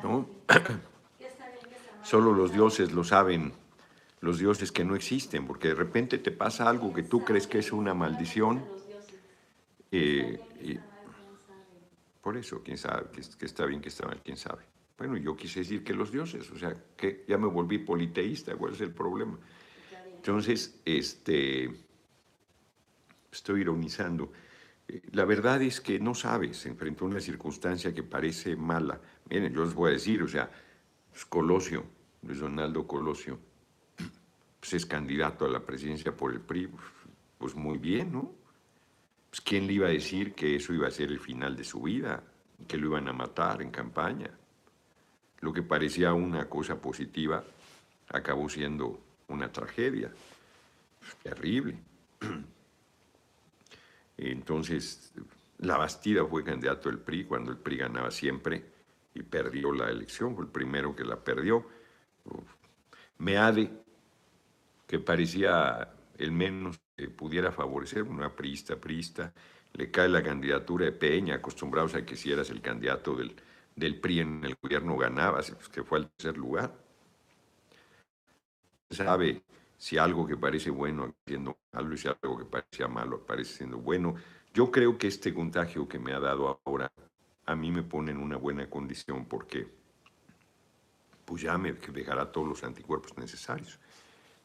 ¿No? 0.03 0.27
Solo 2.03 2.33
los 2.33 2.53
dioses 2.53 2.93
lo 2.93 3.05
saben, 3.05 3.53
los 4.23 4.39
dioses 4.39 4.73
que 4.73 4.85
no 4.85 4.97
existen, 4.97 5.47
porque 5.47 5.69
de 5.69 5.75
repente 5.75 6.17
te 6.17 6.31
pasa 6.31 6.71
algo 6.71 6.95
que 6.95 7.03
tú 7.03 7.23
crees 7.23 7.47
que 7.47 7.59
es 7.59 7.71
una 7.71 7.93
maldición. 7.93 8.65
Eh, 9.93 10.41
por 12.23 12.39
eso, 12.39 12.63
quién 12.65 12.79
sabe, 12.79 13.11
que 13.39 13.45
está 13.45 13.67
bien, 13.67 13.83
que 13.83 13.91
está 13.91 14.07
mal, 14.07 14.23
quién 14.25 14.39
sabe. 14.39 14.71
Bueno, 15.01 15.17
yo 15.17 15.35
quise 15.35 15.61
decir 15.61 15.83
que 15.83 15.95
los 15.95 16.13
dioses, 16.13 16.51
o 16.51 16.59
sea, 16.59 16.75
que 16.95 17.25
ya 17.27 17.39
me 17.39 17.47
volví 17.47 17.79
politeísta, 17.79 18.55
¿cuál 18.55 18.75
es 18.75 18.83
el 18.83 18.93
problema? 18.93 19.39
Entonces, 20.15 20.79
este, 20.85 21.71
estoy 23.33 23.63
ironizando. 23.63 24.31
Eh, 24.87 25.01
la 25.13 25.25
verdad 25.25 25.63
es 25.63 25.81
que 25.81 25.99
no 25.99 26.15
sabes, 26.15 26.67
enfrente 26.67 27.03
a 27.03 27.07
una 27.07 27.21
circunstancia 27.21 27.95
que 27.95 28.03
parece 28.03 28.57
mala. 28.57 29.01
Miren, 29.31 29.55
yo 29.55 29.65
les 29.65 29.73
voy 29.73 29.89
a 29.89 29.93
decir, 29.95 30.23
o 30.23 30.29
sea, 30.29 30.51
pues 31.11 31.25
Colosio, 31.25 31.83
Luis 32.21 32.41
Donaldo 32.41 32.87
Colosio, 32.87 33.39
pues 34.61 34.75
es 34.75 34.85
candidato 34.85 35.47
a 35.47 35.49
la 35.49 35.65
presidencia 35.65 36.15
por 36.15 36.31
el 36.31 36.43
PRI, 36.43 36.69
pues 37.39 37.55
muy 37.55 37.79
bien, 37.79 38.13
¿no? 38.13 38.35
Pues 39.31 39.41
¿quién 39.41 39.67
le 39.67 39.73
iba 39.73 39.87
a 39.87 39.93
decir 39.93 40.35
que 40.35 40.57
eso 40.57 40.75
iba 40.75 40.89
a 40.89 40.91
ser 40.91 41.09
el 41.09 41.21
final 41.21 41.57
de 41.57 41.65
su 41.65 41.81
vida? 41.81 42.23
Que 42.69 42.77
lo 42.77 42.89
iban 42.89 43.09
a 43.09 43.15
matar 43.15 43.63
en 43.63 43.71
campaña? 43.71 44.31
Lo 45.41 45.53
que 45.53 45.63
parecía 45.63 46.13
una 46.13 46.49
cosa 46.49 46.81
positiva 46.81 47.43
acabó 48.09 48.49
siendo 48.49 49.01
una 49.29 49.51
tragedia 49.51 50.13
terrible. 51.23 51.79
Entonces, 54.19 55.13
la 55.59 55.77
Bastida 55.77 56.25
fue 56.27 56.45
candidato 56.45 56.89
del 56.89 56.99
PRI 56.99 57.25
cuando 57.25 57.53
el 57.53 57.59
PRI 57.59 57.77
ganaba 57.79 58.11
siempre 58.11 58.65
y 59.15 59.23
perdió 59.23 59.73
la 59.73 59.91
elección, 59.91 60.35
fue 60.35 60.45
el 60.45 60.51
primero 60.51 60.95
que 60.95 61.05
la 61.05 61.17
perdió. 61.17 61.67
Meade, 63.19 63.71
que 64.87 64.99
parecía 64.99 65.95
el 66.19 66.33
menos 66.33 66.79
que 66.97 67.09
pudiera 67.09 67.51
favorecer, 67.51 68.03
una 68.03 68.35
priista, 68.35 68.77
priista, 68.77 69.33
le 69.73 69.91
cae 69.91 70.09
la 70.09 70.23
candidatura 70.23 70.85
de 70.85 70.93
Peña, 70.93 71.37
acostumbrados 71.37 71.95
a 71.95 72.05
que 72.05 72.17
si 72.17 72.31
eras 72.31 72.51
el 72.51 72.61
candidato 72.61 73.15
del, 73.15 73.35
del 73.81 73.99
PRI 73.99 74.21
en 74.21 74.45
el 74.45 74.57
gobierno 74.63 74.97
ganaba, 74.97 75.39
pues, 75.39 75.69
que 75.69 75.83
fue 75.83 75.99
al 75.99 76.11
tercer 76.11 76.37
lugar. 76.37 76.73
Sabe 78.91 79.43
si 79.79 79.97
algo 79.97 80.27
que 80.27 80.37
parece 80.37 80.71
bueno 80.71 81.15
siendo 81.27 81.57
malo 81.73 81.95
y 81.95 81.99
si 81.99 82.09
algo 82.09 82.39
que 82.39 82.45
parecía 82.45 82.87
malo 82.87 83.25
parece 83.25 83.57
siendo 83.57 83.79
bueno. 83.79 84.15
Yo 84.53 84.71
creo 84.71 84.99
que 84.99 85.07
este 85.07 85.33
contagio 85.33 85.89
que 85.89 85.99
me 85.99 86.13
ha 86.13 86.21
dado 86.21 86.61
ahora 86.65 86.93
a 87.47 87.57
mí 87.57 87.71
me 87.71 87.83
pone 87.83 88.11
en 88.11 88.19
una 88.19 88.37
buena 88.37 88.69
condición 88.69 89.25
porque 89.25 89.67
pues 91.25 91.43
ya 91.43 91.57
me 91.57 91.73
dejará 91.73 92.31
todos 92.31 92.47
los 92.47 92.63
anticuerpos 92.63 93.17
necesarios. 93.17 93.79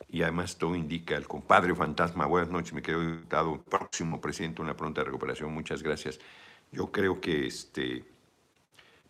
Y 0.08 0.22
además 0.22 0.58
todo 0.58 0.76
indica, 0.76 1.16
el 1.18 1.28
compadre 1.28 1.74
fantasma, 1.76 2.26
buenas 2.26 2.50
noches, 2.50 2.74
me 2.74 2.82
quedo 2.82 3.02
diputado, 3.02 3.62
próximo 3.64 4.22
presidente, 4.22 4.62
una 4.62 4.78
pronta 4.78 5.04
recuperación, 5.04 5.52
muchas 5.54 5.82
gracias. 5.82 6.20
Yo 6.72 6.92
creo 6.92 7.20
que 7.20 7.48
este, 7.48 8.06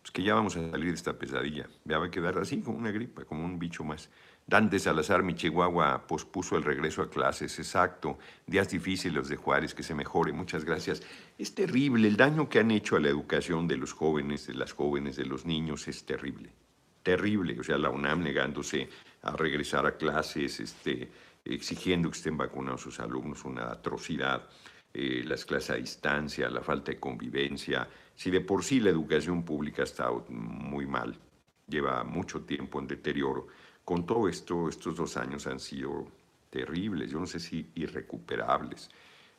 pues 0.06 0.12
que 0.12 0.22
ya 0.22 0.34
vamos 0.34 0.56
a 0.56 0.70
salir 0.70 0.90
de 0.90 0.94
esta 0.94 1.18
pesadilla. 1.18 1.66
Ya 1.84 1.98
va 1.98 2.06
a 2.06 2.10
quedar 2.12 2.38
así, 2.38 2.60
como 2.60 2.78
una 2.78 2.92
gripa, 2.92 3.24
como 3.24 3.44
un 3.44 3.58
bicho 3.58 3.82
más. 3.82 4.08
Dante 4.46 4.78
Salazar, 4.78 5.24
mi 5.24 5.34
Chihuahua, 5.34 6.06
pospuso 6.06 6.56
el 6.56 6.62
regreso 6.62 7.02
a 7.02 7.10
clases, 7.10 7.58
exacto. 7.58 8.16
Días 8.46 8.70
difíciles 8.70 9.26
de 9.26 9.34
Juárez, 9.34 9.74
que 9.74 9.82
se 9.82 9.94
mejore, 9.94 10.32
muchas 10.32 10.64
gracias. 10.64 11.02
Es 11.36 11.56
terrible, 11.56 12.06
el 12.06 12.16
daño 12.16 12.48
que 12.48 12.60
han 12.60 12.70
hecho 12.70 12.94
a 12.94 13.00
la 13.00 13.08
educación 13.08 13.66
de 13.66 13.78
los 13.78 13.92
jóvenes, 13.92 14.46
de 14.46 14.54
las 14.54 14.72
jóvenes, 14.72 15.16
de 15.16 15.24
los 15.24 15.44
niños, 15.44 15.88
es 15.88 16.06
terrible. 16.06 16.52
Terrible, 17.02 17.58
o 17.58 17.64
sea, 17.64 17.76
la 17.76 17.90
UNAM 17.90 18.22
negándose 18.22 18.88
a 19.22 19.32
regresar 19.32 19.86
a 19.86 19.96
clases, 19.96 20.60
este, 20.60 21.10
exigiendo 21.44 22.12
que 22.12 22.18
estén 22.18 22.36
vacunados 22.36 22.82
sus 22.82 23.00
alumnos, 23.00 23.44
una 23.44 23.72
atrocidad. 23.72 24.48
Eh, 24.94 25.24
las 25.26 25.44
clases 25.44 25.70
a 25.70 25.74
distancia, 25.74 26.48
la 26.48 26.62
falta 26.62 26.92
de 26.92 26.98
convivencia, 26.98 27.86
si 28.16 28.30
de 28.30 28.40
por 28.40 28.64
sí 28.64 28.80
la 28.80 28.90
educación 28.90 29.44
pública 29.44 29.82
está 29.82 30.10
muy 30.28 30.86
mal, 30.86 31.16
lleva 31.68 32.02
mucho 32.02 32.40
tiempo 32.40 32.80
en 32.80 32.86
deterioro, 32.86 33.46
con 33.84 34.04
todo 34.04 34.28
esto, 34.28 34.68
estos 34.68 34.96
dos 34.96 35.16
años 35.16 35.46
han 35.46 35.60
sido 35.60 36.08
terribles, 36.50 37.10
yo 37.10 37.20
no 37.20 37.26
sé 37.26 37.38
si 37.38 37.70
irrecuperables. 37.74 38.90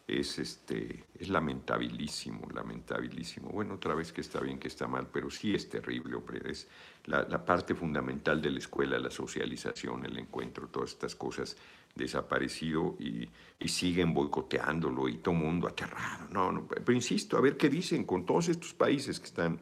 es, 0.07 0.39
este, 0.39 1.03
es 1.19 1.27
lamentabilísimo, 1.27 2.47
lamentabilísimo. 2.53 3.49
Bueno, 3.49 3.73
otra 3.73 3.93
vez 3.93 4.13
que 4.13 4.21
está 4.21 4.39
bien, 4.39 4.57
que 4.57 4.69
está 4.69 4.87
mal, 4.87 5.07
pero 5.11 5.29
sí 5.29 5.53
es 5.53 5.67
terrible. 5.67 6.17
Es 6.45 6.67
la 7.05 7.43
parte 7.43 7.75
fundamental 7.75 8.41
de 8.41 8.51
la 8.51 8.59
escuela, 8.59 8.97
la 8.99 9.11
socialización, 9.11 10.05
el 10.05 10.17
encuentro, 10.17 10.69
todas 10.69 10.91
estas 10.91 11.15
cosas 11.15 11.57
desaparecido 11.97 12.95
y, 12.99 13.29
siguen 13.67 14.13
boicoteándolo 14.13 15.09
y 15.09 15.17
todo 15.17 15.33
mundo 15.33 15.67
aterrado. 15.67 16.27
No, 16.31 16.51
no, 16.51 16.67
pero 16.67 16.93
insisto, 16.93 17.37
a 17.37 17.41
ver 17.41 17.57
qué 17.57 17.69
dicen 17.69 18.05
con 18.05 18.25
todos 18.25 18.47
estos 18.47 18.73
países 18.73 19.19
que 19.19 19.25
están 19.25 19.59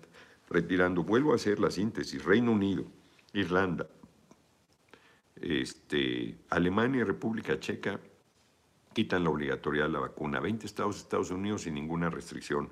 retirando. 0.49 1.03
Vuelvo 1.03 1.31
a 1.31 1.35
hacer 1.35 1.59
la 1.59 1.71
síntesis. 1.71 2.23
Reino 2.23 2.51
Unido, 2.51 2.85
Irlanda, 3.33 3.87
este, 5.41 6.37
Alemania 6.49 7.01
y 7.01 7.03
República 7.03 7.59
Checa 7.59 7.99
quitan 8.93 9.23
la 9.23 9.29
obligatoriedad 9.29 9.87
de 9.87 9.93
la 9.93 9.99
vacuna. 9.99 10.39
20 10.39 10.65
estados 10.65 10.97
Estados 10.97 11.31
Unidos 11.31 11.63
sin 11.63 11.73
ninguna 11.73 12.09
restricción. 12.09 12.69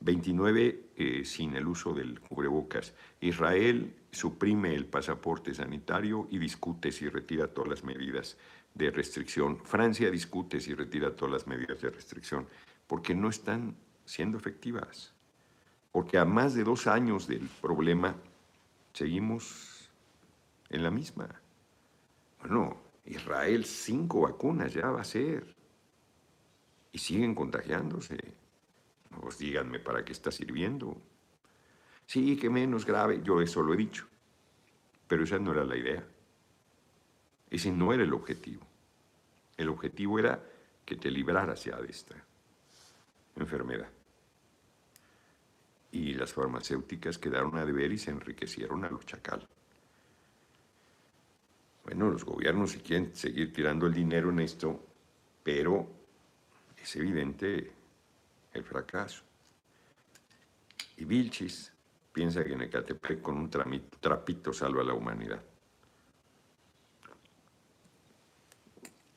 29 0.00 0.90
eh, 0.96 1.24
sin 1.24 1.56
el 1.56 1.66
uso 1.66 1.94
del 1.94 2.20
cubrebocas. 2.20 2.94
Israel 3.20 3.94
suprime 4.10 4.74
el 4.74 4.86
pasaporte 4.86 5.54
sanitario 5.54 6.28
y 6.30 6.38
discute 6.38 6.92
si 6.92 7.08
retira 7.08 7.48
todas 7.48 7.70
las 7.70 7.84
medidas 7.84 8.36
de 8.74 8.90
restricción. 8.90 9.58
Francia 9.64 10.10
discute 10.10 10.60
si 10.60 10.74
retira 10.74 11.14
todas 11.14 11.32
las 11.32 11.46
medidas 11.46 11.80
de 11.80 11.90
restricción, 11.90 12.46
porque 12.86 13.14
no 13.14 13.28
están 13.28 13.76
siendo 14.04 14.36
efectivas. 14.36 15.12
Porque 15.92 16.18
a 16.18 16.24
más 16.24 16.54
de 16.54 16.64
dos 16.64 16.86
años 16.86 17.26
del 17.28 17.48
problema 17.62 18.16
seguimos 18.92 19.88
en 20.68 20.82
la 20.82 20.90
misma. 20.90 21.28
Bueno, 22.40 22.76
Israel 23.06 23.64
cinco 23.64 24.22
vacunas 24.22 24.74
ya 24.74 24.90
va 24.90 25.02
a 25.02 25.04
ser. 25.04 25.54
Y 26.92 26.98
siguen 26.98 27.34
contagiándose. 27.34 28.18
Pues 29.20 29.38
díganme 29.38 29.78
para 29.78 30.04
qué 30.04 30.12
está 30.12 30.32
sirviendo. 30.32 31.00
Sí, 32.06 32.36
que 32.36 32.50
menos 32.50 32.84
grave, 32.84 33.20
yo 33.22 33.40
eso 33.40 33.62
lo 33.62 33.74
he 33.74 33.76
dicho. 33.76 34.06
Pero 35.06 35.24
esa 35.24 35.38
no 35.38 35.52
era 35.52 35.64
la 35.64 35.76
idea. 35.76 36.04
Ese 37.54 37.70
no 37.70 37.92
era 37.92 38.02
el 38.02 38.12
objetivo. 38.12 38.66
El 39.56 39.68
objetivo 39.68 40.18
era 40.18 40.42
que 40.84 40.96
te 40.96 41.08
libraras 41.08 41.62
ya 41.62 41.76
de 41.76 41.88
esta 41.88 42.16
enfermedad. 43.36 43.88
Y 45.92 46.14
las 46.14 46.32
farmacéuticas 46.32 47.16
quedaron 47.16 47.56
a 47.56 47.64
deber 47.64 47.92
y 47.92 47.98
se 47.98 48.10
enriquecieron 48.10 48.84
a 48.84 48.90
los 48.90 49.06
chacal. 49.06 49.46
Bueno, 51.84 52.10
los 52.10 52.24
gobiernos 52.24 52.72
si 52.72 52.80
quieren 52.80 53.14
seguir 53.14 53.52
tirando 53.52 53.86
el 53.86 53.94
dinero 53.94 54.30
en 54.30 54.40
esto, 54.40 54.84
pero 55.44 55.86
es 56.76 56.96
evidente 56.96 57.70
el 58.52 58.64
fracaso. 58.64 59.22
Y 60.96 61.04
Vilchis 61.04 61.72
piensa 62.12 62.42
que 62.42 62.54
en 62.54 63.20
con 63.22 63.36
un 63.36 63.48
trapito 63.48 64.52
salva 64.52 64.82
a 64.82 64.86
la 64.86 64.94
humanidad. 64.94 65.53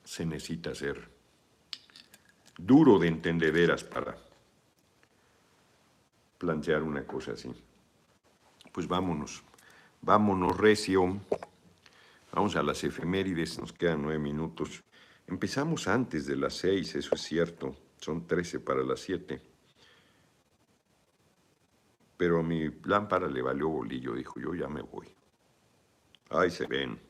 Se 0.07 0.25
necesita 0.25 0.73
ser 0.73 1.05
duro 2.57 2.97
de 2.97 3.09
entendederas 3.09 3.83
para 3.83 4.17
plantear 6.37 6.81
una 6.81 7.05
cosa 7.05 7.33
así. 7.33 7.53
Pues 8.71 8.87
vámonos, 8.87 9.43
vámonos 10.01 10.55
recio. 10.57 11.19
Vamos 12.31 12.55
a 12.55 12.63
las 12.63 12.85
efemérides, 12.85 13.59
nos 13.59 13.73
quedan 13.73 14.03
nueve 14.03 14.19
minutos. 14.19 14.81
Empezamos 15.27 15.89
antes 15.89 16.25
de 16.25 16.37
las 16.37 16.53
seis, 16.53 16.95
eso 16.95 17.13
es 17.15 17.21
cierto, 17.21 17.75
son 17.99 18.25
trece 18.25 18.61
para 18.61 18.83
las 18.83 19.01
siete. 19.01 19.41
Pero 22.15 22.39
a 22.39 22.43
mi 22.43 22.69
lámpara 22.85 23.27
le 23.27 23.41
valió 23.41 23.67
bolillo, 23.67 24.13
dijo 24.13 24.39
yo, 24.39 24.55
ya 24.55 24.69
me 24.69 24.83
voy. 24.83 25.07
Ahí 26.29 26.49
se 26.49 26.65
ven. 26.65 27.06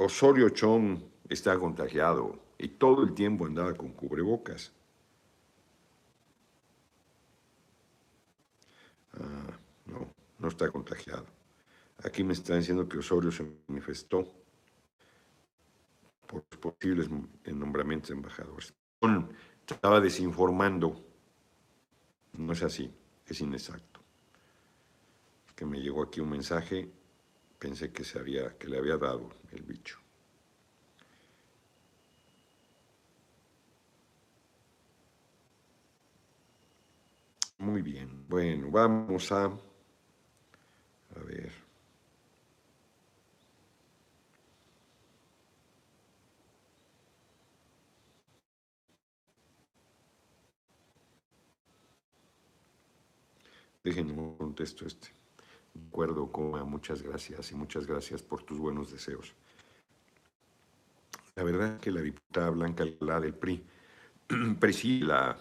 Osorio 0.00 0.48
Chong 0.50 1.02
está 1.28 1.58
contagiado 1.58 2.38
y 2.56 2.68
todo 2.68 3.02
el 3.02 3.14
tiempo 3.14 3.46
andaba 3.46 3.74
con 3.74 3.92
cubrebocas. 3.92 4.72
Ah, 9.14 9.58
no, 9.86 10.08
no 10.38 10.48
está 10.48 10.70
contagiado. 10.70 11.26
Aquí 12.04 12.22
me 12.22 12.32
están 12.32 12.60
diciendo 12.60 12.88
que 12.88 12.98
Osorio 12.98 13.32
se 13.32 13.44
manifestó 13.66 14.24
por 16.28 16.44
posibles 16.44 17.08
nombramientos 17.44 18.10
de 18.10 18.14
embajadores. 18.14 18.72
Estaba 19.66 20.00
desinformando. 20.00 21.04
No 22.34 22.52
es 22.52 22.62
así, 22.62 22.88
es 23.26 23.40
inexacto. 23.40 24.00
Que 25.56 25.64
me 25.64 25.80
llegó 25.80 26.04
aquí 26.04 26.20
un 26.20 26.30
mensaje 26.30 26.88
pensé 27.58 27.92
que, 27.92 28.04
se 28.04 28.18
había, 28.18 28.56
que 28.58 28.68
le 28.68 28.78
había 28.78 28.96
dado 28.96 29.30
el 29.52 29.62
bicho. 29.62 29.98
Muy 37.58 37.82
bien, 37.82 38.24
bueno, 38.28 38.70
vamos 38.70 39.32
a, 39.32 39.46
a 39.46 39.50
ver. 41.26 41.52
Déjenme 53.82 54.36
contesto 54.36 54.86
este 54.86 55.17
acuerdo, 55.98 56.30
Coma, 56.30 56.62
muchas 56.62 57.02
gracias 57.02 57.50
y 57.50 57.56
muchas 57.56 57.84
gracias 57.84 58.22
por 58.22 58.44
tus 58.44 58.56
buenos 58.56 58.92
deseos. 58.92 59.34
La 61.34 61.42
verdad 61.42 61.74
es 61.74 61.80
que 61.80 61.90
la 61.90 62.00
diputada 62.00 62.50
Blanca 62.50 62.84
la 63.00 63.18
del 63.18 63.34
PRI 63.34 63.64
preside 64.60 65.06
la, 65.06 65.36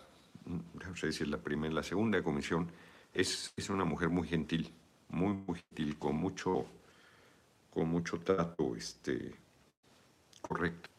no 0.45 0.95
sé 0.95 1.11
si 1.11 1.25
la 1.25 1.37
primera, 1.37 1.75
la 1.75 1.83
segunda 1.83 2.23
comisión, 2.23 2.71
es, 3.13 3.53
es 3.55 3.69
una 3.69 3.85
mujer 3.85 4.09
muy 4.09 4.27
gentil, 4.27 4.73
muy, 5.09 5.35
muy 5.45 5.59
gentil, 5.69 5.99
con 5.99 6.15
mucho, 6.15 6.65
con 7.69 7.87
mucho 7.89 8.19
trato 8.19 8.75
este, 8.75 9.35
correcto. 10.41 10.89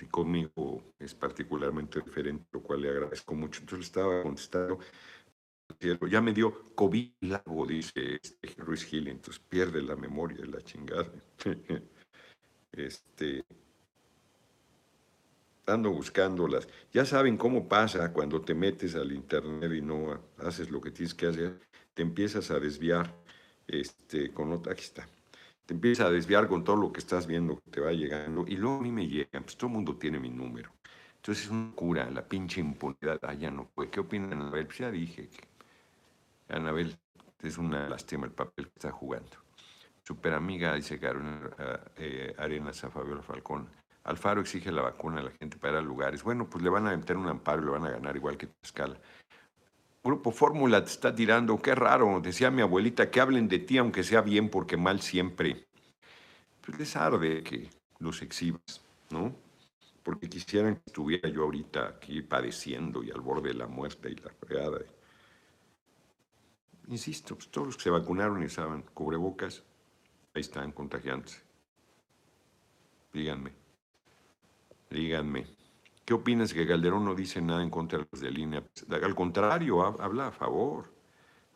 Y 0.00 0.06
conmigo 0.06 0.92
es 0.98 1.14
particularmente 1.14 2.00
diferente, 2.00 2.44
lo 2.52 2.60
cual 2.60 2.82
le 2.82 2.90
agradezco 2.90 3.34
mucho. 3.34 3.60
Entonces 3.62 3.86
estaba 3.86 4.22
contestando 4.22 4.78
ya 6.10 6.20
me 6.20 6.32
dio 6.32 6.74
COVID 6.74 7.12
largo, 7.20 7.66
dice 7.66 8.20
este 8.22 8.48
Ruiz 8.58 8.84
Gil, 8.84 9.08
entonces 9.08 9.42
pierde 9.48 9.82
la 9.82 9.96
memoria 9.96 10.38
de 10.38 10.46
la 10.46 10.62
chingada. 10.62 11.10
este, 12.72 13.44
ando 15.66 15.90
buscándolas. 15.90 16.68
Ya 16.92 17.04
saben 17.04 17.36
cómo 17.36 17.68
pasa 17.68 18.12
cuando 18.12 18.40
te 18.40 18.54
metes 18.54 18.94
al 18.94 19.12
internet 19.12 19.72
y 19.72 19.80
no 19.80 20.20
haces 20.38 20.70
lo 20.70 20.80
que 20.80 20.90
tienes 20.90 21.14
que 21.14 21.26
hacer, 21.26 21.58
te 21.94 22.02
empiezas 22.02 22.50
a 22.50 22.58
desviar 22.58 23.14
este, 23.66 24.32
con 24.32 24.52
otra, 24.52 24.74
te 25.66 25.74
empiezas 25.74 26.06
a 26.06 26.10
desviar 26.10 26.48
con 26.48 26.64
todo 26.64 26.76
lo 26.76 26.92
que 26.92 27.00
estás 27.00 27.26
viendo 27.26 27.56
que 27.56 27.70
te 27.70 27.80
va 27.80 27.92
llegando 27.92 28.44
y 28.46 28.56
luego 28.56 28.78
a 28.78 28.82
mí 28.82 28.92
me 28.92 29.08
llegan, 29.08 29.44
pues 29.44 29.56
todo 29.56 29.68
el 29.68 29.74
mundo 29.74 29.96
tiene 29.96 30.18
mi 30.18 30.30
número. 30.30 30.70
Entonces 31.16 31.46
es 31.46 31.50
una 31.50 31.72
cura, 31.74 32.10
la 32.10 32.22
pinche 32.28 32.60
impunidad, 32.60 33.18
ah, 33.22 33.32
ya 33.32 33.50
no 33.50 33.66
puede. 33.66 33.88
¿Qué 33.88 34.00
opinan? 34.00 34.50
Pues 34.50 34.76
ya 34.76 34.90
dije 34.90 35.28
que 35.28 35.53
Anabel, 36.48 36.96
es 37.42 37.58
una 37.58 37.88
lástima 37.88 38.26
el 38.26 38.32
papel 38.32 38.66
que 38.66 38.72
está 38.76 38.90
jugando. 38.90 39.36
Super 40.02 40.34
amiga, 40.34 40.74
dice 40.74 40.98
Carolina 40.98 41.50
eh, 41.96 42.34
Arenas 42.38 42.84
a 42.84 42.90
Fabiola 42.90 43.22
Falcón. 43.22 43.68
Alfaro 44.04 44.42
exige 44.42 44.70
la 44.70 44.82
vacuna 44.82 45.20
a 45.20 45.24
la 45.24 45.30
gente 45.30 45.56
para 45.56 45.74
ir 45.74 45.78
a 45.78 45.82
lugares. 45.82 46.22
Bueno, 46.22 46.48
pues 46.48 46.62
le 46.62 46.68
van 46.68 46.86
a 46.86 46.96
meter 46.96 47.16
un 47.16 47.28
amparo 47.28 47.62
y 47.62 47.64
le 47.64 47.70
van 47.70 47.86
a 47.86 47.90
ganar 47.90 48.14
igual 48.14 48.36
que 48.36 48.48
Pascal. 48.48 49.00
Grupo 50.02 50.30
Fórmula 50.30 50.84
te 50.84 50.90
está 50.90 51.14
tirando, 51.14 51.56
qué 51.62 51.74
raro, 51.74 52.20
decía 52.20 52.50
mi 52.50 52.60
abuelita, 52.60 53.10
que 53.10 53.22
hablen 53.22 53.48
de 53.48 53.60
ti 53.60 53.78
aunque 53.78 54.04
sea 54.04 54.20
bien 54.20 54.50
porque 54.50 54.76
mal 54.76 55.00
siempre. 55.00 55.64
Pues 56.60 56.78
les 56.78 56.94
arde 56.96 57.42
que 57.42 57.70
los 57.98 58.20
exhibas, 58.20 58.82
¿no? 59.08 59.34
Porque 60.02 60.28
quisieran 60.28 60.76
que 60.76 60.82
estuviera 60.86 61.30
yo 61.30 61.44
ahorita 61.44 61.88
aquí 61.88 62.20
padeciendo 62.20 63.02
y 63.02 63.10
al 63.10 63.22
borde 63.22 63.48
de 63.48 63.54
la 63.54 63.66
muerte 63.66 64.10
y 64.10 64.16
la 64.16 64.30
fregada. 64.30 64.80
Insisto, 66.88 67.34
pues, 67.34 67.48
todos 67.48 67.68
los 67.68 67.76
que 67.76 67.84
se 67.84 67.90
vacunaron 67.90 68.42
y 68.42 68.46
usaban 68.46 68.82
cubrebocas, 68.94 69.62
ahí 70.34 70.40
están 70.40 70.72
contagiándose. 70.72 71.40
Díganme, 73.12 73.52
díganme. 74.90 75.46
¿Qué 76.04 76.12
opinas 76.12 76.52
que 76.52 76.66
Calderón 76.66 77.04
no 77.04 77.14
dice 77.14 77.40
nada 77.40 77.62
en 77.62 77.70
contra 77.70 77.98
de 77.98 78.06
los 78.10 78.20
de 78.20 78.30
línea? 78.30 78.62
Al 78.90 79.14
contrario, 79.14 79.82
habla 79.82 80.28
a 80.28 80.32
favor. 80.32 80.92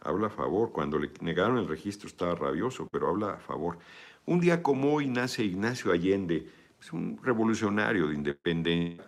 Habla 0.01 0.29
a 0.29 0.31
favor. 0.31 0.73
Cuando 0.73 0.99
le 0.99 1.11
negaron 1.21 1.59
el 1.59 1.69
registro 1.69 2.09
estaba 2.09 2.35
rabioso, 2.35 2.89
pero 2.91 3.09
habla 3.09 3.33
a 3.35 3.39
favor. 3.39 3.79
Un 4.25 4.41
día 4.41 4.63
como 4.63 4.95
hoy 4.95 5.09
nace 5.09 5.45
Ignacio 5.45 5.93
Allende, 5.93 6.51
es 6.81 6.93
un 6.93 7.21
revolucionario 7.23 8.07
de 8.07 8.15
independencia, 8.15 9.05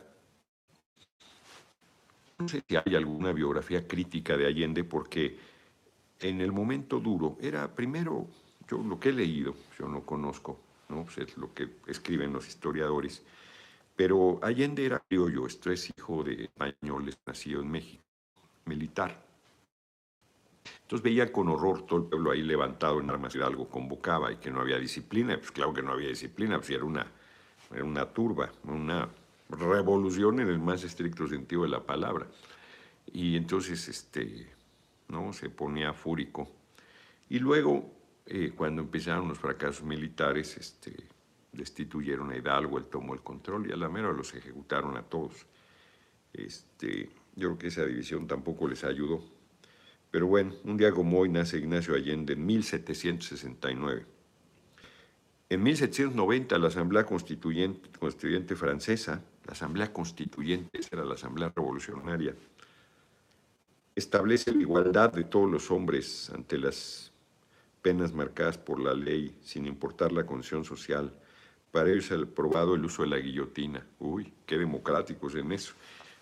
no 2.41 2.49
sé 2.49 2.65
si 2.67 2.75
hay 2.75 2.95
alguna 2.97 3.33
biografía 3.33 3.87
crítica 3.87 4.35
de 4.37 4.47
Allende 4.47 4.83
porque 4.83 5.39
en 6.21 6.41
el 6.41 6.53
momento 6.53 7.01
duro 7.01 7.37
era 7.41 7.75
primero, 7.75 8.27
yo 8.69 8.79
lo 8.79 9.01
que 9.01 9.11
he 9.11 9.13
leído, 9.13 9.55
yo 9.79 9.89
no 9.89 10.05
conozco, 10.05 10.59
¿no? 10.89 11.05
Pues 11.05 11.19
es 11.19 11.37
lo 11.37 11.53
que 11.55 11.69
escriben 11.87 12.33
los 12.33 12.47
historiadores, 12.47 13.23
pero 13.97 14.39
Allende 14.43 14.85
era 14.85 15.01
criollo, 15.01 15.47
esto 15.47 15.71
es 15.71 15.91
hijo 15.97 16.23
de 16.23 16.45
españoles 16.45 17.19
nacido 17.27 17.61
en 17.61 17.71
México, 17.71 18.03
militar. 18.67 19.31
Entonces 20.83 21.03
veía 21.03 21.33
con 21.33 21.49
horror 21.49 21.87
todo 21.87 22.01
el 22.01 22.07
pueblo 22.07 22.33
ahí 22.33 22.43
levantado 22.43 23.01
en 23.01 23.11
armas 23.11 23.35
y 23.35 23.41
algo 23.41 23.69
convocaba 23.69 24.33
y 24.33 24.37
que 24.37 24.51
no 24.51 24.61
había 24.61 24.79
disciplina. 24.79 25.37
Pues 25.37 25.53
claro 25.53 25.73
que 25.73 25.83
no 25.83 25.93
había 25.93 26.09
disciplina, 26.09 26.59
pues 26.59 26.71
era 26.71 26.85
una, 26.85 27.07
era 27.73 27.85
una 27.85 28.07
turba, 28.07 28.51
una 28.65 29.09
revolución 29.49 30.41
en 30.41 30.49
el 30.49 30.59
más 30.59 30.83
estricto 30.85 31.29
sentido 31.29 31.63
de 31.63 31.69
la 31.69 31.81
palabra. 31.85 32.27
Y 33.13 33.37
entonces 33.37 33.89
este, 33.89 34.51
¿no? 35.11 35.33
se 35.33 35.51
ponía 35.51 35.93
fúrico. 35.93 36.49
Y 37.29 37.39
luego, 37.39 37.91
eh, 38.27 38.53
cuando 38.57 38.83
empezaron 38.83 39.29
los 39.29 39.39
fracasos 39.39 39.83
militares, 39.85 40.57
este, 40.57 40.95
destituyeron 41.53 42.31
a 42.31 42.37
Hidalgo, 42.37 42.79
él 42.79 42.87
tomó 42.87 43.15
el 43.15 43.21
control 43.21 43.69
y 43.69 43.73
a 43.73 43.77
la 43.77 43.89
mera 43.89 44.13
los 44.13 44.35
ejecutaron 44.35 44.97
a 44.97 45.03
todos. 45.03 45.47
Este, 46.33 47.11
yo 47.37 47.49
creo 47.49 47.59
que 47.59 47.67
esa 47.69 47.85
división 47.85 48.27
tampoco 48.27 48.69
les 48.69 48.85
ayudó. 48.85 49.23
Pero 50.11 50.27
bueno, 50.27 50.55
un 50.65 50.77
día 50.77 50.91
como 50.91 51.19
hoy 51.21 51.29
nace 51.29 51.59
Ignacio 51.59 51.95
Allende 51.95 52.33
en 52.33 52.45
1769. 52.45 54.07
En 55.49 55.63
1790 55.63 56.59
la 56.59 56.69
Asamblea 56.69 57.05
Constituyente, 57.05 57.91
Constituyente 57.99 58.55
Francesa, 58.57 59.23
la 59.47 59.53
Asamblea 59.53 59.93
Constituyente, 59.93 60.81
era 60.91 61.05
la 61.05 61.15
Asamblea 61.15 61.53
Revolucionaria, 61.55 62.35
establece 64.01 64.53
la 64.53 64.61
igualdad 64.61 65.13
de 65.13 65.25
todos 65.25 65.51
los 65.51 65.71
hombres 65.71 66.31
ante 66.35 66.59
las 66.59 67.13
penas 67.83 68.13
marcadas 68.13 68.59
por 68.59 68.81
la 68.81 68.95
ley, 68.95 69.37
sin 69.43 69.67
importar 69.67 70.13
la 70.13 70.27
condición 70.27 70.65
social. 70.65 71.13
Para 71.71 71.91
ellos 71.91 72.07
se 72.07 72.15
ha 72.15 72.19
aprobado 72.19 72.75
el 72.75 72.85
uso 72.85 73.03
de 73.03 73.09
la 73.09 73.19
guillotina. 73.19 73.87
Uy, 73.99 74.33
qué 74.45 74.59
democráticos 74.59 75.35
en 75.35 75.53
eso. 75.53 75.75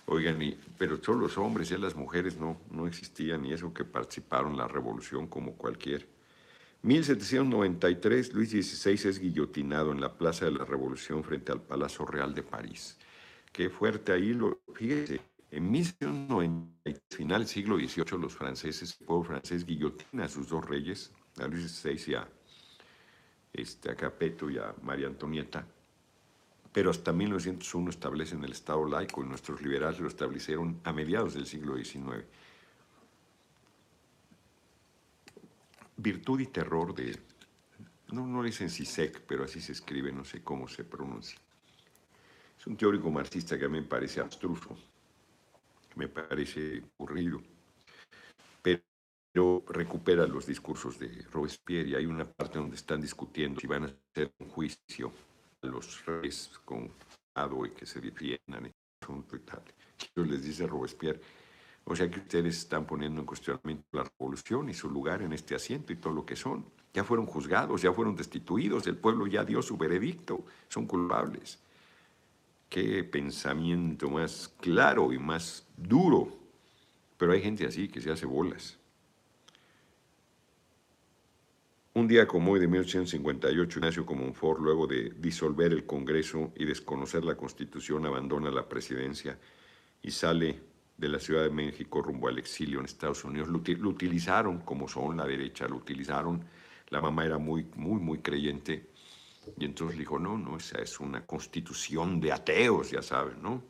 Oigan, 0.07 0.39
pero 0.79 0.99
todos 0.99 1.19
los 1.21 1.39
hombres, 1.39 1.71
y 1.71 1.77
las 1.77 1.95
mujeres 1.95 2.37
no, 2.39 2.61
no 2.71 2.87
existían, 2.87 3.45
y 3.45 3.53
eso 3.53 3.73
que 3.73 3.85
participaron 3.85 4.53
en 4.53 4.59
la 4.59 4.69
revolución 4.69 5.27
como 5.27 5.53
cualquier. 5.53 6.07
1793, 6.83 8.33
Luis 8.35 8.51
XVI 8.51 9.09
es 9.09 9.19
guillotinado 9.19 9.93
en 9.93 10.01
la 10.01 10.15
Plaza 10.15 10.45
de 10.45 10.53
la 10.53 10.65
Revolución 10.65 11.25
frente 11.25 11.53
al 11.53 11.61
Palacio 11.61 12.07
Real 12.07 12.35
de 12.35 12.43
París. 12.43 12.97
Qué 13.53 13.69
fuerte 13.69 14.13
ahí, 14.13 14.33
lo, 14.33 14.61
fíjese, 14.73 15.21
en 15.51 15.71
1790, 15.71 17.01
final 17.11 17.41
del 17.41 17.49
siglo 17.49 17.77
XVIII, 17.77 18.19
los 18.21 18.35
franceses, 18.35 18.99
el 19.01 19.07
pueblo 19.07 19.25
francés 19.25 19.65
guillotina 19.65 20.25
a 20.25 20.29
sus 20.29 20.49
dos 20.49 20.65
reyes, 20.65 21.11
a 21.39 21.47
Luis 21.47 21.71
XVI 21.71 22.13
y 22.13 22.15
a, 22.15 22.29
este, 23.53 23.91
a 23.91 23.97
Capeto 23.97 24.51
y 24.51 24.59
a 24.59 24.75
María 24.83 25.07
Antonieta, 25.07 25.67
pero 26.73 26.91
hasta 26.91 27.13
1901 27.13 27.91
establecen 27.91 28.45
el 28.45 28.53
Estado 28.53 28.87
laico 28.87 29.25
y 29.25 29.27
nuestros 29.27 29.63
liberales 29.63 30.01
lo 30.01 30.09
establecieron 30.09 30.81
a 30.85 30.93
mediados 30.93 31.35
del 31.35 31.47
siglo 31.47 31.77
XIX. 31.77 32.25
Virtud 35.97 36.41
y 36.41 36.47
terror 36.47 36.95
de, 36.95 37.19
no, 38.13 38.27
no 38.27 38.43
dicen 38.43 38.69
CISEC, 38.69 39.23
pero 39.27 39.45
así 39.45 39.61
se 39.61 39.73
escribe, 39.73 40.13
no 40.13 40.25
sé 40.25 40.43
cómo 40.43 40.69
se 40.69 40.85
pronuncia. 40.85 41.39
Es 42.59 42.67
un 42.67 42.77
teórico 42.77 43.11
marxista 43.11 43.59
que 43.59 43.65
a 43.65 43.69
mí 43.69 43.81
me 43.81 43.87
parece 43.87 44.21
abstruso, 44.21 44.77
me 45.99 46.09
parece 46.09 46.83
aburrido, 46.99 47.43
pero 48.63 49.65
recupera 49.69 50.27
los 50.27 50.47
discursos 50.47 50.99
de 50.99 51.27
Robespierre 51.33 51.89
y 51.91 51.95
hay 51.97 52.07
una 52.07 52.25
parte 52.25 52.59
donde 52.59 52.77
están 52.77 53.01
discutiendo 53.01 53.61
si 53.61 53.67
van 53.67 53.85
a 53.85 53.87
hacer 53.87 54.33
un 54.39 54.49
juicio 54.49 55.13
los 55.63 56.07
reyes 56.07 56.51
con 56.65 56.91
y 57.65 57.71
que 57.71 57.87
se 57.87 58.01
defiendan 58.01 58.67
y 58.67 59.39
tal. 59.41 59.63
Yo 60.17 60.25
les 60.25 60.43
dice 60.43 60.67
Robespierre, 60.67 61.21
o 61.85 61.95
sea 61.95 62.11
que 62.11 62.19
ustedes 62.19 62.59
están 62.59 62.85
poniendo 62.85 63.21
en 63.21 63.27
cuestionamiento 63.27 63.85
la 63.93 64.05
revolución 64.05 64.69
y 64.69 64.75
su 64.75 64.91
lugar 64.91 65.23
en 65.23 65.33
este 65.33 65.55
asiento 65.55 65.93
y 65.93 65.97
todo 65.97 66.13
lo 66.13 66.27
que 66.27 66.35
son. 66.35 66.65
Ya 66.93 67.05
fueron 67.05 67.27
juzgados, 67.27 67.83
ya 67.83 67.93
fueron 67.93 68.17
destituidos, 68.17 68.89
el 68.89 68.97
pueblo 68.97 69.27
ya 69.29 69.45
dio 69.45 69.63
su 69.63 69.77
veredicto, 69.77 70.45
son 70.69 70.87
culpables. 70.87 71.61
Qué 72.69 73.03
pensamiento 73.05 74.11
más 74.11 74.55
claro 74.61 75.13
y 75.13 75.19
más 75.19 75.67
duro. 75.77 76.37
Pero 77.17 77.33
hay 77.33 77.43
gente 77.43 77.67
así 77.67 77.89
que 77.89 78.01
se 78.01 78.11
hace 78.11 78.27
bolas. 78.27 78.79
Un 81.95 82.07
día 82.07 82.29
como 82.29 82.53
hoy 82.53 82.61
de 82.61 82.69
1858, 82.69 83.81
Ignacio 83.81 84.07
Comonfort, 84.07 84.61
luego 84.61 84.87
de 84.87 85.11
disolver 85.19 85.73
el 85.73 85.85
Congreso 85.85 86.53
y 86.55 86.65
desconocer 86.65 87.25
la 87.25 87.37
Constitución, 87.37 88.07
abandona 88.07 88.53
la 88.53 88.69
presidencia 88.69 89.37
y 90.01 90.13
sale 90.13 90.61
de 90.97 91.09
la 91.09 91.19
Ciudad 91.19 91.43
de 91.43 91.51
México 91.51 92.01
rumbo 92.01 92.29
al 92.29 92.39
exilio 92.39 92.79
en 92.79 92.85
Estados 92.85 93.25
Unidos. 93.25 93.49
Lo, 93.49 93.59
utilizaron, 93.89 94.59
como 94.61 94.87
son 94.87 95.17
la 95.17 95.25
derecha, 95.25 95.67
lo 95.67 95.75
utilizaron. 95.75 96.45
La 96.91 97.01
mamá 97.01 97.25
era 97.25 97.39
muy, 97.39 97.67
muy, 97.75 98.01
muy 98.01 98.19
creyente. 98.19 98.91
Y 99.57 99.65
entonces 99.65 99.99
dijo, 99.99 100.19
no, 100.19 100.37
no, 100.37 100.57
esa 100.57 100.79
es 100.79 101.01
una 101.01 101.25
constitución 101.25 102.21
de 102.21 102.33
ateos, 102.33 102.91
ya 102.91 103.03
saben, 103.03 103.43
¿no? 103.43 103.63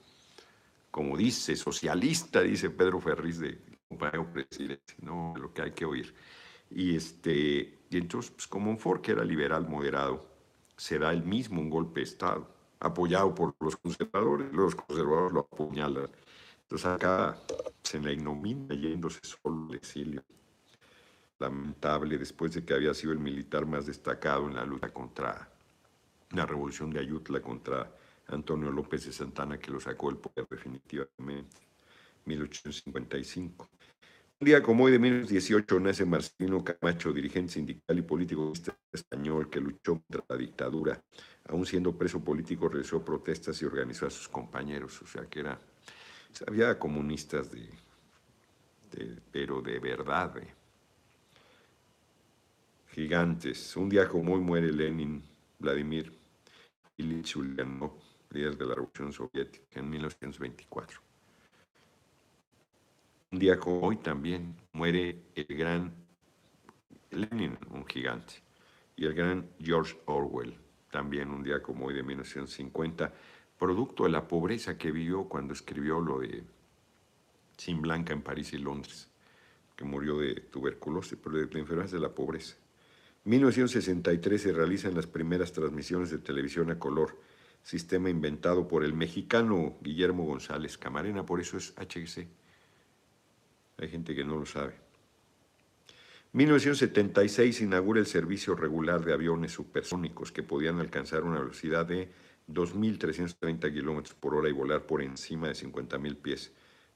Como 0.91 1.17
dice, 1.17 1.55
socialista, 1.57 2.41
dice 2.41 2.71
Pedro 2.71 3.01
Ferriz 3.01 3.39
de 3.39 3.59
compañero 3.89 4.33
presidente, 4.33 4.95
¿no? 5.01 5.35
Lo 5.37 5.53
que 5.53 5.63
hay 5.63 5.73
que 5.73 5.85
oír. 5.85 6.15
Y, 6.71 6.97
este, 6.97 7.79
y 7.91 7.97
entonces, 7.97 8.31
pues, 8.31 8.47
como 8.47 8.77
Ford, 8.77 9.01
que 9.01 9.13
era 9.13 9.25
liberal 9.25 9.69
moderado, 9.69 10.27
se 10.77 10.99
da 10.99 11.13
el 11.13 11.23
mismo 11.23 11.61
un 11.61 11.71
golpe 11.71 12.01
de 12.01 12.05
Estado, 12.05 12.49
apoyado 12.81 13.35
por 13.35 13.55
los 13.61 13.77
conservadores, 13.77 14.53
los 14.53 14.75
conservadores 14.75 15.33
lo 15.33 15.41
apuñalan. 15.41 16.09
Entonces 16.63 16.87
acá 16.87 17.37
se 17.83 17.99
la 17.99 18.13
ignomina 18.13 18.75
yéndose 18.75 19.21
solo 19.23 19.69
al 19.71 19.75
exilio. 19.77 20.23
Lamentable, 21.39 22.19
después 22.19 22.53
de 22.53 22.65
que 22.65 22.75
había 22.75 22.93
sido 22.93 23.13
el 23.13 23.19
militar 23.19 23.65
más 23.65 23.87
destacado 23.87 24.47
en 24.47 24.57
la 24.57 24.65
lucha 24.65 24.91
contra 24.91 25.51
la 26.31 26.47
revolución 26.47 26.91
de 26.91 27.01
Ayutla, 27.01 27.41
contra 27.41 27.91
Antonio 28.29 28.71
López 28.71 29.07
de 29.07 29.13
Santana, 29.13 29.59
que 29.59 29.71
lo 29.71 29.81
sacó 29.81 30.09
del 30.09 30.19
poder 30.19 30.47
definitivamente, 30.49 31.57
1855. 32.25 33.69
Un 34.41 34.45
día 34.45 34.63
como 34.63 34.85
hoy 34.85 34.93
de 34.93 35.01
1918 35.01 35.81
nace 35.81 36.05
Marcelino 36.05 36.63
Camacho, 36.63 37.13
dirigente 37.13 37.55
sindical 37.55 37.99
y 37.99 38.03
político 38.03 38.53
español 38.93 39.51
que 39.51 39.61
luchó 39.61 39.95
contra 39.95 40.25
la 40.29 40.37
dictadura. 40.37 41.03
Aún 41.49 41.67
siendo 41.67 41.97
preso 41.97 42.23
político, 42.23 42.69
realizó 42.69 43.05
protestas 43.05 43.61
y 43.63 43.65
organizó 43.65 44.07
a 44.07 44.11
sus 44.11 44.29
compañeros. 44.29 45.03
O 45.03 45.07
sea 45.09 45.27
que 45.27 45.41
era. 45.41 45.59
Había 46.47 46.79
comunistas 46.79 47.51
de. 47.51 47.69
pero 49.33 49.61
de 49.61 49.81
verdad. 49.81 50.35
gigantes. 52.93 53.77
Un 53.77 53.89
día 53.89 54.09
como 54.09 54.35
hoy 54.35 54.41
muere 54.41 54.71
Lenin, 54.71 55.21
Vladimir 55.59 56.18
Ilyich 56.99 57.37
Ulyanov, 57.37 57.93
líder 58.31 58.59
de 58.59 58.67
la 58.67 58.75
Revolución 58.75 59.13
Soviética, 59.13 59.65
en 59.79 59.89
1924. 59.89 61.01
Un 63.31 63.39
día 63.39 63.59
como 63.59 63.87
hoy 63.87 63.97
también 63.99 64.57
muere 64.73 65.23
el 65.35 65.47
gran 65.47 65.95
Lenin, 67.11 67.57
un 67.71 67.87
gigante, 67.87 68.35
y 68.97 69.07
el 69.07 69.15
gran 69.15 69.49
George 69.61 69.97
Orwell, 70.07 70.59
también 70.91 71.31
un 71.31 71.43
día 71.43 71.63
como 71.63 71.87
hoy 71.87 71.95
de 71.95 72.03
1950, 72.03 73.13
producto 73.59 74.05
de 74.05 74.11
la 74.11 74.27
pobreza 74.27 74.77
que 74.77 74.91
vivió 74.91 75.29
cuando 75.29 75.53
escribió 75.53 76.01
lo 76.01 76.19
de 76.19 76.43
Sin 77.57 77.81
Blanca 77.81 78.13
en 78.13 78.23
París 78.23 78.53
y 78.53 78.59
Londres, 78.59 79.09
que 79.77 79.85
murió 79.85 80.19
de 80.19 80.35
tuberculosis, 80.35 81.17
pero 81.23 81.37
de 81.37 81.47
la 81.47 81.61
enfermedad 81.61 81.91
de 81.91 82.01
la 82.01 82.13
pobreza. 82.13 82.57
1963 83.29 84.41
se 84.41 84.53
realizan 84.53 84.95
las 84.95 85.07
primeras 85.07 85.53
transmisiones 85.53 86.11
de 86.11 86.17
televisión 86.17 86.71
a 86.71 86.79
color, 86.79 87.21
sistema 87.63 88.09
inventado 88.09 88.67
por 88.67 88.85
el 88.85 88.95
mexicano 88.95 89.77
Guillermo 89.83 90.25
González 90.25 90.79
Camarena, 90.79 91.27
por 91.27 91.39
eso 91.39 91.59
es 91.59 91.75
HGC. 91.77 92.27
Hay 93.77 93.89
gente 93.89 94.15
que 94.15 94.25
no 94.25 94.39
lo 94.39 94.47
sabe. 94.47 94.77
1976 96.33 97.61
inaugura 97.61 98.01
el 98.01 98.07
servicio 98.07 98.55
regular 98.55 99.05
de 99.05 99.13
aviones 99.13 99.53
supersónicos 99.53 100.33
que 100.33 100.43
podían 100.43 100.81
alcanzar 100.81 101.25
una 101.25 101.41
velocidad 101.41 101.85
de 101.85 102.11
2.330 102.49 103.71
kilómetros 103.71 104.15
por 104.15 104.35
hora 104.37 104.49
y 104.49 104.53
volar 104.53 104.87
por 104.87 105.03
encima 105.03 105.49
de 105.49 105.55
50.000 105.55 106.17
pies. 106.17 106.53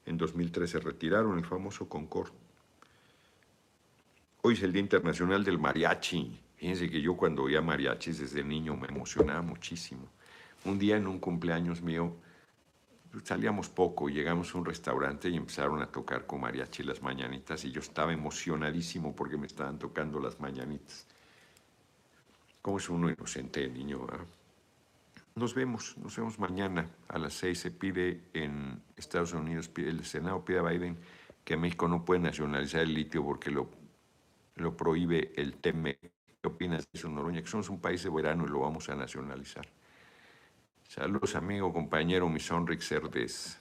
En 0.06 0.16
2013 0.16 0.80
retiraron 0.80 1.36
el 1.36 1.44
famoso 1.44 1.90
Concorde. 1.90 2.41
Hoy 4.44 4.54
es 4.54 4.62
el 4.64 4.72
Día 4.72 4.82
Internacional 4.82 5.44
del 5.44 5.60
Mariachi. 5.60 6.36
Fíjense 6.56 6.90
que 6.90 7.00
yo 7.00 7.16
cuando 7.16 7.44
oía 7.44 7.62
mariachis 7.62 8.18
desde 8.18 8.42
niño 8.42 8.76
me 8.76 8.88
emocionaba 8.88 9.40
muchísimo. 9.40 10.08
Un 10.64 10.80
día 10.80 10.96
en 10.96 11.06
un 11.06 11.20
cumpleaños 11.20 11.80
mío 11.80 12.16
salíamos 13.22 13.68
poco, 13.68 14.08
llegamos 14.08 14.52
a 14.52 14.58
un 14.58 14.64
restaurante 14.64 15.28
y 15.28 15.36
empezaron 15.36 15.80
a 15.80 15.86
tocar 15.86 16.26
con 16.26 16.40
mariachi 16.40 16.82
las 16.82 17.02
mañanitas 17.02 17.64
y 17.64 17.70
yo 17.70 17.80
estaba 17.80 18.12
emocionadísimo 18.12 19.14
porque 19.14 19.36
me 19.36 19.46
estaban 19.46 19.78
tocando 19.78 20.18
las 20.18 20.40
mañanitas. 20.40 21.06
¿Cómo 22.62 22.78
es 22.78 22.88
uno 22.88 23.10
inocente, 23.10 23.68
niño? 23.68 24.08
Ah? 24.10 24.24
Nos 25.36 25.54
vemos, 25.54 25.96
nos 25.98 26.16
vemos 26.16 26.40
mañana 26.40 26.90
a 27.06 27.16
las 27.16 27.34
seis. 27.34 27.60
Se 27.60 27.70
pide 27.70 28.22
en 28.32 28.82
Estados 28.96 29.34
Unidos, 29.34 29.70
el 29.76 30.04
Senado 30.04 30.44
pide 30.44 30.58
a 30.58 30.62
Biden 30.62 30.98
que 31.44 31.56
México 31.56 31.86
no 31.86 32.04
puede 32.04 32.20
nacionalizar 32.20 32.80
el 32.80 32.94
litio 32.94 33.24
porque 33.24 33.50
lo, 33.50 33.68
lo 34.56 34.76
prohíbe 34.76 35.32
el 35.36 35.56
TEME. 35.56 35.98
¿Qué 35.98 36.48
opinas 36.48 36.84
de 36.90 36.98
eso, 36.98 37.08
Noroña? 37.08 37.40
Que 37.40 37.48
somos 37.48 37.70
un 37.70 37.80
país 37.80 38.02
de 38.02 38.10
verano 38.10 38.44
y 38.44 38.48
lo 38.48 38.60
vamos 38.60 38.88
a 38.88 38.94
nacionalizar. 38.94 39.68
Saludos, 40.88 41.36
amigo, 41.36 41.72
compañero, 41.72 42.28
mi 42.28 42.40
Sonrix 42.40 42.88
Cerdes. 42.88 43.58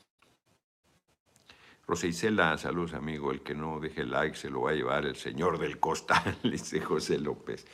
Rosa 1.87 2.07
Isela, 2.07 2.57
saludos, 2.57 2.93
amigo. 2.93 3.31
El 3.31 3.41
que 3.41 3.53
no 3.53 3.79
deje 3.79 4.05
like 4.05 4.35
se 4.35 4.49
lo 4.49 4.61
va 4.61 4.71
a 4.71 4.73
llevar 4.73 5.05
el 5.05 5.15
señor 5.15 5.59
del 5.59 5.79
costal, 5.79 6.37
dice 6.43 6.81
José 6.81 7.19
López. 7.19 7.65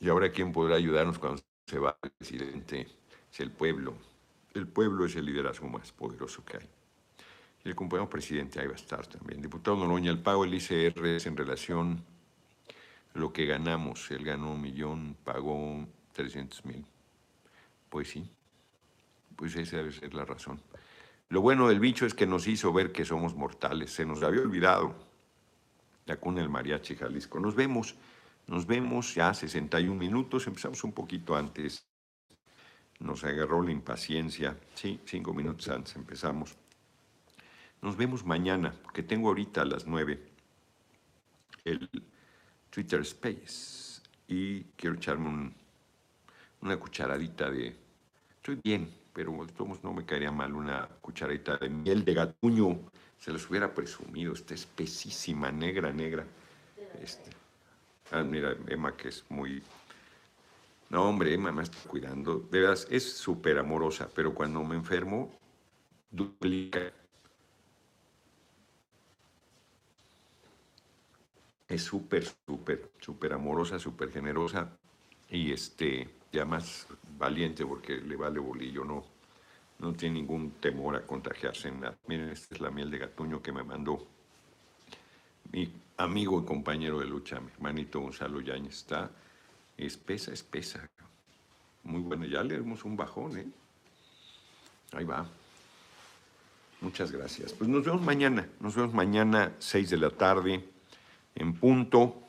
Y 0.00 0.08
ahora, 0.08 0.30
¿quién 0.30 0.52
podrá 0.52 0.76
ayudarnos 0.76 1.18
cuando 1.18 1.42
se 1.66 1.78
va 1.78 1.96
el 2.02 2.10
presidente? 2.10 2.86
Es 3.32 3.40
el 3.40 3.50
pueblo. 3.50 3.94
El 4.52 4.68
pueblo 4.68 5.06
es 5.06 5.16
el 5.16 5.24
liderazgo 5.24 5.68
más 5.68 5.92
poderoso 5.92 6.44
que 6.44 6.58
hay. 6.58 6.73
Y 7.64 7.70
el 7.70 7.74
compañero 7.74 8.10
presidente 8.10 8.60
ahí 8.60 8.66
va 8.66 8.74
a 8.74 8.76
estar 8.76 9.06
también. 9.06 9.40
Diputado 9.40 9.76
Noroña, 9.78 10.10
el 10.10 10.18
pago 10.18 10.44
del 10.44 10.54
ICR 10.54 11.06
es 11.06 11.26
en 11.26 11.36
relación 11.36 12.04
a 13.14 13.18
lo 13.18 13.32
que 13.32 13.46
ganamos. 13.46 14.10
Él 14.10 14.22
ganó 14.22 14.52
un 14.52 14.60
millón, 14.60 15.16
pagó 15.24 15.86
300 16.12 16.64
mil. 16.66 16.84
Pues 17.88 18.10
sí, 18.10 18.28
pues 19.34 19.56
esa 19.56 19.78
debe 19.78 19.92
ser 19.92 20.12
la 20.12 20.26
razón. 20.26 20.60
Lo 21.30 21.40
bueno 21.40 21.68
del 21.68 21.80
bicho 21.80 22.04
es 22.04 22.12
que 22.12 22.26
nos 22.26 22.46
hizo 22.46 22.70
ver 22.70 22.92
que 22.92 23.06
somos 23.06 23.34
mortales. 23.34 23.92
Se 23.92 24.04
nos 24.04 24.22
había 24.22 24.42
olvidado 24.42 24.94
la 26.04 26.16
cuna 26.16 26.40
del 26.40 26.50
mariachi 26.50 26.96
Jalisco. 26.96 27.40
Nos 27.40 27.54
vemos, 27.54 27.96
nos 28.46 28.66
vemos 28.66 29.14
ya 29.14 29.32
61 29.32 29.98
minutos. 29.98 30.46
Empezamos 30.46 30.84
un 30.84 30.92
poquito 30.92 31.34
antes. 31.34 31.86
Nos 33.00 33.24
agarró 33.24 33.62
la 33.62 33.72
impaciencia. 33.72 34.58
Sí, 34.74 35.00
cinco 35.06 35.32
minutos 35.32 35.66
antes 35.68 35.96
empezamos. 35.96 36.56
Nos 37.84 37.98
vemos 37.98 38.24
mañana, 38.24 38.74
que 38.94 39.02
tengo 39.02 39.28
ahorita 39.28 39.60
a 39.60 39.66
las 39.66 39.86
9 39.86 40.18
el 41.66 41.90
Twitter 42.70 43.02
Space. 43.02 44.00
Y 44.26 44.62
quiero 44.74 44.96
echarme 44.96 45.52
una 46.62 46.76
cucharadita 46.78 47.50
de 47.50 47.76
estoy 48.36 48.58
bien, 48.64 48.90
pero 49.12 49.36
no 49.82 49.92
me 49.92 50.06
caería 50.06 50.32
mal 50.32 50.54
una 50.54 50.88
cucharadita 51.02 51.58
de 51.58 51.68
miel 51.68 52.06
de 52.06 52.14
gatuño. 52.14 52.80
Se 53.18 53.30
los 53.30 53.50
hubiera 53.50 53.74
presumido, 53.74 54.32
está 54.32 54.54
espesísima, 54.54 55.52
negra, 55.52 55.92
negra. 55.92 56.24
Este. 57.02 57.28
Ah, 58.12 58.22
mira, 58.22 58.56
Emma 58.66 58.96
que 58.96 59.08
es 59.08 59.26
muy... 59.28 59.62
No, 60.88 61.06
hombre, 61.06 61.34
Emma 61.34 61.52
me 61.52 61.62
está 61.62 61.76
cuidando. 61.86 62.38
De 62.50 62.60
verdad, 62.60 62.78
es 62.88 63.12
súper 63.12 63.58
amorosa, 63.58 64.08
pero 64.14 64.34
cuando 64.34 64.64
me 64.64 64.74
enfermo, 64.74 65.30
duplica. 66.10 66.90
Es 71.68 71.82
súper, 71.82 72.24
súper, 72.46 72.90
súper 73.00 73.32
amorosa, 73.32 73.78
súper 73.78 74.12
generosa. 74.12 74.76
Y 75.30 75.52
este, 75.52 76.08
ya 76.32 76.44
más 76.44 76.86
valiente 77.18 77.64
porque 77.64 77.96
le 77.96 78.16
vale 78.16 78.38
bolillo, 78.38 78.84
no, 78.84 79.04
no 79.78 79.92
tiene 79.94 80.16
ningún 80.16 80.52
temor 80.60 80.96
a 80.96 81.06
contagiarse 81.06 81.68
en 81.68 81.80
nada. 81.80 81.98
Miren, 82.06 82.28
esta 82.28 82.54
es 82.54 82.60
la 82.60 82.70
miel 82.70 82.90
de 82.90 82.98
gatuño 82.98 83.42
que 83.42 83.52
me 83.52 83.64
mandó 83.64 84.06
mi 85.52 85.72
amigo 85.98 86.40
y 86.40 86.44
compañero 86.44 86.98
de 86.98 87.06
lucha, 87.06 87.40
mi 87.40 87.50
hermanito 87.50 88.00
Gonzalo 88.00 88.40
Yañez. 88.40 88.74
Está 88.74 89.10
espesa, 89.76 90.32
espesa. 90.32 90.88
Muy 91.84 92.00
bueno, 92.00 92.24
ya 92.24 92.42
le 92.42 92.58
dimos 92.58 92.84
un 92.84 92.96
bajón, 92.96 93.38
¿eh? 93.38 93.46
Ahí 94.92 95.04
va. 95.04 95.26
Muchas 96.80 97.12
gracias. 97.12 97.52
Pues 97.52 97.68
nos 97.70 97.84
vemos 97.84 98.02
mañana. 98.02 98.48
Nos 98.60 98.74
vemos 98.74 98.94
mañana, 98.94 99.52
6 99.58 99.90
de 99.90 99.96
la 99.96 100.10
tarde, 100.10 100.68
en 101.34 101.54
punto. 101.54 102.22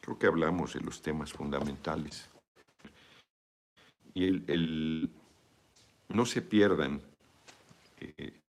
Creo 0.00 0.18
que 0.18 0.26
hablamos 0.26 0.74
de 0.74 0.80
los 0.80 1.00
temas 1.00 1.32
fundamentales 1.32 2.28
y 4.14 4.24
el, 4.24 5.10
no 6.08 6.26
se 6.26 6.42
pierdan 6.42 7.00
eh, 8.00 8.40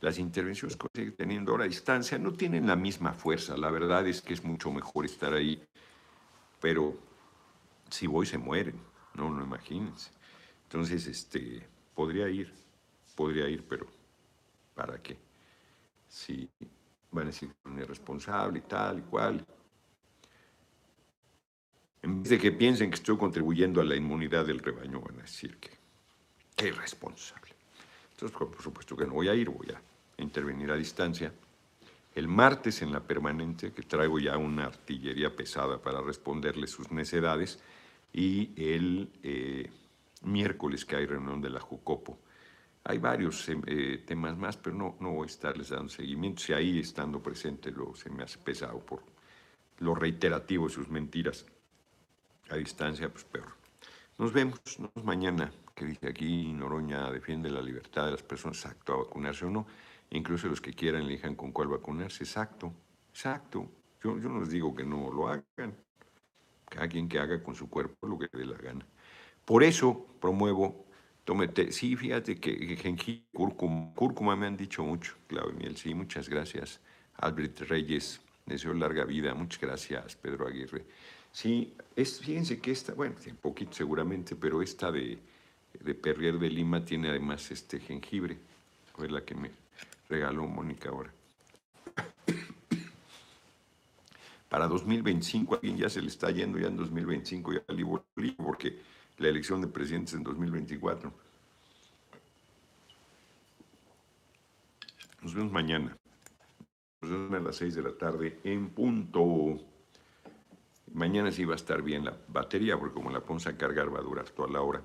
las 0.00 0.18
intervenciones 0.18 0.76
que 0.76 0.86
siguen 0.94 1.16
teniendo 1.16 1.52
ahora 1.52 1.64
a 1.64 1.68
distancia 1.68 2.18
no 2.18 2.32
tienen 2.32 2.66
la 2.66 2.76
misma 2.76 3.12
fuerza. 3.12 3.56
La 3.56 3.70
verdad 3.70 4.06
es 4.06 4.22
que 4.22 4.34
es 4.34 4.44
mucho 4.44 4.70
mejor 4.70 5.04
estar 5.04 5.32
ahí, 5.32 5.60
pero 6.60 6.96
si 7.90 8.06
voy 8.06 8.26
se 8.26 8.38
mueren, 8.38 8.80
no, 9.14 9.30
no 9.30 9.42
imagínense. 9.42 10.10
Entonces, 10.64 11.06
este, 11.06 11.66
podría 11.94 12.28
ir, 12.28 12.52
podría 13.16 13.48
ir, 13.48 13.64
pero 13.66 13.86
¿para 14.74 15.02
qué? 15.02 15.16
Si 16.06 16.48
van 17.10 17.24
a 17.24 17.26
decir 17.26 17.48
que 17.48 17.70
es 17.70 17.78
irresponsable 17.78 18.58
y 18.58 18.62
tal 18.62 18.98
y 18.98 19.02
cual, 19.02 19.46
en 22.02 22.22
vez 22.22 22.30
de 22.30 22.38
que 22.38 22.52
piensen 22.52 22.90
que 22.90 22.96
estoy 22.96 23.16
contribuyendo 23.16 23.80
a 23.80 23.84
la 23.84 23.96
inmunidad 23.96 24.46
del 24.46 24.60
rebaño, 24.60 25.00
van 25.00 25.18
a 25.18 25.22
decir 25.22 25.56
que 25.58 25.70
qué 26.56 26.68
irresponsable. 26.68 27.54
Entonces, 28.10 28.36
por 28.36 28.60
supuesto 28.60 28.96
que 28.96 29.06
no 29.06 29.14
voy 29.14 29.28
a 29.28 29.34
ir, 29.34 29.48
voy 29.48 29.68
a 29.70 29.80
intervenir 30.22 30.70
a 30.70 30.76
distancia. 30.76 31.32
El 32.14 32.26
martes 32.26 32.82
en 32.82 32.92
la 32.92 33.00
permanente, 33.00 33.72
que 33.72 33.82
traigo 33.82 34.18
ya 34.18 34.36
una 34.36 34.64
artillería 34.64 35.34
pesada 35.34 35.80
para 35.80 36.00
responderle 36.00 36.66
sus 36.66 36.90
necedades, 36.90 37.60
y 38.12 38.50
el 38.56 39.10
eh, 39.22 39.70
miércoles 40.22 40.84
que 40.84 40.96
hay 40.96 41.06
reunión 41.06 41.40
de 41.40 41.50
la 41.50 41.60
Jucopo. 41.60 42.18
Hay 42.88 42.96
varios 42.96 43.46
eh, 43.50 44.02
temas 44.06 44.38
más, 44.38 44.56
pero 44.56 44.74
no, 44.74 44.96
no 44.98 45.10
voy 45.10 45.24
a 45.24 45.30
estarles 45.30 45.68
dando 45.68 45.90
seguimiento. 45.90 46.40
Si 46.40 46.54
ahí 46.54 46.78
estando 46.78 47.22
presente 47.22 47.70
lo, 47.70 47.94
se 47.94 48.08
me 48.08 48.22
hace 48.22 48.38
pesado 48.38 48.80
por 48.80 49.02
lo 49.80 49.94
reiterativo 49.94 50.68
de 50.68 50.72
sus 50.72 50.88
mentiras 50.88 51.44
a 52.48 52.56
distancia, 52.56 53.10
pues 53.10 53.24
peor. 53.24 53.52
Nos 54.16 54.32
vemos, 54.32 54.58
nos 54.78 54.94
vemos 54.94 55.04
mañana, 55.04 55.52
que 55.74 55.84
dice 55.84 56.08
aquí 56.08 56.50
Noroña 56.54 57.10
defiende 57.12 57.50
la 57.50 57.60
libertad 57.60 58.06
de 58.06 58.12
las 58.12 58.22
personas, 58.22 58.56
exacto, 58.56 58.94
a 58.94 58.96
vacunarse 59.04 59.44
o 59.44 59.50
no. 59.50 59.66
Incluso 60.08 60.48
los 60.48 60.62
que 60.62 60.72
quieran 60.72 61.02
elijan 61.02 61.34
con 61.34 61.52
cuál 61.52 61.68
vacunarse, 61.68 62.24
exacto, 62.24 62.72
exacto. 63.10 63.70
Yo, 64.02 64.18
yo 64.18 64.30
no 64.30 64.40
les 64.40 64.48
digo 64.48 64.74
que 64.74 64.84
no 64.84 65.12
lo 65.12 65.28
hagan. 65.28 65.76
Cada 66.64 66.88
quien 66.88 67.06
que 67.06 67.18
haga 67.18 67.42
con 67.42 67.54
su 67.54 67.68
cuerpo 67.68 68.06
lo 68.06 68.18
que 68.18 68.28
dé 68.32 68.46
la 68.46 68.56
gana. 68.56 68.86
Por 69.44 69.62
eso 69.62 70.06
promuevo, 70.22 70.87
tómete, 71.28 71.72
sí, 71.72 71.94
fíjate 71.94 72.40
que 72.40 72.74
jengibre, 72.76 73.22
cúrcuma, 73.34 74.34
me 74.34 74.46
han 74.46 74.56
dicho 74.56 74.82
mucho, 74.82 75.12
Claudio 75.26 75.52
Miel, 75.58 75.76
sí, 75.76 75.92
muchas 75.92 76.26
gracias. 76.26 76.80
Albert 77.18 77.60
Reyes, 77.68 78.18
deseo 78.46 78.72
larga 78.72 79.04
vida, 79.04 79.34
muchas 79.34 79.60
gracias, 79.60 80.16
Pedro 80.16 80.46
Aguirre. 80.46 80.86
Sí, 81.30 81.74
fíjense 81.94 82.58
que 82.60 82.70
esta, 82.70 82.94
bueno, 82.94 83.14
un 83.26 83.36
poquito 83.36 83.74
seguramente, 83.74 84.36
pero 84.36 84.62
esta 84.62 84.90
de, 84.90 85.18
de 85.78 85.94
Perrier 85.94 86.38
de 86.38 86.48
Lima 86.48 86.82
tiene 86.82 87.10
además 87.10 87.50
este 87.50 87.78
jengibre. 87.78 88.38
Fue 88.96 89.10
la 89.10 89.22
que 89.22 89.34
me 89.34 89.50
regaló 90.08 90.46
Mónica 90.46 90.88
ahora. 90.88 91.12
Para 94.48 94.66
2025, 94.66 95.56
alguien 95.56 95.76
ya 95.76 95.90
se 95.90 96.00
le 96.00 96.08
está 96.08 96.30
yendo 96.30 96.58
ya 96.58 96.68
en 96.68 96.78
2025, 96.78 97.52
ya 97.52 97.74
libro, 97.74 98.02
porque 98.38 98.78
la 99.18 99.28
elección 99.28 99.60
de 99.60 99.66
presidentes 99.66 100.14
en 100.14 100.22
2024. 100.22 101.12
Nos 105.22 105.34
vemos 105.34 105.52
mañana. 105.52 105.96
Nos 107.00 107.10
vemos 107.10 107.34
a 107.34 107.40
las 107.40 107.56
6 107.56 107.74
de 107.74 107.82
la 107.82 107.92
tarde 107.96 108.40
en 108.44 108.70
punto. 108.70 109.58
Mañana 110.92 111.30
sí 111.32 111.44
va 111.44 111.54
a 111.54 111.56
estar 111.56 111.82
bien 111.82 112.04
la 112.04 112.16
batería, 112.28 112.78
porque 112.78 112.94
como 112.94 113.10
la 113.10 113.20
ponemos 113.20 113.46
a 113.46 113.56
cargar 113.56 113.94
va 113.94 113.98
a 113.98 114.02
durar 114.02 114.28
toda 114.30 114.48
la 114.48 114.62
hora. 114.62 114.82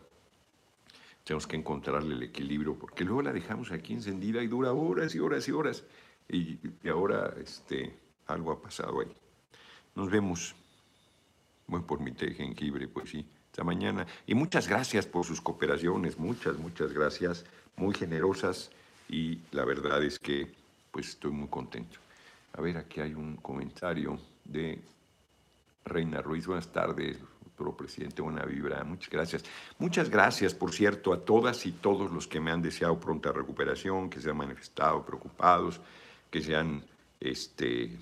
Tenemos 1.23 1.47
que 1.47 1.55
encontrarle 1.55 2.15
el 2.15 2.23
equilibrio, 2.23 2.77
porque 2.77 3.05
luego 3.05 3.21
la 3.21 3.31
dejamos 3.31 3.71
aquí 3.71 3.93
encendida 3.93 4.43
y 4.43 4.47
dura 4.47 4.73
horas 4.73 5.15
y 5.15 5.19
horas 5.19 5.47
y 5.47 5.51
horas. 5.51 5.85
Y, 6.27 6.59
ahora 6.89 7.33
este, 7.37 7.97
algo 8.27 8.51
ha 8.51 8.61
pasado 8.61 8.99
ahí. 8.99 9.15
Nos 9.95 10.09
vemos. 10.09 10.55
Voy 11.67 11.81
por 11.81 12.01
mi 12.01 12.11
té 12.11 12.33
jengibre, 12.33 12.87
pues 12.89 13.09
sí. 13.09 13.25
Hasta 13.53 13.63
mañana. 13.63 14.07
Y 14.25 14.33
muchas 14.33 14.67
gracias 14.67 15.05
por 15.05 15.27
sus 15.27 15.39
cooperaciones, 15.39 16.17
muchas, 16.17 16.57
muchas 16.57 16.91
gracias, 16.91 17.45
muy 17.75 17.93
generosas. 17.93 18.71
Y 19.07 19.41
la 19.51 19.63
verdad 19.63 20.03
es 20.03 20.17
que 20.17 20.51
pues 20.89 21.09
estoy 21.09 21.29
muy 21.29 21.47
contento. 21.49 21.99
A 22.53 22.61
ver, 22.61 22.77
aquí 22.77 22.99
hay 22.99 23.13
un 23.13 23.35
comentario 23.35 24.17
de 24.43 24.81
Reina 25.85 26.19
Ruiz, 26.23 26.47
buenas 26.47 26.73
tardes. 26.73 27.19
Pro 27.55 27.77
presidente, 27.77 28.23
buena 28.23 28.43
vibra, 28.43 28.83
muchas 28.83 29.11
gracias. 29.11 29.43
Muchas 29.77 30.09
gracias, 30.09 30.55
por 30.55 30.73
cierto, 30.73 31.13
a 31.13 31.19
todas 31.19 31.67
y 31.67 31.73
todos 31.73 32.11
los 32.11 32.27
que 32.27 32.39
me 32.39 32.49
han 32.49 32.63
deseado 32.63 32.99
pronta 32.99 33.31
recuperación, 33.31 34.09
que 34.09 34.19
se 34.19 34.31
han 34.31 34.37
manifestado 34.37 35.05
preocupados, 35.05 35.79
que 36.31 36.41
se 36.41 36.55
han 36.55 36.83
este, 37.19 37.95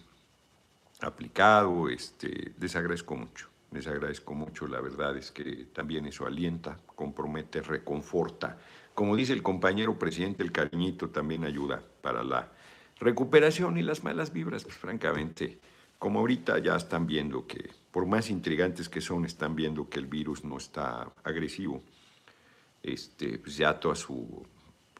aplicado. 1.01 1.89
Este, 1.89 2.53
les 2.57 2.73
agradezco 2.77 3.17
mucho, 3.17 3.50
les 3.71 3.87
agradezco 3.87 4.33
mucho. 4.33 4.67
La 4.67 4.81
verdad 4.81 5.17
es 5.17 5.31
que 5.31 5.67
también 5.73 6.05
eso 6.05 6.25
alienta, 6.25 6.77
compromete, 6.95 7.61
reconforta. 7.61 8.57
Como 8.93 9.15
dice 9.15 9.33
el 9.33 9.41
compañero 9.41 9.97
presidente, 9.97 10.43
el 10.43 10.51
cariñito 10.51 11.09
también 11.09 11.45
ayuda 11.45 11.81
para 12.01 12.23
la 12.23 12.51
recuperación 12.99 13.77
y 13.77 13.81
las 13.81 14.03
malas 14.03 14.31
vibras, 14.33 14.63
pues 14.63 14.75
francamente, 14.75 15.59
como 15.97 16.19
ahorita 16.19 16.59
ya 16.59 16.75
están 16.75 17.07
viendo 17.07 17.47
que, 17.47 17.69
por 17.91 18.05
más 18.05 18.29
intrigantes 18.29 18.89
que 18.89 19.01
son, 19.01 19.25
están 19.25 19.55
viendo 19.55 19.89
que 19.89 19.99
el 19.99 20.07
virus 20.07 20.43
no 20.43 20.57
está 20.57 21.11
agresivo. 21.23 21.81
Este, 22.83 23.37
pues 23.39 23.55
ya 23.55 23.79
toda 23.79 23.95
su 23.95 24.45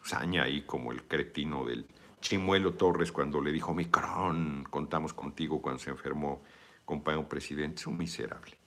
saña 0.03 0.43
ahí 0.43 0.61
como 0.61 0.91
el 0.91 1.03
cretino 1.03 1.65
del 1.65 1.85
Chimuelo 2.21 2.73
Torres 2.75 3.11
cuando 3.11 3.41
le 3.41 3.51
dijo, 3.51 3.73
Micrón, 3.73 4.65
contamos 4.69 5.13
contigo 5.13 5.61
cuando 5.61 5.79
se 5.79 5.89
enfermó, 5.89 6.43
compañero 6.85 7.27
presidente, 7.27 7.81
es 7.81 7.87
un 7.87 7.97
miserable. 7.97 8.60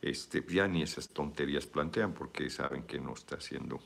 Este, 0.00 0.42
pues 0.42 0.54
ya 0.54 0.68
ni 0.68 0.82
esas 0.82 1.08
tonterías 1.08 1.66
plantean 1.66 2.14
porque 2.14 2.48
saben 2.50 2.84
que 2.84 3.00
no 3.00 3.14
está 3.14 3.40
siendo, 3.40 3.80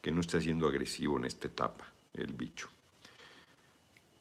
que 0.00 0.12
no 0.12 0.20
está 0.20 0.40
siendo 0.40 0.68
agresivo 0.68 1.18
en 1.18 1.24
esta 1.24 1.48
etapa 1.48 1.92
el 2.14 2.32
bicho. 2.32 2.68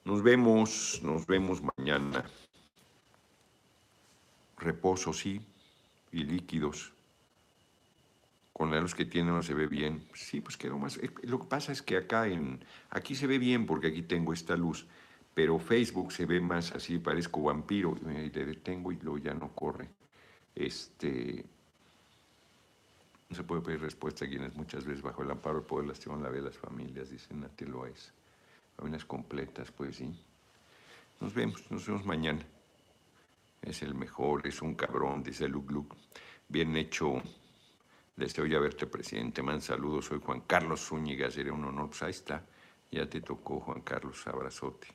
Nos 0.04 0.22
vemos, 0.22 1.00
nos 1.04 1.26
vemos 1.26 1.62
mañana. 1.78 2.26
Reposo, 4.58 5.14
sí, 5.14 5.42
y 6.12 6.24
líquidos. 6.24 6.94
Con 8.54 8.72
la 8.72 8.80
luz 8.80 8.96
que 8.96 9.06
tiene 9.06 9.32
no 9.32 9.44
se 9.44 9.54
ve 9.54 9.68
bien. 9.68 10.08
Sí, 10.14 10.42
pues 10.42 10.58
quedó 10.58 10.78
más. 10.78 10.98
Eh, 10.98 11.10
lo 11.24 11.40
que 11.40 11.48
pasa 11.48 11.72
es 11.72 11.82
que 11.82 11.98
acá 11.98 12.28
en. 12.28 12.64
Aquí 12.90 13.16
se 13.16 13.28
ve 13.28 13.38
bien 13.38 13.66
porque 13.66 13.88
aquí 13.88 14.04
tengo 14.04 14.32
esta 14.32 14.56
luz. 14.56 14.88
Pero 15.34 15.60
Facebook 15.60 16.14
se 16.14 16.26
ve 16.26 16.40
más 16.40 16.72
así, 16.72 16.98
parezco 17.00 17.42
vampiro. 17.42 17.98
Y 18.02 18.30
le 18.30 18.46
detengo 18.46 18.92
y 18.92 18.98
luego 18.98 19.18
ya 19.18 19.34
no 19.34 19.54
corre. 19.54 19.90
Este. 20.56 21.46
No 23.30 23.36
se 23.36 23.44
puede 23.44 23.62
pedir 23.62 23.82
respuesta 23.82 24.26
a 24.26 24.28
quienes 24.28 24.56
muchas 24.56 24.86
veces 24.86 25.02
bajo 25.02 25.24
el 25.24 25.32
amparo 25.32 25.56
del 25.58 25.66
poder 25.66 25.88
lastiman 25.88 26.24
la 26.24 26.30
vida 26.30 26.42
de 26.42 26.48
las 26.50 26.58
familias, 26.58 27.10
dicen 27.10 27.42
Nati 27.42 27.66
Loaiza 27.66 28.12
unas 28.84 29.06
completas, 29.06 29.72
pues 29.72 29.98
sí. 29.98 30.14
Nos 31.20 31.34
vemos, 31.34 31.70
nos 31.72 31.86
vemos 31.88 32.06
mañana. 32.06 32.46
Es 33.62 33.82
el 33.82 33.96
mejor, 33.96 34.46
es 34.46 34.62
un 34.62 34.76
cabrón, 34.76 35.24
dice 35.24 35.48
Luke 35.48 35.74
Luke. 35.74 35.96
Bien 36.48 36.76
hecho. 36.76 37.22
Deseo 38.16 38.46
ya 38.46 38.60
verte, 38.60 38.86
presidente. 38.88 39.42
Man, 39.42 39.62
saludos. 39.62 40.06
Soy 40.06 40.22
Juan 40.24 40.42
Carlos 40.42 40.82
Zúñiga. 40.82 41.30
Sería 41.32 41.54
un 41.54 41.66
honor. 41.66 41.88
Pues 41.88 42.04
ahí 42.04 42.12
está. 42.12 42.46
Ya 42.92 43.10
te 43.10 43.22
tocó, 43.22 43.60
Juan 43.60 43.82
Carlos. 43.82 44.26
Abrazote. 44.28 44.88